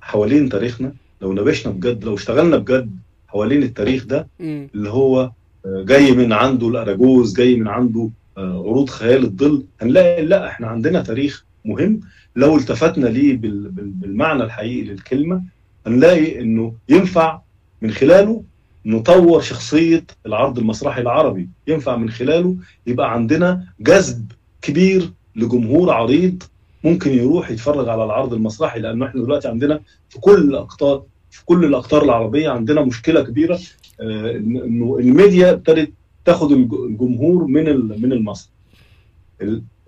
حوالين 0.03 0.49
تاريخنا 0.49 0.93
لو 1.21 1.33
نبشنا 1.33 1.71
بجد 1.73 2.03
لو 2.03 2.15
اشتغلنا 2.15 2.57
بجد 2.57 2.91
حوالين 3.27 3.63
التاريخ 3.63 4.05
ده 4.05 4.27
اللي 4.75 4.89
هو 4.89 5.31
آه، 5.65 5.83
جاي 5.87 6.11
من 6.11 6.33
عنده 6.33 6.67
الأراجوز 6.67 7.33
جاي 7.37 7.55
من 7.55 7.67
عنده 7.67 8.09
آه، 8.37 8.63
عروض 8.67 8.89
خيال 8.89 9.23
الظل 9.23 9.63
هنلاقي 9.81 10.21
لا 10.25 10.47
إحنا 10.47 10.67
عندنا 10.67 11.01
تاريخ 11.01 11.45
مهم. 11.65 11.99
لو 12.35 12.57
التفتنا 12.57 13.07
ليه 13.07 13.37
بالمعنى 13.37 14.43
الحقيقي 14.43 14.81
للكلمة 14.83 15.43
هنلاقي 15.87 16.39
إنه 16.41 16.73
ينفع 16.89 17.39
من 17.81 17.91
خلاله 17.91 18.43
نطور 18.85 19.41
شخصية 19.41 20.03
العرض 20.25 20.59
المسرحي 20.59 21.01
العربي. 21.01 21.49
ينفع 21.67 21.95
من 21.97 22.09
خلاله 22.09 22.55
يبقى 22.87 23.13
عندنا 23.13 23.65
جذب 23.79 24.31
كبير 24.61 25.09
لجمهور 25.35 25.89
عريض 25.91 26.43
ممكن 26.83 27.11
يروح 27.11 27.51
يتفرج 27.51 27.89
على 27.89 28.03
العرض 28.03 28.33
المسرحي 28.33 28.79
لأنه 28.79 29.05
إحنا 29.05 29.23
دلوقتي 29.23 29.47
عندنا 29.47 29.79
في 30.09 30.19
كل 30.19 30.41
الأقطار 30.41 31.03
في 31.31 31.45
كل 31.45 31.65
الأقطار 31.65 32.03
العربية 32.03 32.49
عندنا 32.49 32.81
مشكلة 32.81 33.21
كبيرة 33.21 33.59
آه، 34.01 34.31
إنه 34.31 34.97
الميديا 34.99 35.51
ابتدت 35.51 35.91
تاخد 36.25 36.51
الجمهور 36.51 37.45
من 37.45 37.65
من 38.01 38.11
المسرح. 38.13 38.49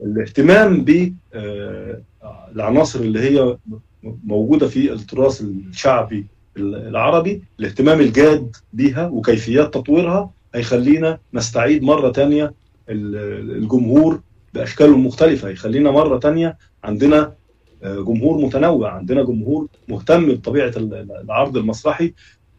الاهتمام 0.02 0.84
ب 0.86 1.14
آه، 1.34 2.02
اللي 2.96 3.20
هي 3.20 3.58
موجودة 4.04 4.68
في 4.68 4.94
التراث 4.94 5.42
الشعبي 5.42 6.26
العربي 6.58 7.42
الاهتمام 7.60 8.00
الجاد 8.00 8.56
بيها 8.74 9.08
وكيفيات 9.08 9.74
تطويرها 9.74 10.30
هيخلينا 10.56 11.20
نستعيد 11.34 11.84
مرة 11.84 12.12
ثانية 12.12 12.54
الجمهور 12.90 14.22
باشكاله 14.54 14.94
المختلفه 14.96 15.50
يخلينا 15.50 15.92
مرة 15.92 16.20
ثانية 16.20 16.58
عندنا 16.86 17.34
آه، 17.84 17.96
جمهور 18.02 18.46
متنوع 18.46 18.92
عندنا 18.92 19.24
جمهور 19.24 19.68
مهتم 19.88 20.32
بطبيعة 20.36 20.72
العرض 20.78 21.58
المسرحي. 21.58 22.14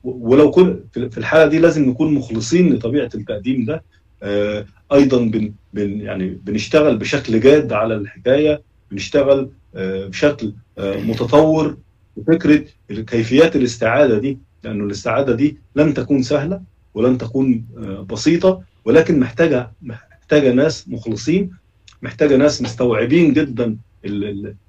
ولو 0.05 0.51
كل 0.51 0.81
في 0.93 1.19
الحالة 1.19 1.47
دي 1.47 1.59
لازم 1.59 1.89
نكون 1.91 2.15
مخلصين 2.15 2.73
لطبيعة 2.75 3.11
التقديم 3.15 3.65
ده. 3.65 3.83
آه، 4.23 4.67
أيضا 4.93 5.19
بن 5.25 5.53
بن 5.75 6.01
يعني 6.01 6.29
بنشتغل 6.45 6.97
بشكل 6.99 7.41
جاد 7.41 7.73
على 7.73 7.95
الحكاية 7.95 8.63
بنشتغل 8.91 9.51
آه، 9.75 10.07
بشكل 10.07 10.53
متطور 10.79 11.77
وفكره 12.17 12.65
كيفيات 12.89 13.57
الاستعادة 13.57 14.19
دي. 14.19 14.39
لأنه 14.65 14.85
الاستعادة 14.85 15.35
دي 15.35 15.59
لن 15.77 15.95
تكون 15.95 16.23
سهلة 16.23 16.61
ولن 16.95 17.19
تكون 17.19 17.65
بسيطة 18.11 18.63
ولكن 18.85 19.21
محتاجة 19.21 19.73
محتاجة 19.83 20.53
ناس 20.53 20.89
مخلصين 20.89 21.51
محتاجة 22.03 22.37
ناس 22.37 22.63
مستوعبين 22.63 23.33
جدا 23.33 23.77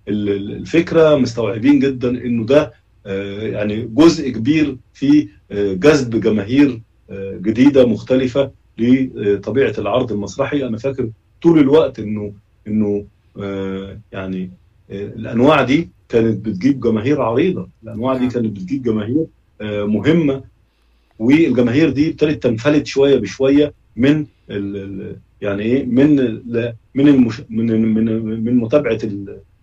الفكرة 0.07 1.15
مستوعبين 1.15 1.79
جدا 1.79 2.09
إنه 2.09 2.45
ده 2.45 2.73
آه، 3.07 3.41
يعني 3.41 3.89
جزء 3.93 4.29
كبير 4.29 4.77
في 4.93 5.27
آه، 5.51 5.73
جذب 5.73 6.19
جماهير 6.19 6.81
آه، 7.09 7.38
جديدة 7.41 7.85
مختلفة 7.85 8.51
لطبيعة 8.77 9.73
العرض 9.77 10.11
المسرحي. 10.11 10.67
أنا 10.67 10.77
فاكر 10.77 11.09
طول 11.41 11.59
الوقت 11.59 11.99
إنه 11.99 12.33
إنه 12.67 13.05
يعني 14.11 14.51
الأنواع 14.91 15.61
دي 15.61 15.89
كانت 16.09 16.45
بتجيب 16.45 16.79
جماهير 16.79 17.21
عريضة. 17.21 17.69
الأنواع 17.83 18.17
دي 18.17 18.27
كانت 18.27 18.45
بتجيب 18.57 18.83
جماهير 18.83 19.25
مهمة 19.85 20.43
والجماهير 21.19 21.89
دي 21.89 22.09
ابتدت 22.09 22.43
تنفلت 22.43 22.85
شوية 22.88 23.17
بشوية. 23.17 23.73
من 23.97 24.25
يعني 25.41 25.63
إيه 25.63 25.85
من 25.85 26.15
من 26.95 27.07
المش 27.07 27.41
من 27.49 27.81
من 27.93 28.43
من 28.43 28.57
متابعة 28.57 28.99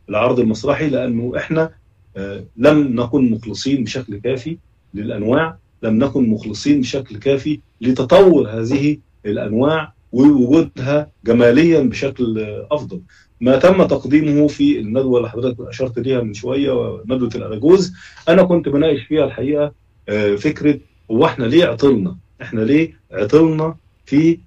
العرض 0.08 0.40
المسرحي 0.40 0.88
لأنه 0.88 1.32
إحنا 1.36 1.70
آه، 2.16 2.44
لم 2.56 3.00
نكن 3.00 3.30
مخلصين 3.30 3.84
بشكل 3.84 4.20
كافي 4.20 4.58
للأنواع 4.94 5.58
لم 5.82 5.98
نكن 6.04 6.28
مخلصين 6.28 6.80
بشكل 6.80 7.16
كافي 7.16 7.60
لتطور 7.80 8.48
هذه 8.48 8.98
الأنواع 9.26 9.94
ووجودها 10.12 11.10
جماليا 11.24 11.80
بشكل 11.80 12.40
أفضل 12.70 13.00
ما 13.40 13.56
تم 13.58 13.82
تقديمه 13.86 14.46
في 14.48 14.78
الندوة 14.78 15.18
اللي 15.18 15.30
حضرتك 15.30 15.60
أشرت 15.60 15.98
ليها 15.98 16.20
من 16.20 16.34
شوية 16.34 17.02
ندوة 17.06 17.30
الأراجوز 17.34 17.92
أنا 18.28 18.42
كنت 18.42 18.68
بناقش 18.68 19.00
فيها 19.02 19.24
الحقيقة 19.24 19.72
آه، 20.08 20.34
فكرة 20.36 20.78
هو 21.10 21.26
إحنا 21.26 21.44
ليه 21.44 21.64
عطلنا؟ 21.64 22.16
إحنا 22.42 22.60
ليه 22.60 23.00
عطلنا 23.12 23.76
في 24.06 24.38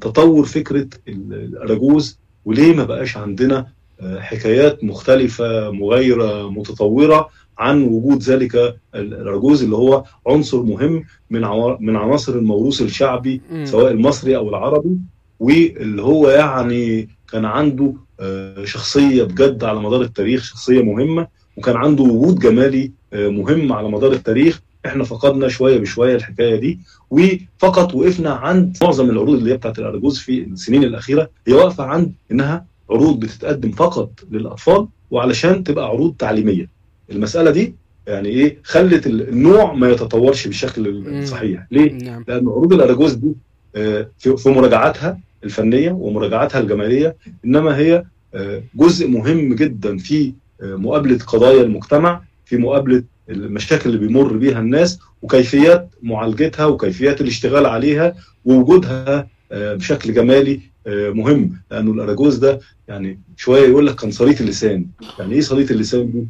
تطور 0.00 0.44
فكرة 0.44 0.86
الأراجوز 1.08 2.18
وليه 2.44 2.74
ما 2.74 2.84
بقاش 2.84 3.16
عندنا 3.16 3.66
آه، 4.00 4.20
حكايات 4.20 4.84
مختلفة 4.84 5.70
مغايرة 5.70 6.50
متطورة 6.50 7.28
عن 7.58 7.82
وجود 7.82 8.22
ذلك 8.22 8.76
الأراجوز 8.94 9.62
اللي 9.62 9.76
هو 9.76 10.04
عنصر 10.26 10.62
مهم 10.62 11.04
من 11.30 11.40
من 11.80 11.96
عناصر 11.96 12.34
الموروث 12.34 12.82
الشعبي 12.82 13.40
سواء 13.64 13.90
المصري 13.90 14.36
أو 14.36 14.48
العربي 14.48 14.98
واللي 15.40 16.02
هو 16.02 16.28
يعني 16.28 17.08
كان 17.32 17.44
عنده 17.44 17.94
آه، 18.20 18.64
شخصية 18.64 19.22
بجد 19.22 19.64
على 19.64 19.80
مدار 19.80 20.02
التاريخ 20.02 20.44
شخصية 20.44 20.82
مهمة 20.82 21.26
وكان 21.56 21.76
عنده 21.76 22.04
وجود 22.04 22.38
جمالي 22.38 22.92
آه، 23.12 23.28
مهم 23.28 23.72
على 23.72 23.88
مدار 23.88 24.12
التاريخ 24.12 24.62
إحنا 24.86 25.04
فقدنا 25.04 25.48
شوية 25.48 25.78
بشوية 25.78 26.14
الحكاية 26.16 26.56
دي 26.56 26.78
وفقط 27.10 27.94
وقفنا 27.94 28.30
عند 28.30 28.76
معظم 28.82 29.10
العروض 29.10 29.38
اللي 29.38 29.52
هي 29.52 29.56
بتاعت 29.56 29.78
الاراجوز 29.78 30.18
في 30.18 30.42
السنين 30.42 30.84
الأخيرة 30.84 31.30
هي 31.46 31.54
واقفة 31.54 31.84
عند 31.84 32.12
إنها 32.32 32.66
عروض 32.90 33.20
بتتقدم 33.20 33.70
فقط 33.70 34.10
للأطفال 34.30 34.86
وعلشان 35.10 35.64
تبقى 35.64 35.84
عروض 35.88 36.14
تعليمية. 36.18 36.68
المسألة 37.10 37.50
دي 37.50 37.74
يعني 38.06 38.28
إيه 38.28 38.58
خلت 38.64 39.06
النوع 39.06 39.72
ما 39.72 39.90
يتطورش 39.90 40.46
بالشكل 40.46 40.88
الصحيح. 40.88 41.66
ليه؟ 41.70 41.92
نعم. 41.92 42.24
لأن 42.28 42.48
عروض 42.48 42.72
الاراجوز 42.72 43.12
دي 43.14 43.32
آه، 43.76 44.08
في 44.18 44.48
مراجعاتها 44.48 45.18
الفنية 45.44 45.90
ومراجعاتها 45.92 46.60
الجماليه 46.60 47.16
إنما 47.44 47.76
هي 47.78 48.04
آه، 48.34 48.62
جزء 48.74 49.08
مهم 49.08 49.54
جدا 49.54 49.98
في 49.98 50.32
آه، 50.62 50.74
مقابلة 50.76 51.18
قضايا 51.18 51.62
المجتمع 51.62 52.22
في 52.44 52.56
مقابلة 52.56 53.02
المشاكل 53.30 53.90
اللي 53.90 54.06
بيمر 54.06 54.32
بيها 54.36 54.58
الناس 54.60 54.98
وكيفيات 55.22 55.88
معالجتها 56.02 56.66
وكيفيات 56.66 57.20
الاشتغال 57.20 57.66
عليها 57.66 58.14
ووجودها 58.44 59.28
آه، 59.52 59.74
بشكل 59.74 60.14
جمالي 60.14 60.60
آه، 60.86 61.10
مهم. 61.10 61.52
لأنه 61.70 61.92
الأراجوز 61.92 62.36
ده 62.36 62.60
يعني 62.88 63.20
شوية 63.36 63.68
يقول 63.68 63.86
لك 63.86 63.94
كان 63.94 64.10
سليط 64.10 64.40
اللسان. 64.40 64.86
يعني 65.18 65.34
إيه 65.34 65.40
سليط 65.40 65.70
اللسان 65.70 66.12
دي 66.12 66.26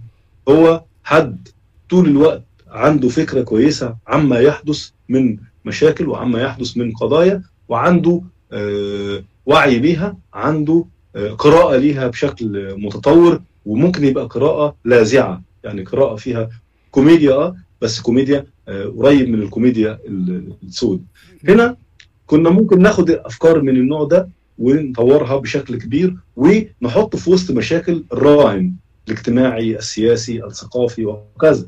هو 0.49 0.83
حد 1.05 1.49
طول 1.91 2.09
الوقت 2.09 2.43
عنده 2.69 3.09
فكرة 3.09 3.43
كويسة 3.43 3.97
عما 4.07 4.39
يحدث 4.39 4.89
من 5.09 5.37
مشاكل 5.65 6.09
وعما 6.09 6.43
يحدث 6.43 6.77
من 6.77 6.93
قضايا 6.93 7.43
وعنده 7.69 8.23
آه، 8.53 9.25
وعي 9.47 9.79
بيها 9.79 10.17
عنده 10.35 10.85
قراءة 11.39 11.77
ليها 11.77 12.07
بشكل 12.09 12.75
متطور 12.79 13.41
وممكن 13.67 14.05
يبقى 14.05 14.25
قراءة 14.27 14.77
لاذعة. 14.85 15.43
يعني 15.65 15.83
قراءة 15.85 16.17
فيها 16.17 16.51
كوميديا 16.95 17.33
آه 17.33 17.57
بس 17.83 18.01
كوميديا 18.01 18.47
آه 18.69 18.85
قريب 18.99 19.29
من 19.29 19.43
الكوميديا 19.43 19.99
السود. 20.63 21.05
هنا 21.49 21.77
كنا 22.27 22.51
ممكن 22.51 22.83
ناخد 22.83 23.11
افكار 23.11 23.63
من 23.63 23.77
النوع 23.77 24.05
ده 24.05 24.29
ونطورها 24.59 25.37
بشكل 25.37 25.77
كبير 25.79 26.17
ونحط 26.37 27.17
في 27.17 27.31
وسط 27.31 27.51
مشاكل 27.51 28.05
الراهن 28.13 28.73
الاجتماعي 29.09 29.77
السياسي 29.77 30.45
الثقافي 30.45 31.07
وكذا 31.07 31.67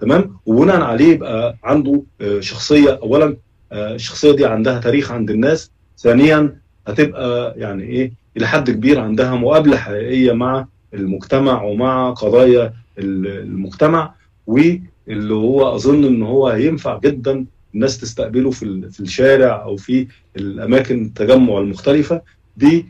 تمام؟ 0.00 0.36
وبناء 0.46 0.80
عليه 0.80 1.12
يبقى 1.12 1.56
عنده 1.64 2.02
شخصية. 2.40 2.90
اولا 3.02 3.36
الشخصية 3.72 4.32
دي 4.32 4.46
عندها 4.46 4.78
تاريخ 4.78 5.12
عند 5.12 5.30
الناس. 5.30 5.70
ثانيا 5.98 6.56
هتبقى 6.86 7.54
يعني 7.56 7.82
إيه 7.82 8.12
إلى 8.36 8.46
حد 8.46 8.70
كبير 8.70 9.00
عندها 9.00 9.34
مقابلة 9.34 9.76
حقيقية 9.76 10.32
مع 10.32 10.66
المجتمع 10.94 11.62
ومع 11.62 12.10
قضايا 12.10 12.72
المجتمع. 12.98 14.19
واللي 14.50 15.34
هو 15.34 15.74
أظن 15.74 16.04
إن 16.04 16.22
هو 16.22 16.48
هينفع 16.48 16.98
جدا 16.98 17.46
الناس 17.74 17.98
تستقبله 18.00 18.50
في 18.50 18.90
في 18.90 19.00
الشارع 19.00 19.62
أو 19.64 19.76
في 19.76 20.06
الأماكن 20.36 21.04
التجمع 21.04 21.58
المختلفة. 21.58 22.22
دي 22.56 22.86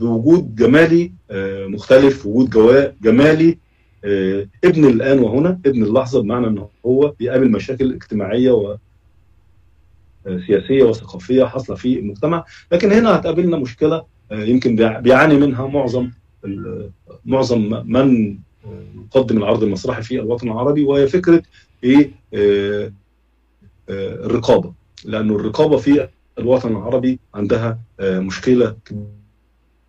بوجود 0.00 0.54
جمالي 0.56 1.12
مختلف 1.68 2.26
وجود 2.26 2.50
جمالي 3.02 3.58
ابن 4.64 4.84
الآن 4.84 5.18
وهنا 5.18 5.60
ابن 5.66 5.82
اللحظة 5.82 6.22
بمعنى 6.22 6.46
إن 6.46 6.64
هو 6.86 7.14
بيقابل 7.18 7.50
مشاكل 7.50 7.92
اجتماعية 7.92 8.50
و 8.50 8.76
سياسية 10.46 10.82
وثقافية 10.82 11.44
حاصلة 11.44 11.76
في 11.76 11.98
المجتمع. 11.98 12.44
لكن 12.72 12.92
هنا 12.92 13.16
هتقابلنا 13.16 13.56
مشكلة 13.56 14.04
يمكن 14.32 14.76
بيعاني 15.00 15.36
منها 15.36 15.66
معظم 15.66 16.10
معظم 17.24 17.82
من 17.86 18.38
يقدم 19.06 19.38
العرض 19.38 19.62
المسرحي 19.62 20.02
في 20.02 20.20
الوطن 20.20 20.46
العربي 20.48 20.84
وهي 20.84 21.06
فكرة 21.06 21.42
إيه 21.84 22.10
الرقابة. 23.90 24.72
لأنه 25.04 25.36
الرقابة 25.36 25.76
في 25.76 26.08
الوطن 26.38 26.70
العربي 26.70 27.18
عندها 27.34 27.78
مشكلة 28.00 28.76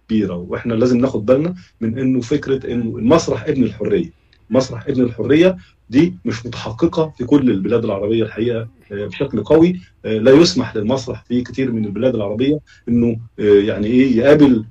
كبيرة 0.08 0.36
وإحنا 0.36 0.74
لازم 0.74 0.98
ناخد 0.98 1.26
بالنا 1.26 1.56
من 1.82 2.00
إنه 2.00 2.22
فكرة 2.22 2.72
إنه 2.72 2.98
المسرح 2.98 3.44
ابن 3.48 3.64
الحرية. 3.64 4.10
مسرح 4.50 4.88
ابن 4.88 5.02
الحرية 5.04 5.58
دي 5.90 6.14
مش 6.26 6.46
متحققة 6.46 7.14
في 7.18 7.24
كل 7.26 7.50
البلاد 7.52 7.86
العربية 7.86 8.24
الحقيقة 8.24 8.68
بشكل 8.92 9.44
قوي. 9.44 9.80
لا 10.04 10.32
يسمح 10.32 10.76
للمسرح 10.76 11.24
في 11.24 11.42
كثير 11.42 11.72
من 11.72 11.86
البلاد 11.86 12.16
العربية 12.16 12.60
إنه 12.90 13.18
يعني 13.38 13.88
إيه 13.88 14.18
يقابل 14.18 14.66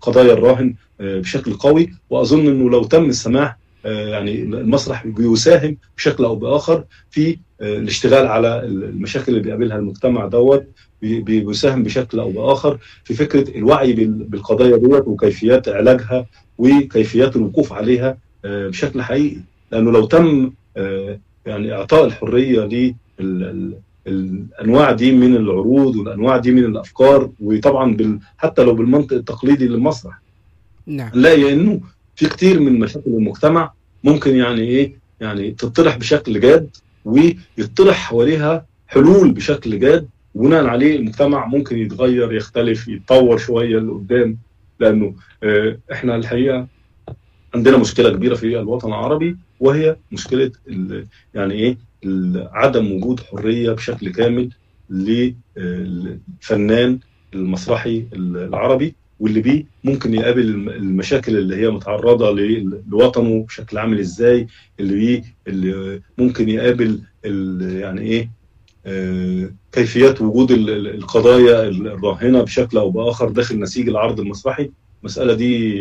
قضايا 0.00 0.32
الراهن 0.32 0.74
بشكل 1.00 1.52
قوي 1.52 1.90
وأظن 2.10 2.48
إنه 2.48 2.70
لو 2.70 2.84
تم 2.84 3.04
السماح 3.04 3.56
يعني 3.84 4.42
المسرح 4.42 5.06
بيساهم 5.06 5.76
بشكل 5.96 6.24
أو 6.24 6.34
بآخر 6.36 6.84
في 7.10 7.38
الاشتغال 7.60 8.26
على 8.26 8.62
المشاكل 8.64 9.32
اللي 9.32 9.42
بيقابلها 9.42 9.76
المجتمع 9.78 10.26
دوت 10.26 10.66
بيساهم 11.02 11.82
بشكل 11.82 12.20
أو 12.20 12.30
بآخر 12.30 12.78
في 13.04 13.14
فكرة 13.14 13.58
الوعي 13.58 13.92
بالقضايا 14.06 14.76
ديت 14.76 15.08
وكيفيات 15.08 15.68
علاجها 15.68 16.26
وكيفيات 16.58 17.36
الوقوف 17.36 17.72
عليها 17.72 18.18
بشكل 18.44 19.02
حقيقي. 19.02 19.36
لأنه 19.72 19.90
لو 19.90 20.06
تم 20.06 20.50
يعني 21.46 21.72
إعطاء 21.72 22.04
الحرية 22.04 22.68
للانواع 24.06 24.92
دي 24.92 25.12
من 25.12 25.36
العروض 25.36 25.96
والأنواع 25.96 26.36
دي 26.36 26.50
من 26.52 26.64
الأفكار 26.64 27.30
وطبعا 27.40 28.18
حتى 28.38 28.62
لو 28.64 28.74
بالمنطق 28.74 29.12
التقليدي 29.16 29.68
للمسرح 29.68 30.20
نعم. 30.86 31.10
نلاقي 31.14 31.52
إنه 31.52 31.80
في 32.16 32.28
كتير 32.28 32.60
من 32.60 32.78
مشاكل 32.78 33.10
المجتمع 33.10 33.72
ممكن 34.04 34.36
يعني 34.36 34.60
إيه 34.60 34.92
يعني 35.20 35.50
تطرح 35.50 35.96
بشكل 35.96 36.40
جاد 36.40 36.76
ويطرح 37.04 37.96
حواليها 37.96 38.66
حلول 38.88 39.30
بشكل 39.32 39.78
جاد 39.78 40.08
وبناء 40.34 40.66
عليه 40.66 40.96
المجتمع 40.96 41.46
ممكن 41.46 41.78
يتغير 41.78 42.32
يختلف 42.32 42.88
يتطور 42.88 43.38
شوية 43.38 43.78
لقدام 43.78 44.38
لأنه 44.80 45.14
إحنا 45.92 46.16
الحقيقة 46.16 46.66
عندنا 47.54 47.76
مشكلة 47.76 48.10
كبيرة 48.10 48.34
في 48.34 48.58
الوطن 48.58 48.88
العربي 48.88 49.36
وهي 49.60 49.96
مشكلة 50.12 50.52
يعني 51.34 51.54
إيه 51.54 51.76
عدم 52.52 52.92
وجود 52.92 53.20
حرية 53.20 53.72
بشكل 53.72 54.12
كامل 54.12 54.50
للفنان 55.56 56.98
المسرحي 57.34 58.06
العربي. 58.12 58.94
واللي 59.20 59.40
بيه 59.40 59.64
ممكن 59.84 60.14
يقابل 60.14 60.40
المشاكل 60.70 61.36
اللي 61.36 61.56
هي 61.56 61.70
متعرضة 61.70 62.30
لوطنه 62.90 63.44
بشكل 63.44 63.78
عامل 63.78 63.98
إزاي 63.98 64.46
اللي 64.80 64.94
بيه 64.94 65.22
اللي 65.46 66.00
ممكن 66.18 66.48
يقابل 66.48 67.00
يعني 67.60 68.00
إيه 68.00 68.30
آه 68.86 69.50
كيفيات 69.72 70.22
وجود 70.22 70.50
القضايا 70.50 71.68
الراهنة 71.68 72.42
بشكل 72.42 72.78
أو 72.78 72.90
بآخر 72.90 73.28
داخل 73.28 73.58
نسيج 73.60 73.88
العرض 73.88 74.20
المسرحي 74.20 74.70
المسألة 75.02 75.34
دي 75.34 75.76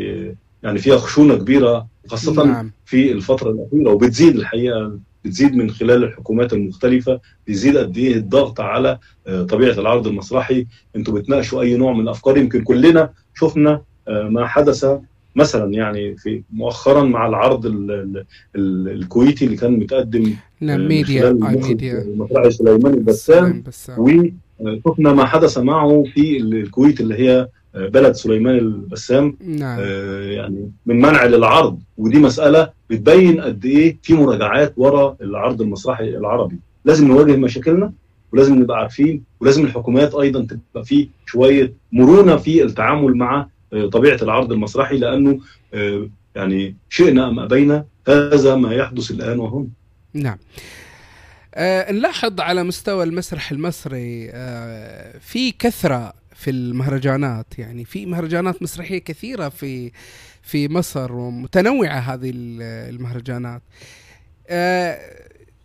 يعني 0.64 0.80
فيها 0.80 0.98
خشونة 0.98 1.36
كبيرة 1.36 1.88
خاصة 2.08 2.44
نعم. 2.46 2.72
في 2.86 3.12
الفترة 3.12 3.52
الأخيرة 3.52 3.90
وبتزيد 3.94 4.36
الحقيقة 4.36 5.00
بتزيد 5.26 5.56
من 5.56 5.70
خلال 5.70 6.04
الحكومات 6.04 6.54
المختلفة 6.54 7.20
بيزيد 7.48 7.78
قد 7.78 7.98
إيه 7.98 8.16
الضغط 8.16 8.60
على 8.62 9.00
طبيعة 9.50 9.74
العرض 9.80 10.08
المسرحي. 10.08 10.66
أنتوا 10.96 11.14
بتناقشوا 11.14 11.62
أي 11.62 11.78
نوع 11.78 11.94
من 11.94 12.02
الأفكار. 12.02 12.38
يمكن 12.38 12.64
كلنا 12.64 13.10
شفنا 13.36 13.82
ما 14.08 14.48
حدث 14.48 14.86
مثلا 15.36 15.74
يعني 15.74 16.16
في 16.18 16.42
مؤخرا 16.54 17.04
مع 17.04 17.28
العرض 17.28 17.66
ال 17.66 17.92
ال 17.92 18.26
ال 18.56 18.90
الكويتي 18.90 19.46
اللي 19.46 19.58
كان 19.58 19.80
متقدم 19.80 20.34
نعم 20.62 20.88
ميديا 20.88 21.28
I 21.28 21.34
Medea 21.34 22.06
مسرحي 22.18 22.52
سليمان 22.52 22.94
البسام. 22.94 23.64
وشفنا 23.98 25.14
ما 25.14 25.26
حدث 25.26 25.58
معه 25.58 26.04
في 26.14 26.38
الكويت 26.38 27.02
اللي 27.02 27.16
هي 27.16 27.48
بلد 27.88 28.14
سليمان 28.16 28.58
البسام 28.58 29.38
نعم. 29.46 29.80
آه 29.82 30.22
يعني 30.22 30.72
من 30.86 31.02
منع 31.02 31.26
للعرض. 31.26 31.80
ودي 31.98 32.20
مسألة 32.20 32.70
بتبين 32.90 33.42
قد 33.42 33.66
إيه 33.66 33.98
في 34.04 34.14
مراجعات 34.14 34.74
ورا 34.78 35.16
العرض 35.22 35.62
المسرحي 35.62 36.10
العربي. 36.10 36.60
لازم 36.86 37.08
نواجه 37.08 37.36
مشاكلنا 37.36 37.92
ولازم 38.34 38.56
نبقى 38.60 38.78
عارفين 38.78 39.24
ولازم 39.40 39.66
الحكومات 39.66 40.16
أيضا 40.16 40.42
تبقى 40.46 40.86
في 40.86 41.10
شوية 41.26 41.74
مرونة 41.92 42.38
في 42.38 42.64
التعامل 42.64 43.18
مع 43.18 43.48
آه 43.74 43.86
طبيعة 43.86 44.18
العرض 44.22 44.52
المسرحي 44.52 44.98
لأنه 44.98 45.40
آه 45.74 46.10
يعني 46.36 46.76
شئنا 46.90 47.28
أم 47.28 47.40
أبينا 47.40 47.86
هذا 48.08 48.56
ما 48.56 48.74
يحدث 48.74 49.12
الآن 49.12 49.40
وهنا. 49.40 49.68
نعم. 50.14 50.38
نلاحظ 51.92 52.42
على 52.42 52.64
مستوى 52.64 53.04
المسرح 53.04 53.52
المصري 53.52 54.28
في 55.20 55.52
كثرة 55.60 56.14
في 56.40 56.50
المهرجانات. 56.50 57.60
يعني 57.60 57.86
في 57.86 58.06
مهرجانات 58.06 58.64
مسرحية 58.64 58.98
كثيرة 58.98 59.50
في 59.50 59.92
في 60.42 60.68
مصر 60.68 61.12
ومتنوعة 61.14 62.00
هذه 62.00 62.32
المهرجانات. 62.36 63.62
آه 64.48 65.00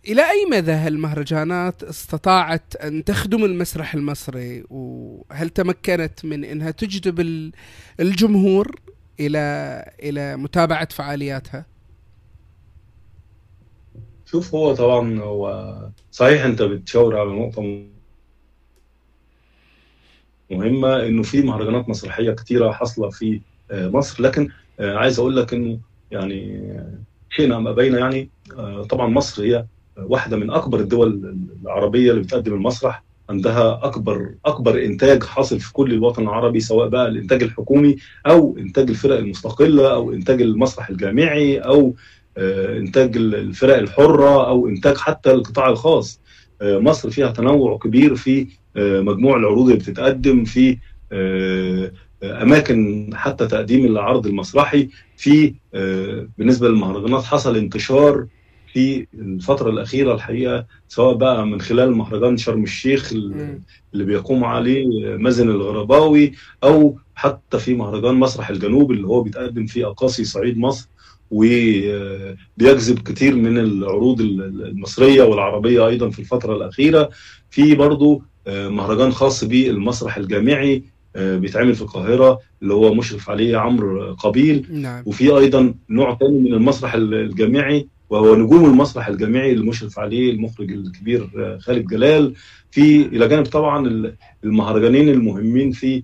إلى 0.07 0.21
أي 0.21 0.45
مدى 0.51 0.71
هالمهرجانات 0.71 1.83
استطاعت 1.83 2.75
أن 2.75 3.03
تخدم 3.03 3.45
المسرح 3.45 3.93
المصري؟ 3.93 4.63
وهل 4.69 5.49
تمكنت 5.49 6.25
من 6.25 6.43
إنها 6.43 6.71
تجذب 6.71 7.19
الجمهور 7.99 8.79
إلى 9.19 9.39
إلى 9.99 10.37
متابعة 10.37 10.87
فعالياتها؟ 10.91 11.65
شوف 14.25 14.55
هو 14.55 14.75
طبعا 14.75 15.19
هو 15.19 15.75
صحيح 16.11 16.45
أنت 16.45 16.61
بتشاور 16.61 17.19
على 17.19 17.29
نقطة 17.29 17.61
مهمة 20.51 21.05
إنه 21.05 21.23
في 21.23 21.41
مهرجانات 21.41 21.89
مسرحية 21.89 22.31
كتيرة 22.31 22.71
حاصلة 22.71 23.09
في 23.09 23.39
مصر. 23.71 24.23
لكن 24.23 24.49
عايز 24.79 25.19
أقول 25.19 25.35
لك 25.35 25.53
إنه 25.53 25.79
يعني 26.11 26.61
شئنا 27.29 27.57
أم 27.57 27.67
أبينا 27.67 27.99
يعني 27.99 28.29
طبعا 28.89 29.07
مصر 29.07 29.43
هي 29.43 29.65
واحدة 29.97 30.37
من 30.37 30.49
أكبر 30.51 30.79
الدول 30.79 31.35
العربية 31.63 32.11
اللي 32.11 32.21
بتقدم 32.21 32.53
المسرح. 32.53 33.05
عندها 33.29 33.79
أكبر 33.83 34.31
أكبر 34.45 34.85
إنتاج 34.85 35.23
حاصل 35.23 35.59
في 35.59 35.73
كل 35.73 35.93
الوطن 35.93 36.23
العربي 36.23 36.59
سواء 36.59 36.87
بقى 36.87 37.07
الإنتاج 37.07 37.43
الحكومي 37.43 37.95
أو 38.27 38.57
إنتاج 38.57 38.89
الفرق 38.89 39.17
المستقلة 39.17 39.93
أو 39.93 40.13
إنتاج 40.13 40.41
المسرح 40.41 40.89
الجامعي 40.89 41.59
أو 41.59 41.95
إنتاج 42.77 43.17
الفرق 43.17 43.77
الحرة 43.77 44.47
أو 44.49 44.67
إنتاج 44.67 44.97
حتى 44.97 45.31
القطاع 45.31 45.69
الخاص. 45.69 46.21
مصر 46.61 47.09
فيها 47.09 47.31
تنوع 47.31 47.77
كبير 47.77 48.15
في 48.15 48.47
مجموع 48.77 49.37
العروض 49.37 49.65
اللي 49.65 49.79
بتتقدم 49.79 50.43
في 50.43 50.77
أماكن 52.23 53.09
حتى 53.13 53.47
تقديم 53.47 53.85
العرض 53.85 54.27
المسرحي 54.27 54.89
في 55.17 55.53
بالنسبة 56.37 56.69
للمهرجانات 56.69 57.23
حصل 57.23 57.57
انتشار 57.57 58.25
في 58.75 59.07
الفترة 59.13 59.69
الأخيرة 59.69 60.13
الحقيقة 60.13 60.65
سواء 60.87 61.15
بقى 61.15 61.45
من 61.47 61.61
خلال 61.61 61.91
مهرجان 61.91 62.37
شرم 62.37 62.63
الشيخ 62.63 63.13
اللي 63.13 64.03
بيقوم 64.05 64.43
عليه 64.43 64.85
مازن 65.17 65.49
الغرباوي 65.49 66.31
أو 66.63 66.97
حتى 67.15 67.59
في 67.59 67.73
مهرجان 67.73 68.15
مسرح 68.15 68.49
الجنوب 68.49 68.91
اللي 68.91 69.07
هو 69.07 69.21
بيتقدم 69.23 69.65
فيه 69.65 69.87
أقاصي 69.87 70.23
صعيد 70.23 70.57
مصر 70.57 70.87
وبيجذب 71.31 72.99
كتير 72.99 73.35
من 73.35 73.57
العروض 73.57 74.21
المصرية 74.21 75.23
والعربية 75.23 75.87
أيضا 75.87 76.09
في 76.09 76.19
الفترة 76.19 76.55
الأخيرة. 76.55 77.09
في 77.49 77.75
برضو 77.75 78.21
مهرجان 78.47 79.11
خاص 79.11 79.43
بالمسرح 79.43 80.17
الجامعي 80.17 80.83
بيتعمل 81.15 81.75
في 81.75 81.81
القاهرة 81.81 82.39
اللي 82.61 82.73
هو 82.73 82.93
مشرف 82.93 83.29
عليه 83.29 83.57
عمرو 83.57 84.13
قبيل. 84.13 84.65
نعم. 84.69 85.03
وفي 85.05 85.29
أيضا 85.37 85.73
نوع 85.89 86.17
ثاني 86.17 86.39
من 86.39 86.53
المسرح 86.53 86.93
الجامعي 86.95 87.87
وهو 88.09 88.35
نجوم 88.35 88.65
المسرح 88.65 89.07
الجامعي 89.07 89.51
اللي 89.51 89.65
مشرف 89.65 89.99
عليه 89.99 90.31
المخرج 90.31 90.71
الكبير 90.71 91.29
خالد 91.59 91.87
جلال 91.87 92.33
في 92.71 93.05
إلى 93.05 93.27
جانب 93.27 93.45
طبعا 93.45 94.11
المهرجانين 94.43 95.09
المهمين 95.09 95.71
في 95.71 96.03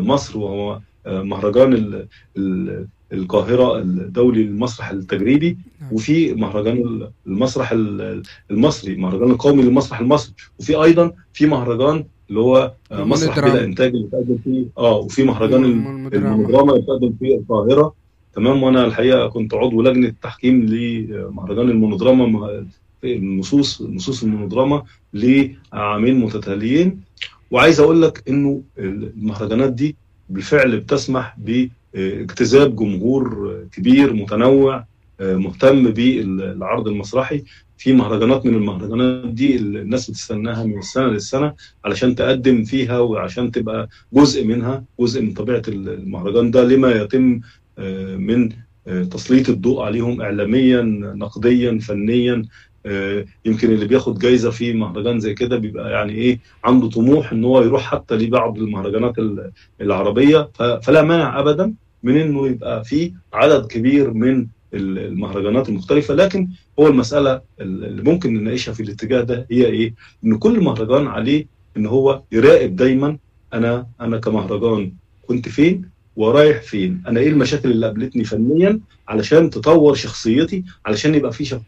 مصر 0.00 0.38
وهو 0.38 0.80
مهرجان 1.06 1.72
ال- 1.72 2.06
ال- 2.36 2.86
القاهرة 3.12 3.78
الدولي 3.78 4.42
للمسرح 4.44 4.90
التجريبي 4.90 5.58
نعم. 5.80 5.92
وفي 5.92 6.34
مهرجان 6.34 7.08
المسرح 7.26 7.72
ال- 7.72 8.22
المصري 8.50 8.96
مهرجان 8.96 9.30
القومي 9.30 9.62
للمسرح 9.62 10.00
المصري 10.00 10.34
وفي 10.60 10.74
أيضا 10.74 11.12
في 11.32 11.46
مهرجان 11.46 12.04
اللي 12.28 12.40
هو 12.40 12.72
مسرح. 12.92 13.38
بلا 13.40 13.64
إنتاج 13.64 13.94
اللي 13.94 14.02
بيتقدم 14.04 14.38
فيه 14.44 14.64
آه 14.78 14.96
وفي 14.96 15.22
مهرجان 15.24 15.64
الم- 15.64 16.06
المونودراما. 16.14 16.72
اللي 16.72 16.80
بيتقدم 16.80 17.12
في 17.20 17.34
القاهرة 17.34 17.94
تمام 18.34 18.62
وأنا 18.62 18.84
الحقيقة 18.84 19.28
كنت 19.28 19.54
عضو 19.54 19.82
لجنة 19.82 20.12
تحكيم 20.22 20.62
لمهرجان 20.66 21.70
المونودراما 21.70 22.66
النصوص 23.04 23.82
نصوص 23.82 24.22
المونودراما 24.22 24.82
لعامين 25.14 26.20
متتاليين. 26.20 27.00
وعايز 27.50 27.80
أقول 27.80 28.02
لك 28.02 28.22
إنه 28.28 28.62
المهرجانات 28.78 29.72
دي 29.72 29.96
بالفعل 30.28 30.80
بتسمح 30.80 31.36
باجتذاب 31.38 32.76
جمهور 32.76 33.56
كبير 33.72 34.12
متنوع 34.12 34.84
مهتم 35.20 35.90
بالعرض 35.90 36.88
المسرحي. 36.88 37.42
في 37.78 37.92
مهرجانات 37.92 38.46
من 38.46 38.54
المهرجانات 38.54 39.28
دي 39.28 39.56
الناس 39.56 40.10
بتستناها 40.10 40.64
من 40.64 40.78
السنة 40.78 41.06
للسنة 41.06 41.54
علشان 41.84 42.14
تقدم 42.14 42.64
فيها 42.64 42.98
وعشان 42.98 43.50
تبقى 43.50 43.88
جزء 44.12 44.44
منها 44.46 44.84
جزء 45.00 45.22
من 45.22 45.32
طبيعة 45.32 45.62
المهرجان 45.68 46.50
ده. 46.50 46.64
لما 46.64 46.90
يتم 46.92 47.34
آه، 47.34 47.40
من 48.16 48.48
آه، 48.86 49.02
تسليط 49.02 49.48
الضوء 49.48 49.82
عليهم 49.82 50.20
اعلاميا 50.20 50.82
نقديا 51.16 51.78
فنيا. 51.78 52.42
آه، 52.86 53.24
يمكن 53.44 53.70
اللي 53.72 53.86
بياخد 53.86 54.18
جايزة 54.18 54.50
في 54.50 54.72
مهرجان 54.72 55.20
زي 55.20 55.34
كده 55.34 55.56
بيبقى 55.56 55.90
يعني 55.92 56.12
إيه 56.12 56.38
عنده 56.64 56.88
طموح 56.88 57.32
إن 57.32 57.44
هو 57.44 57.62
يروح 57.62 57.82
حتى 57.82 58.14
لبعض 58.16 58.58
المهرجانات 58.58 59.18
ال- 59.18 59.52
العربية. 59.80 60.50
فلا 60.82 61.02
مانع 61.02 61.40
ابدا 61.40 61.74
من 62.02 62.16
إنه 62.16 62.46
يبقى 62.48 62.84
في 62.84 63.12
عدد 63.32 63.66
كبير 63.66 64.12
من 64.14 64.46
ال- 64.74 64.98
المهرجانات 64.98 65.68
المختلفة. 65.68 66.14
لكن 66.14 66.48
هو 66.78 66.86
المسألة 66.86 67.40
اللي 67.60 68.02
ممكن 68.02 68.34
نناقشها 68.34 68.72
في 68.74 68.82
الاتجاه 68.82 69.20
ده 69.20 69.46
هي 69.50 69.66
إيه؟ 69.66 69.94
إن 70.24 70.38
كل 70.38 70.60
مهرجان 70.60 71.06
عليه 71.06 71.46
إن 71.76 71.86
هو 71.86 72.22
يراقب 72.32 72.76
دايما 72.76 73.18
أنا 73.54 73.86
أنا 74.00 74.18
كمهرجان 74.18 74.92
كنت 75.26 75.48
فين 75.48 75.91
ورايح 76.16 76.62
فين؟ 76.62 77.02
أنا 77.06 77.20
إيه 77.20 77.28
المشاكل 77.28 77.70
اللي 77.70 77.86
قابلتني 77.86 78.24
فنيا 78.24 78.80
علشان 79.08 79.50
تطور 79.50 79.94
شخصيتي 79.94 80.64
علشان 80.86 81.14
يبقى 81.14 81.32
في 81.32 81.58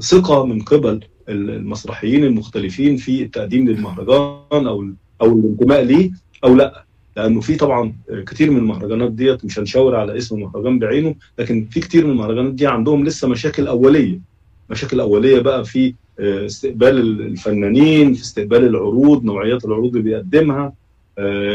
ثقة 0.00 0.46
من 0.46 0.62
قبل 0.62 1.00
ال- 1.28 1.50
المسرحيين 1.50 2.24
المختلفين 2.24 2.96
في 2.96 3.22
التقديم 3.22 3.68
للمهرجان 3.68 4.66
أو 4.66 4.86
أو 5.22 5.38
الانتماء 5.38 5.82
ليه 5.84 6.10
أو 6.44 6.54
لأ. 6.54 6.84
لأنه 7.16 7.40
في 7.40 7.56
طبعا 7.56 7.92
كتير 8.26 8.50
من 8.50 8.56
المهرجانات 8.56 9.12
ديت 9.12 9.44
مش 9.44 9.58
هنشاور 9.58 9.96
على 9.96 10.16
اسم 10.18 10.36
المهرجان 10.36 10.78
بعينه 10.78 11.14
لكن 11.38 11.66
في 11.70 11.80
كتير 11.80 12.04
من 12.06 12.10
المهرجانات 12.10 12.54
دي 12.54 12.66
عندهم 12.66 13.04
لسه 13.04 13.28
مشاكل 13.28 13.66
أولية. 13.66 14.20
مشاكل 14.70 15.00
أولية 15.00 15.38
بقى 15.40 15.64
في 15.64 15.94
آه، 16.18 16.46
استقبال 16.46 16.98
الفنانين 17.20 18.14
في 18.14 18.22
استقبال 18.22 18.64
العروض 18.66 19.24
نوعيات 19.24 19.64
العروض 19.64 19.96
اللي 19.96 20.02
بيقدمها. 20.10 20.72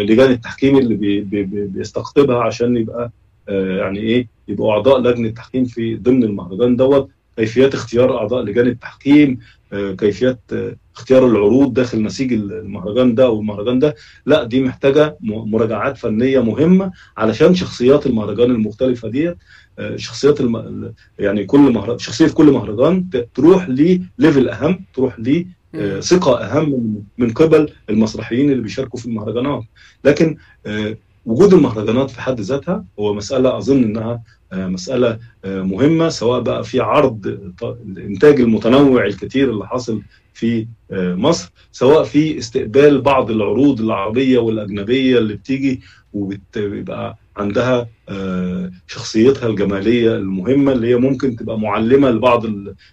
لجان 0.03 0.31
التحكيم 0.31 0.77
اللي 0.77 0.95
بي 0.95 1.21
بي 1.21 1.43
بي 1.43 1.65
بيستقطبها 1.65 2.43
عشان 2.43 2.77
يبقى 2.77 3.11
آه، 3.49 3.77
يعني 3.77 3.99
إيه 3.99 4.27
يبقوا 4.47 4.71
أعضاء 4.73 4.99
لجنة 5.01 5.29
تحكيم 5.29 5.65
في 5.65 5.95
ضمن 5.95 6.23
المهرجان 6.23 6.75
دوت 6.75 7.09
كيفيات 7.37 7.73
اختيار 7.73 8.17
أعضاء 8.17 8.43
لجان 8.43 8.67
التحكيم 8.67 9.39
آه، 9.73 9.91
كيفيات 9.91 10.39
آه، 10.53 10.75
اختيار 10.95 11.27
العروض 11.27 11.73
داخل 11.73 12.03
نسيج 12.03 12.33
المهرجان 12.33 13.15
ده 13.15 13.25
أو 13.25 13.39
المهرجان 13.39 13.79
ده 13.79 13.95
لا 14.25 14.43
دي 14.43 14.61
محتاجة 14.63 15.17
مراجعات 15.21 15.97
فنية 15.97 16.39
مهمة 16.39 16.91
علشان 17.17 17.55
شخصيات 17.55 18.05
المهرجان 18.07 18.51
المختلفة 18.51 19.09
ديت 19.09 19.37
آه، 19.79 19.95
شخصيات 19.95 20.41
الم... 20.41 20.55
ال- 20.55 20.93
يعني 21.19 21.45
كل 21.45 21.59
مهرجان 21.59 21.97
شخصية 21.99 22.27
كل 22.27 22.51
مهرجان 22.51 23.09
تروح 23.35 23.69
لليفل 23.69 24.49
أهم 24.49 24.85
تروح 24.93 25.19
آه،. 25.19 25.56
ثقة 25.99 26.37
أهم 26.43 27.03
من- 27.17 27.33
قبل 27.33 27.69
المسرحيين 27.89 28.51
اللي 28.51 28.61
بيشاركوا 28.61 28.99
في 28.99 29.05
المهرجانات. 29.05 29.63
لكن 30.03 30.37
آه، 30.65 30.97
وجود 31.25 31.53
المهرجانات 31.53 32.09
في 32.09 32.21
حد 32.21 32.41
ذاتها 32.41 32.85
هو 32.99 33.13
مسألة 33.13 33.57
أظن 33.57 33.83
إنها 33.83 34.21
آه، 34.53 34.67
مسألة 34.67 35.19
آه، 35.45 35.61
مهمة 35.61 36.09
سواء 36.09 36.41
بقى 36.41 36.63
في 36.63 36.79
عرض 36.79 37.39
الإنتاج 37.87 38.41
المتنوع 38.41 39.05
الكتير 39.05 39.51
اللي 39.51 39.67
حاصل 39.67 40.01
في 40.33 40.67
آه، 40.91 41.15
مصر 41.15 41.51
سواء 41.71 42.03
في 42.03 42.37
استقبال 42.37 43.01
بعض 43.01 43.31
العروض 43.31 43.81
العربية 43.81 44.37
والأجنبية 44.39 45.17
اللي 45.17 45.33
بتيجي 45.33 45.81
وبيبقى 46.13 47.17
عندها 47.37 47.87
آه، 48.09 48.71
شخصيتها 48.87 49.49
الجمالية 49.49 50.15
المهمة 50.15 50.71
اللي 50.71 50.87
هي 50.87 50.95
ممكن 50.95 51.35
تبقى 51.35 51.59
معلمة 51.59 52.09
لبعض 52.09 52.45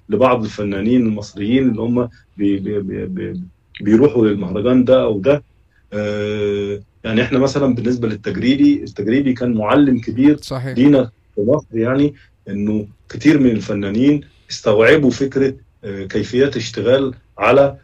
لبعض 0.09 0.45
الفنانين 0.45 1.07
المصريين 1.07 1.69
اللي 1.69 1.81
هم 1.83 2.09
بي 2.37 2.57
بي 2.59 2.81
بي 2.81 3.07
بي 3.07 3.41
بيروحوا 3.81 4.27
للمهرجان 4.27 4.85
ده 4.85 5.03
أو 5.03 5.21
ده. 5.21 5.43
آه، 5.93 6.81
يعني 7.05 7.23
إحنا 7.23 7.39
مثلا 7.39 7.75
بالنسبة 7.75 8.09
للتجريبي 8.09 8.83
التجريبي 8.83 9.33
كان 9.33 9.55
معلم 9.55 9.99
كبير 10.01 10.37
صحيح. 10.37 10.79
لينا 10.79 11.11
في 11.35 11.41
مصر 11.41 11.77
يعني 11.79 12.15
إنه 12.49 12.87
كتير 13.09 13.39
من 13.39 13.51
الفنانين 13.51 14.21
استوعبوا 14.51 15.11
فكرة 15.11 15.55
آه، 15.85 16.05
كيفيات 16.05 16.57
اشتغال 16.57 17.15
على 17.39 17.77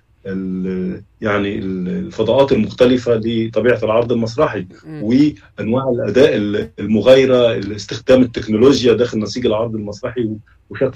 يعني 1.20 1.58
ال- 1.58 1.88
الفضاءات 1.88 2.52
المختلفة 2.52 3.20
لطبيعة 3.24 3.78
العرض 3.82 4.12
المسرحي 4.12 4.66
مم. 4.86 5.02
وأنواع 5.02 5.90
الأداء 5.90 6.36
المغايرة 6.78 7.58
استخدام 7.76 8.22
التكنولوجيا 8.22 8.92
داخل 8.92 9.18
نسيج 9.18 9.46
العرض 9.46 9.74
المسرحي 9.74 10.30
وشكله 10.70 10.92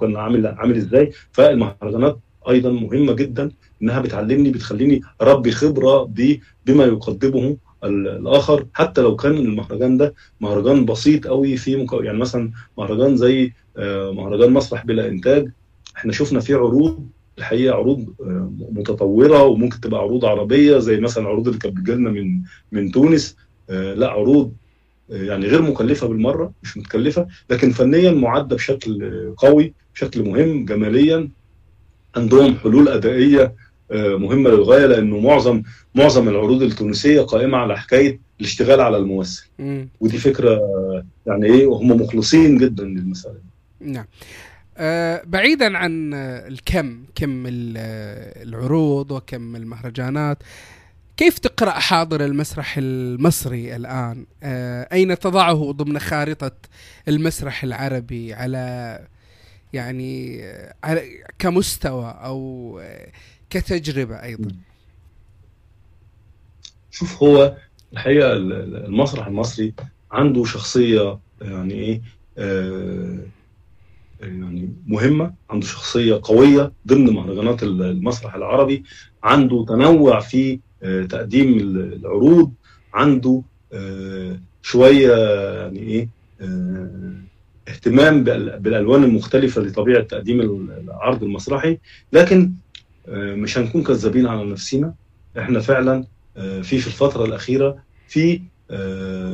كان 0.00 0.16
عامل 0.16 0.46
عامل 0.46 0.76
إزاي 0.76 1.10
فالمهرجانات 1.32 2.18
أيضا 2.48 2.70
مهمة 2.70 3.12
جدا 3.12 3.50
إنها 3.82 4.00
بتعلمني 4.00 4.50
بتخليني 4.50 5.00
أربي 5.22 5.50
خبرة 5.50 6.04
ب- 6.04 6.38
بما 6.66 6.84
يقدمه 6.84 7.56
ال- 7.84 8.08
الآخر 8.08 8.66
حتى 8.72 9.00
لو 9.00 9.16
كان 9.16 9.32
المهرجان 9.36 9.96
ده 9.96 10.14
مهرجان 10.40 10.84
بسيط 10.84 11.26
قوي 11.26 11.56
في 11.56 11.76
مكو... 11.76 12.00
يعني 12.02 12.18
مثلا 12.18 12.50
مهرجان 12.78 13.16
زي 13.16 13.52
آه، 13.76 14.12
مهرجان 14.12 14.52
مسرح 14.52 14.86
بلا 14.86 15.08
إنتاج 15.08 15.48
إحنا 15.96 16.12
شفنا 16.12 16.40
فيه 16.40 16.56
عروض 16.56 17.08
الحقيقة 17.38 17.74
عروض 17.74 18.14
آه، 18.20 18.52
متطورة 18.72 19.42
وممكن 19.42 19.80
تبقى 19.80 20.00
عروض 20.00 20.24
عربية 20.24 20.78
زي 20.78 21.00
مثلا 21.00 21.24
العروض 21.24 21.46
اللي 21.48 21.58
كانت 21.60 21.76
بتجيلنا 21.76 22.10
من 22.10 22.40
من 22.72 22.90
تونس. 22.90 23.36
آه، 23.70 23.94
لا 23.94 24.10
عروض 24.10 24.52
آه، 25.12 25.22
يعني 25.22 25.46
غير 25.46 25.62
مكلفة 25.62 26.06
بالمرة 26.06 26.52
مش 26.62 26.76
متكلفة 26.76 27.26
لكن 27.50 27.70
فنيا 27.70 28.10
معدة 28.12 28.56
بشكل 28.56 29.12
قوي 29.36 29.74
بشكل 29.94 30.22
مهم 30.28 30.64
جماليا. 30.64 31.28
عندهم 32.16 32.56
حلول 32.56 32.88
أدائية 32.88 33.54
مهمة 33.92 34.50
للغاية 34.50 34.86
لأنه 34.86 35.18
معظم 35.20 35.62
معظم 35.94 36.28
العروض 36.28 36.62
التونسية 36.62 37.20
قائمة 37.20 37.58
على 37.58 37.78
حكاية 37.78 38.20
الاشتغال 38.40 38.80
على 38.80 38.96
الممثل. 38.96 39.46
مم. 39.58 39.88
ودي 40.00 40.18
فكرة 40.18 40.60
يعني 41.26 41.46
إيه 41.46 41.66
وهم 41.66 41.88
مخلصين 42.02 42.58
جدا 42.58 42.84
للمسألة 42.84 43.38
نعم. 43.80 44.04
آه 44.78 45.22
بعيدا 45.26 45.78
عن 45.78 46.14
آه، 46.14 46.48
الكم 46.48 47.04
كم 47.14 47.46
آه، 47.76 48.42
العروض 48.42 49.10
وكم 49.10 49.56
المهرجانات 49.56 50.38
كيف 51.16 51.38
تقرأ 51.38 51.70
حاضر 51.70 52.24
المسرح 52.24 52.74
المصري 52.78 53.76
الآن؟ 53.76 54.26
آه 54.42 54.88
أين 54.92 55.18
تضعه 55.18 55.72
ضمن 55.72 55.98
خارطة 55.98 56.52
المسرح 57.08 57.64
العربي 57.64 58.34
على 58.34 58.98
يعني 59.72 60.42
على 60.84 61.02
كمستوى 61.38 62.18
أو 62.24 62.78
آه، 62.82 63.08
كتجربة 63.50 64.22
أيضا؟ 64.22 64.50
شوف 66.90 67.22
هو 67.22 67.56
الحقيقة 67.92 68.32
ال- 68.32 68.52
ال- 68.52 68.84
المسرح 68.84 69.26
المصري 69.26 69.74
عنده 70.12 70.44
شخصية 70.44 71.18
يعني 71.40 71.74
إيه 71.74 72.00
يعني 74.24 74.74
مهمة 74.86 75.34
عنده 75.50 75.66
شخصية 75.66 76.20
قوية 76.22 76.72
ضمن 76.86 77.10
مهرجانات 77.12 77.62
ال- 77.62 77.82
المسرح 77.82 78.34
العربي 78.34 78.84
عنده 79.22 79.64
تنوع 79.68 80.20
في 80.20 80.60
آه 80.82 81.02
تقديم 81.04 81.58
ال- 81.58 81.94
العروض 81.94 82.52
عنده 82.94 83.42
آه 83.72 84.40
شوية 84.62 85.12
يعني 85.60 85.78
إيه 85.78 86.08
آه 86.40 87.14
اهتمام 87.68 88.24
بالألوان 88.24 89.04
المختلفة 89.04 89.62
لطبيعة 89.62 90.02
تقديم 90.02 90.40
العرض 90.40 91.22
المسرحي. 91.22 91.78
لكن 92.12 92.52
مش 93.08 93.58
هنكون 93.58 93.82
كذابين 93.82 94.26
على 94.26 94.44
نفسنا. 94.50 94.94
إحنا 95.38 95.60
فعلا 95.60 96.04
في 96.36 96.62
في 96.62 96.86
الفترة 96.86 97.24
الأخيرة 97.24 97.76
في 98.08 98.40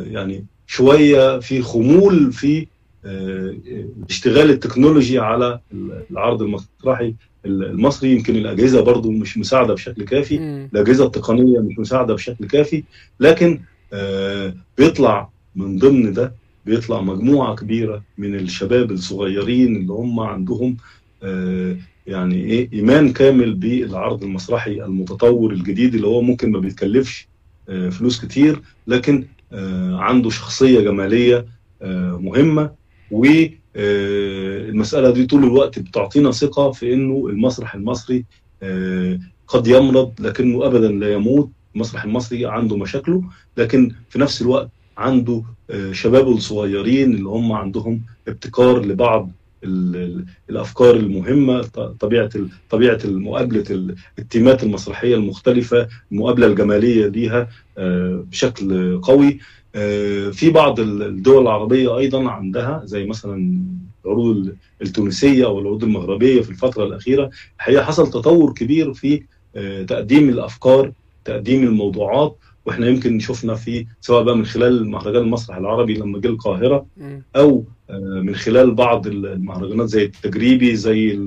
يعني 0.07 0.47
شوية 0.67 1.39
في 1.41 1.63
خمول 1.63 2.33
في 2.33 2.67
اشتغال 4.11 4.51
التكنولوجي 4.51 5.19
على 5.19 5.61
العرض 6.11 6.43
المسرحي 6.43 7.15
المصري. 7.47 8.13
يمكن 8.13 8.37
الأجهزة 8.37 8.81
برضو 8.81 9.11
مش 9.11 9.39
مساعدة 9.39 9.75
بشكل 9.75 10.05
كافي. 10.05 10.37
الأجهزة 10.73 11.07
التقنية 11.07 11.59
مش 11.59 11.79
مساعدة 11.79 12.15
بشكل 12.15 12.47
كافي. 12.47 12.83
لكن 13.21 13.61
بيطلع 14.79 15.31
من 15.57 15.79
ضمن 15.79 16.13
ده 16.13 16.33
بيطلع 16.67 17.01
مجموعة 17.01 17.55
كبيرة 17.57 18.03
من 18.19 18.35
الشباب 18.35 18.91
الصغيرين 18.91 19.77
اللي 19.77 19.93
هم 19.93 20.21
عندهم 20.21 20.77
يعني 22.07 22.45
إيه 22.45 22.69
إيمان 22.73 23.13
كامل 23.13 23.55
بالعرض 23.55 24.23
المسرحي 24.25 24.85
المتطور 24.85 25.53
الجديد 25.53 25.95
اللي 25.95 26.07
هو 26.07 26.21
ممكن 26.23 26.51
ما 26.53 26.59
بيتكلفش 26.59 27.29
فلوس 27.91 28.25
كتير 28.25 28.61
لكن 28.87 29.25
عنده 29.93 30.31
شخصية 30.31 30.81
جمالية 30.81 31.47
مهمة. 32.21 32.81
والمسألة 33.11 35.11
دي 35.11 35.27
طول 35.27 35.45
الوقت 35.45 35.79
بتعطينا 35.79 36.31
ثقة 36.31 36.71
في 36.71 36.95
إنه 36.95 37.27
المسرح 37.29 37.75
المصري 37.75 38.25
قد 39.49 39.67
يمرض 39.67 40.13
لكنه 40.21 40.67
ابدا 40.67 40.89
لا 40.89 41.13
يموت. 41.13 41.51
المسرح 41.75 42.05
المصري 42.05 42.47
عنده 42.47 42.77
مشاكله 42.77 43.23
لكن 43.57 43.93
في 44.09 44.19
نفس 44.19 44.43
الوقت 44.43 44.69
عنده 44.99 45.43
شبابه 45.93 46.33
الصغيرين 46.35 47.15
اللي 47.15 47.29
هم 47.29 47.53
عندهم 47.53 48.03
ابتكار 48.29 48.85
لبعض 48.87 49.31
الأفكار 50.51 50.97
المهمة 50.97 51.61
طبيعة 52.01 52.31
طبيعة 52.71 52.99
مقابلة 53.05 53.95
التيمات 54.19 54.63
المسرحية 54.63 55.15
المختلفة 55.15 55.89
المقابلة 56.13 56.47
الجمالية 56.47 57.07
ليها 57.07 57.49
بشكل 58.31 58.99
قوي. 59.01 59.39
في 60.33 60.51
بعض 60.55 60.81
الدول 60.81 61.43
العربية 61.43 61.99
أيضا 61.99 62.29
عندها 62.31 62.83
زي 62.85 63.05
مثلا 63.07 63.61
العروض 64.05 64.55
التونسية 64.83 65.45
أو 65.47 65.59
العروض 65.59 65.85
المغربية 65.85 66.41
في 66.41 66.51
الفترة 66.51 66.85
الأخيرة 66.85 67.31
الحقيقة 67.57 67.85
حصل 67.85 68.11
تطور 68.11 68.53
كبير 68.53 68.93
في 68.95 69.23
تقديم 69.89 70.29
الأفكار 70.29 70.93
تقديم 71.25 71.63
الموضوعات 71.63 72.37
وإحنا 72.67 72.87
يمكن 72.89 73.19
شفنا 73.21 73.55
في 73.55 73.87
سواء 74.01 74.23
بقى 74.23 74.37
من 74.37 74.45
خلال 74.45 74.91
مهرجان 74.91 75.23
المسرح 75.23 75.57
العربي 75.57 75.95
لما 75.95 76.19
جه 76.19 76.27
القاهرة 76.29 76.87
أو 77.37 77.65
من 78.23 78.35
خلال 78.35 78.75
بعض 78.75 79.07
المهرجانات 79.07 79.89
زي 79.89 80.05
التجريبي 80.05 80.77
زي 80.77 81.19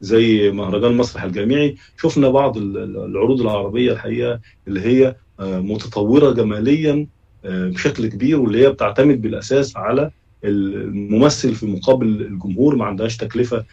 زي 0.00 0.50
مهرجان 0.50 0.90
المسرح 0.90 1.22
الجامعي 1.22 1.76
شفنا 2.00 2.28
بعض 2.28 2.56
العروض 2.58 3.40
العربية 3.40 3.92
الحقيقة 3.92 4.40
اللي 4.68 4.80
هي 4.80 5.16
متطورة 5.40 6.30
جماليا 6.32 7.06
بشكل 7.44 8.06
كبير 8.06 8.40
واللي 8.40 8.64
هي 8.66 8.70
بتعتمد 8.70 9.22
بالأساس 9.22 9.76
على 9.76 10.10
الممثل 10.44 11.54
في 11.54 11.66
مقابل 11.66 12.06
الجمهور. 12.06 12.76
ما 12.76 12.84
عندهاش 12.84 13.16
تكلفة 13.16 13.64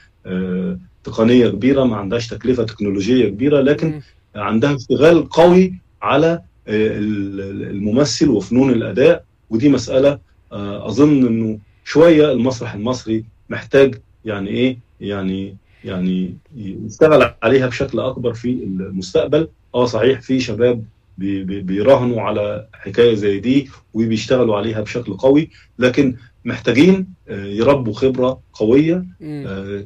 تقنية 1.03 1.47
كبيرة 1.49 1.83
ما 1.83 1.95
عندهاش 1.97 2.27
تكلفة 2.27 2.63
تكنولوجية 2.63 3.29
كبيرة 3.29 3.61
لكن 3.61 4.01
عندها 4.35 4.75
اشتغال 4.75 5.29
قوي 5.29 5.73
على 6.01 6.41
الممثل 6.67 8.29
وفنون 8.29 8.69
الأداء. 8.69 9.23
ودي 9.49 9.69
مسألة 9.69 10.19
أظن 10.51 11.27
إنه 11.27 11.59
شوية 11.85 12.31
المسرح 12.31 12.73
المصري 12.73 13.25
محتاج 13.49 13.95
يعني 14.25 14.49
إيه 14.49 14.77
يعني 15.01 15.55
يعني 15.83 16.37
يشتغل 16.55 17.31
عليها 17.43 17.67
بشكل 17.67 17.99
أكبر 17.99 18.33
في 18.33 18.49
المستقبل. 18.49 19.47
آه 19.75 19.85
صحيح 19.85 20.21
في 20.21 20.39
شباب 20.39 20.83
بيراهنوا 21.17 22.21
على 22.21 22.67
حكاية 22.73 23.15
زي 23.15 23.39
دي 23.39 23.69
وبيشتغلوا 23.93 24.57
عليها 24.57 24.81
بشكل 24.81 25.13
قوي 25.13 25.49
لكن 25.79 26.15
محتاجين 26.45 27.07
يربوا 27.29 27.93
خبرة 27.93 28.39
قوية 28.53 29.05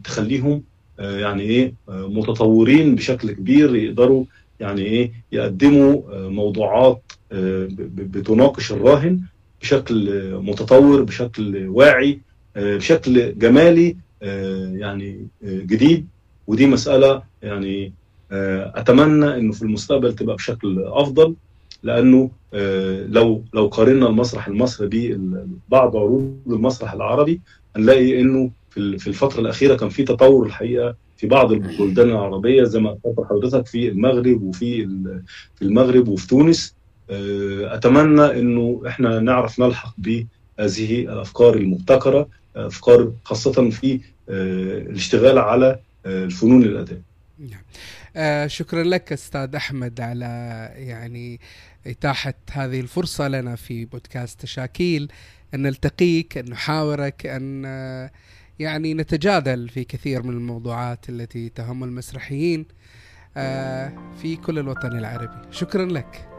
تخليهم 0.04 0.64
يعني 1.00 1.44
إيه 1.44 1.74
متطورين 1.90 2.96
بشكل 2.96 3.32
كبير 3.32 3.76
يقدروا 3.76 4.26
يعني 4.60 4.82
إيه 4.82 5.12
يقدموا 5.32 6.02
موضوعات 6.30 7.02
بتناقش 7.32 8.72
الراهن 8.72 9.22
بشكل 9.62 10.32
متطور 10.36 11.04
بشكل 11.04 11.68
واعي 11.68 12.20
بشكل 12.56 13.38
جمالي 13.40 13.98
يعني 14.80 15.28
جديد. 15.46 16.08
ودي 16.48 16.68
مسألة 16.68 17.24
يعني 17.42 17.94
أتمنى 18.32 19.38
إنه 19.38 19.52
في 19.52 19.62
المستقبل 19.62 20.16
تبقى 20.16 20.36
بشكل 20.36 20.84
أفضل 20.88 21.36
لأنه 21.84 22.30
لو 23.10 23.44
لو 23.54 23.68
قارنا 23.68 24.08
المسرح 24.08 24.48
المصري 24.48 25.14
ببعض 25.14 25.98
عروض 25.98 26.38
المسرح 26.48 26.94
العربي 26.94 27.42
هنلاقي 27.76 28.22
إنه 28.22 28.52
في 28.70 29.08
الفترة 29.08 29.40
الأخيرة 29.42 29.76
كان 29.76 29.90
في 29.90 30.04
تطور 30.04 30.46
الحقيقة 30.46 30.96
في 31.18 31.28
بعض 31.28 31.52
البلدان 31.52 32.10
العربية 32.10 32.64
زي 32.64 32.80
ما 32.80 32.98
ذكر 33.08 33.26
حضرتك 33.26 33.68
في 33.68 33.88
المغرب 33.90 34.42
وفي 34.44 34.86
في 35.56 35.62
المغرب 35.62 36.08
وفي 36.08 36.28
تونس. 36.28 36.76
أتمنى 37.62 38.40
إنه 38.40 38.82
إحنا 38.88 39.20
نعرف 39.20 39.60
نلحق 39.60 39.94
بهذه 39.98 41.00
الأفكار 41.02 41.54
المبتكرة 41.56 42.28
أفكار 42.56 43.12
خاصة 43.24 43.70
في 43.70 44.00
الاشتغال 44.30 45.38
على 45.38 45.80
الفنون 46.06 46.64
الأداء. 46.64 47.00
آه 48.16 48.48
شكرا 48.48 48.84
لك 48.84 49.14
أستاذ 49.14 49.56
أحمد 49.56 50.02
على 50.02 50.26
يعني 50.76 51.40
إتاحة 51.88 52.34
هذه 52.52 52.80
الفرصة 52.80 53.28
لنا 53.28 53.56
في 53.56 53.86
بودكاست 53.86 54.42
تشاكيل 54.42 55.12
أن 55.54 55.62
نلتقيك 55.62 56.38
أن 56.38 56.50
نحاورك 56.50 57.26
أن 57.26 57.64
يعني 58.60 58.94
نتجادل 58.94 59.70
في 59.70 59.84
كثير 59.84 60.24
من 60.24 60.30
الموضوعات 60.30 61.10
التي 61.10 61.50
تهم 61.50 61.84
المسرحيين 61.84 62.66
آه 63.38 63.94
في 64.22 64.36
كل 64.36 64.60
الوطن 64.60 64.98
العربي. 64.98 65.52
شكرا 65.52 65.86
لك. 65.86 66.30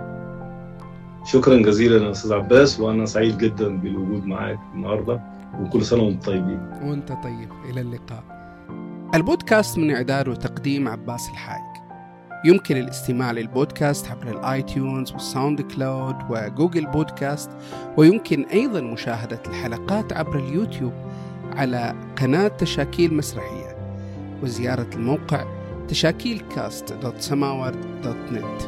شكرا 1.25 1.63
جزيلا 1.63 2.11
أستاذ 2.11 2.33
عباس 2.33 2.81
وأنا 2.81 3.07
سعيد 3.07 3.39
جدا 3.39 3.69
بالوجود 3.79 4.25
معاك 4.25 4.59
النهارده 4.75 5.21
وكل 5.61 5.85
سنة 5.85 6.03
وأنتم 6.03 6.21
طيبين. 6.21 6.59
وأنت 6.83 7.13
طيب. 7.13 7.49
إلى 7.71 7.81
اللقاء. 7.81 8.32
البودكاست 9.15 9.79
من 9.79 9.95
إعداد 9.95 10.29
وتقديم 10.29 10.89
عباس 10.89 11.29
الحاج 11.29 11.63
يمكن 12.45 12.77
الاستماع 12.77 13.33
للبودكاست 13.33 14.09
عبر 14.11 14.31
ال 14.31 14.40
iTunes 14.40 14.94
وال 14.94 15.13
SoundCloud 15.13 16.17
و 16.31 16.39
Google 16.39 16.87
Podcasts 16.87 17.51
ويمكن 17.97 18.45
أيضا 18.45 18.81
مشاهدة 18.81 19.43
الحلقات 19.47 20.13
عبر 20.13 20.39
اليوتيوب 20.39 20.93
على 21.53 21.95
قناة 22.17 22.49
تشاكيل 22.49 23.15
مسرحية 23.15 23.77
وزيارة 24.43 24.91
الموقع 24.95 25.45
تشاكيل 25.89 26.43
كاست 26.55 26.93
dot 26.93 27.21
سماورد 27.21 28.03
dot 28.03 28.33
net. 28.33 28.63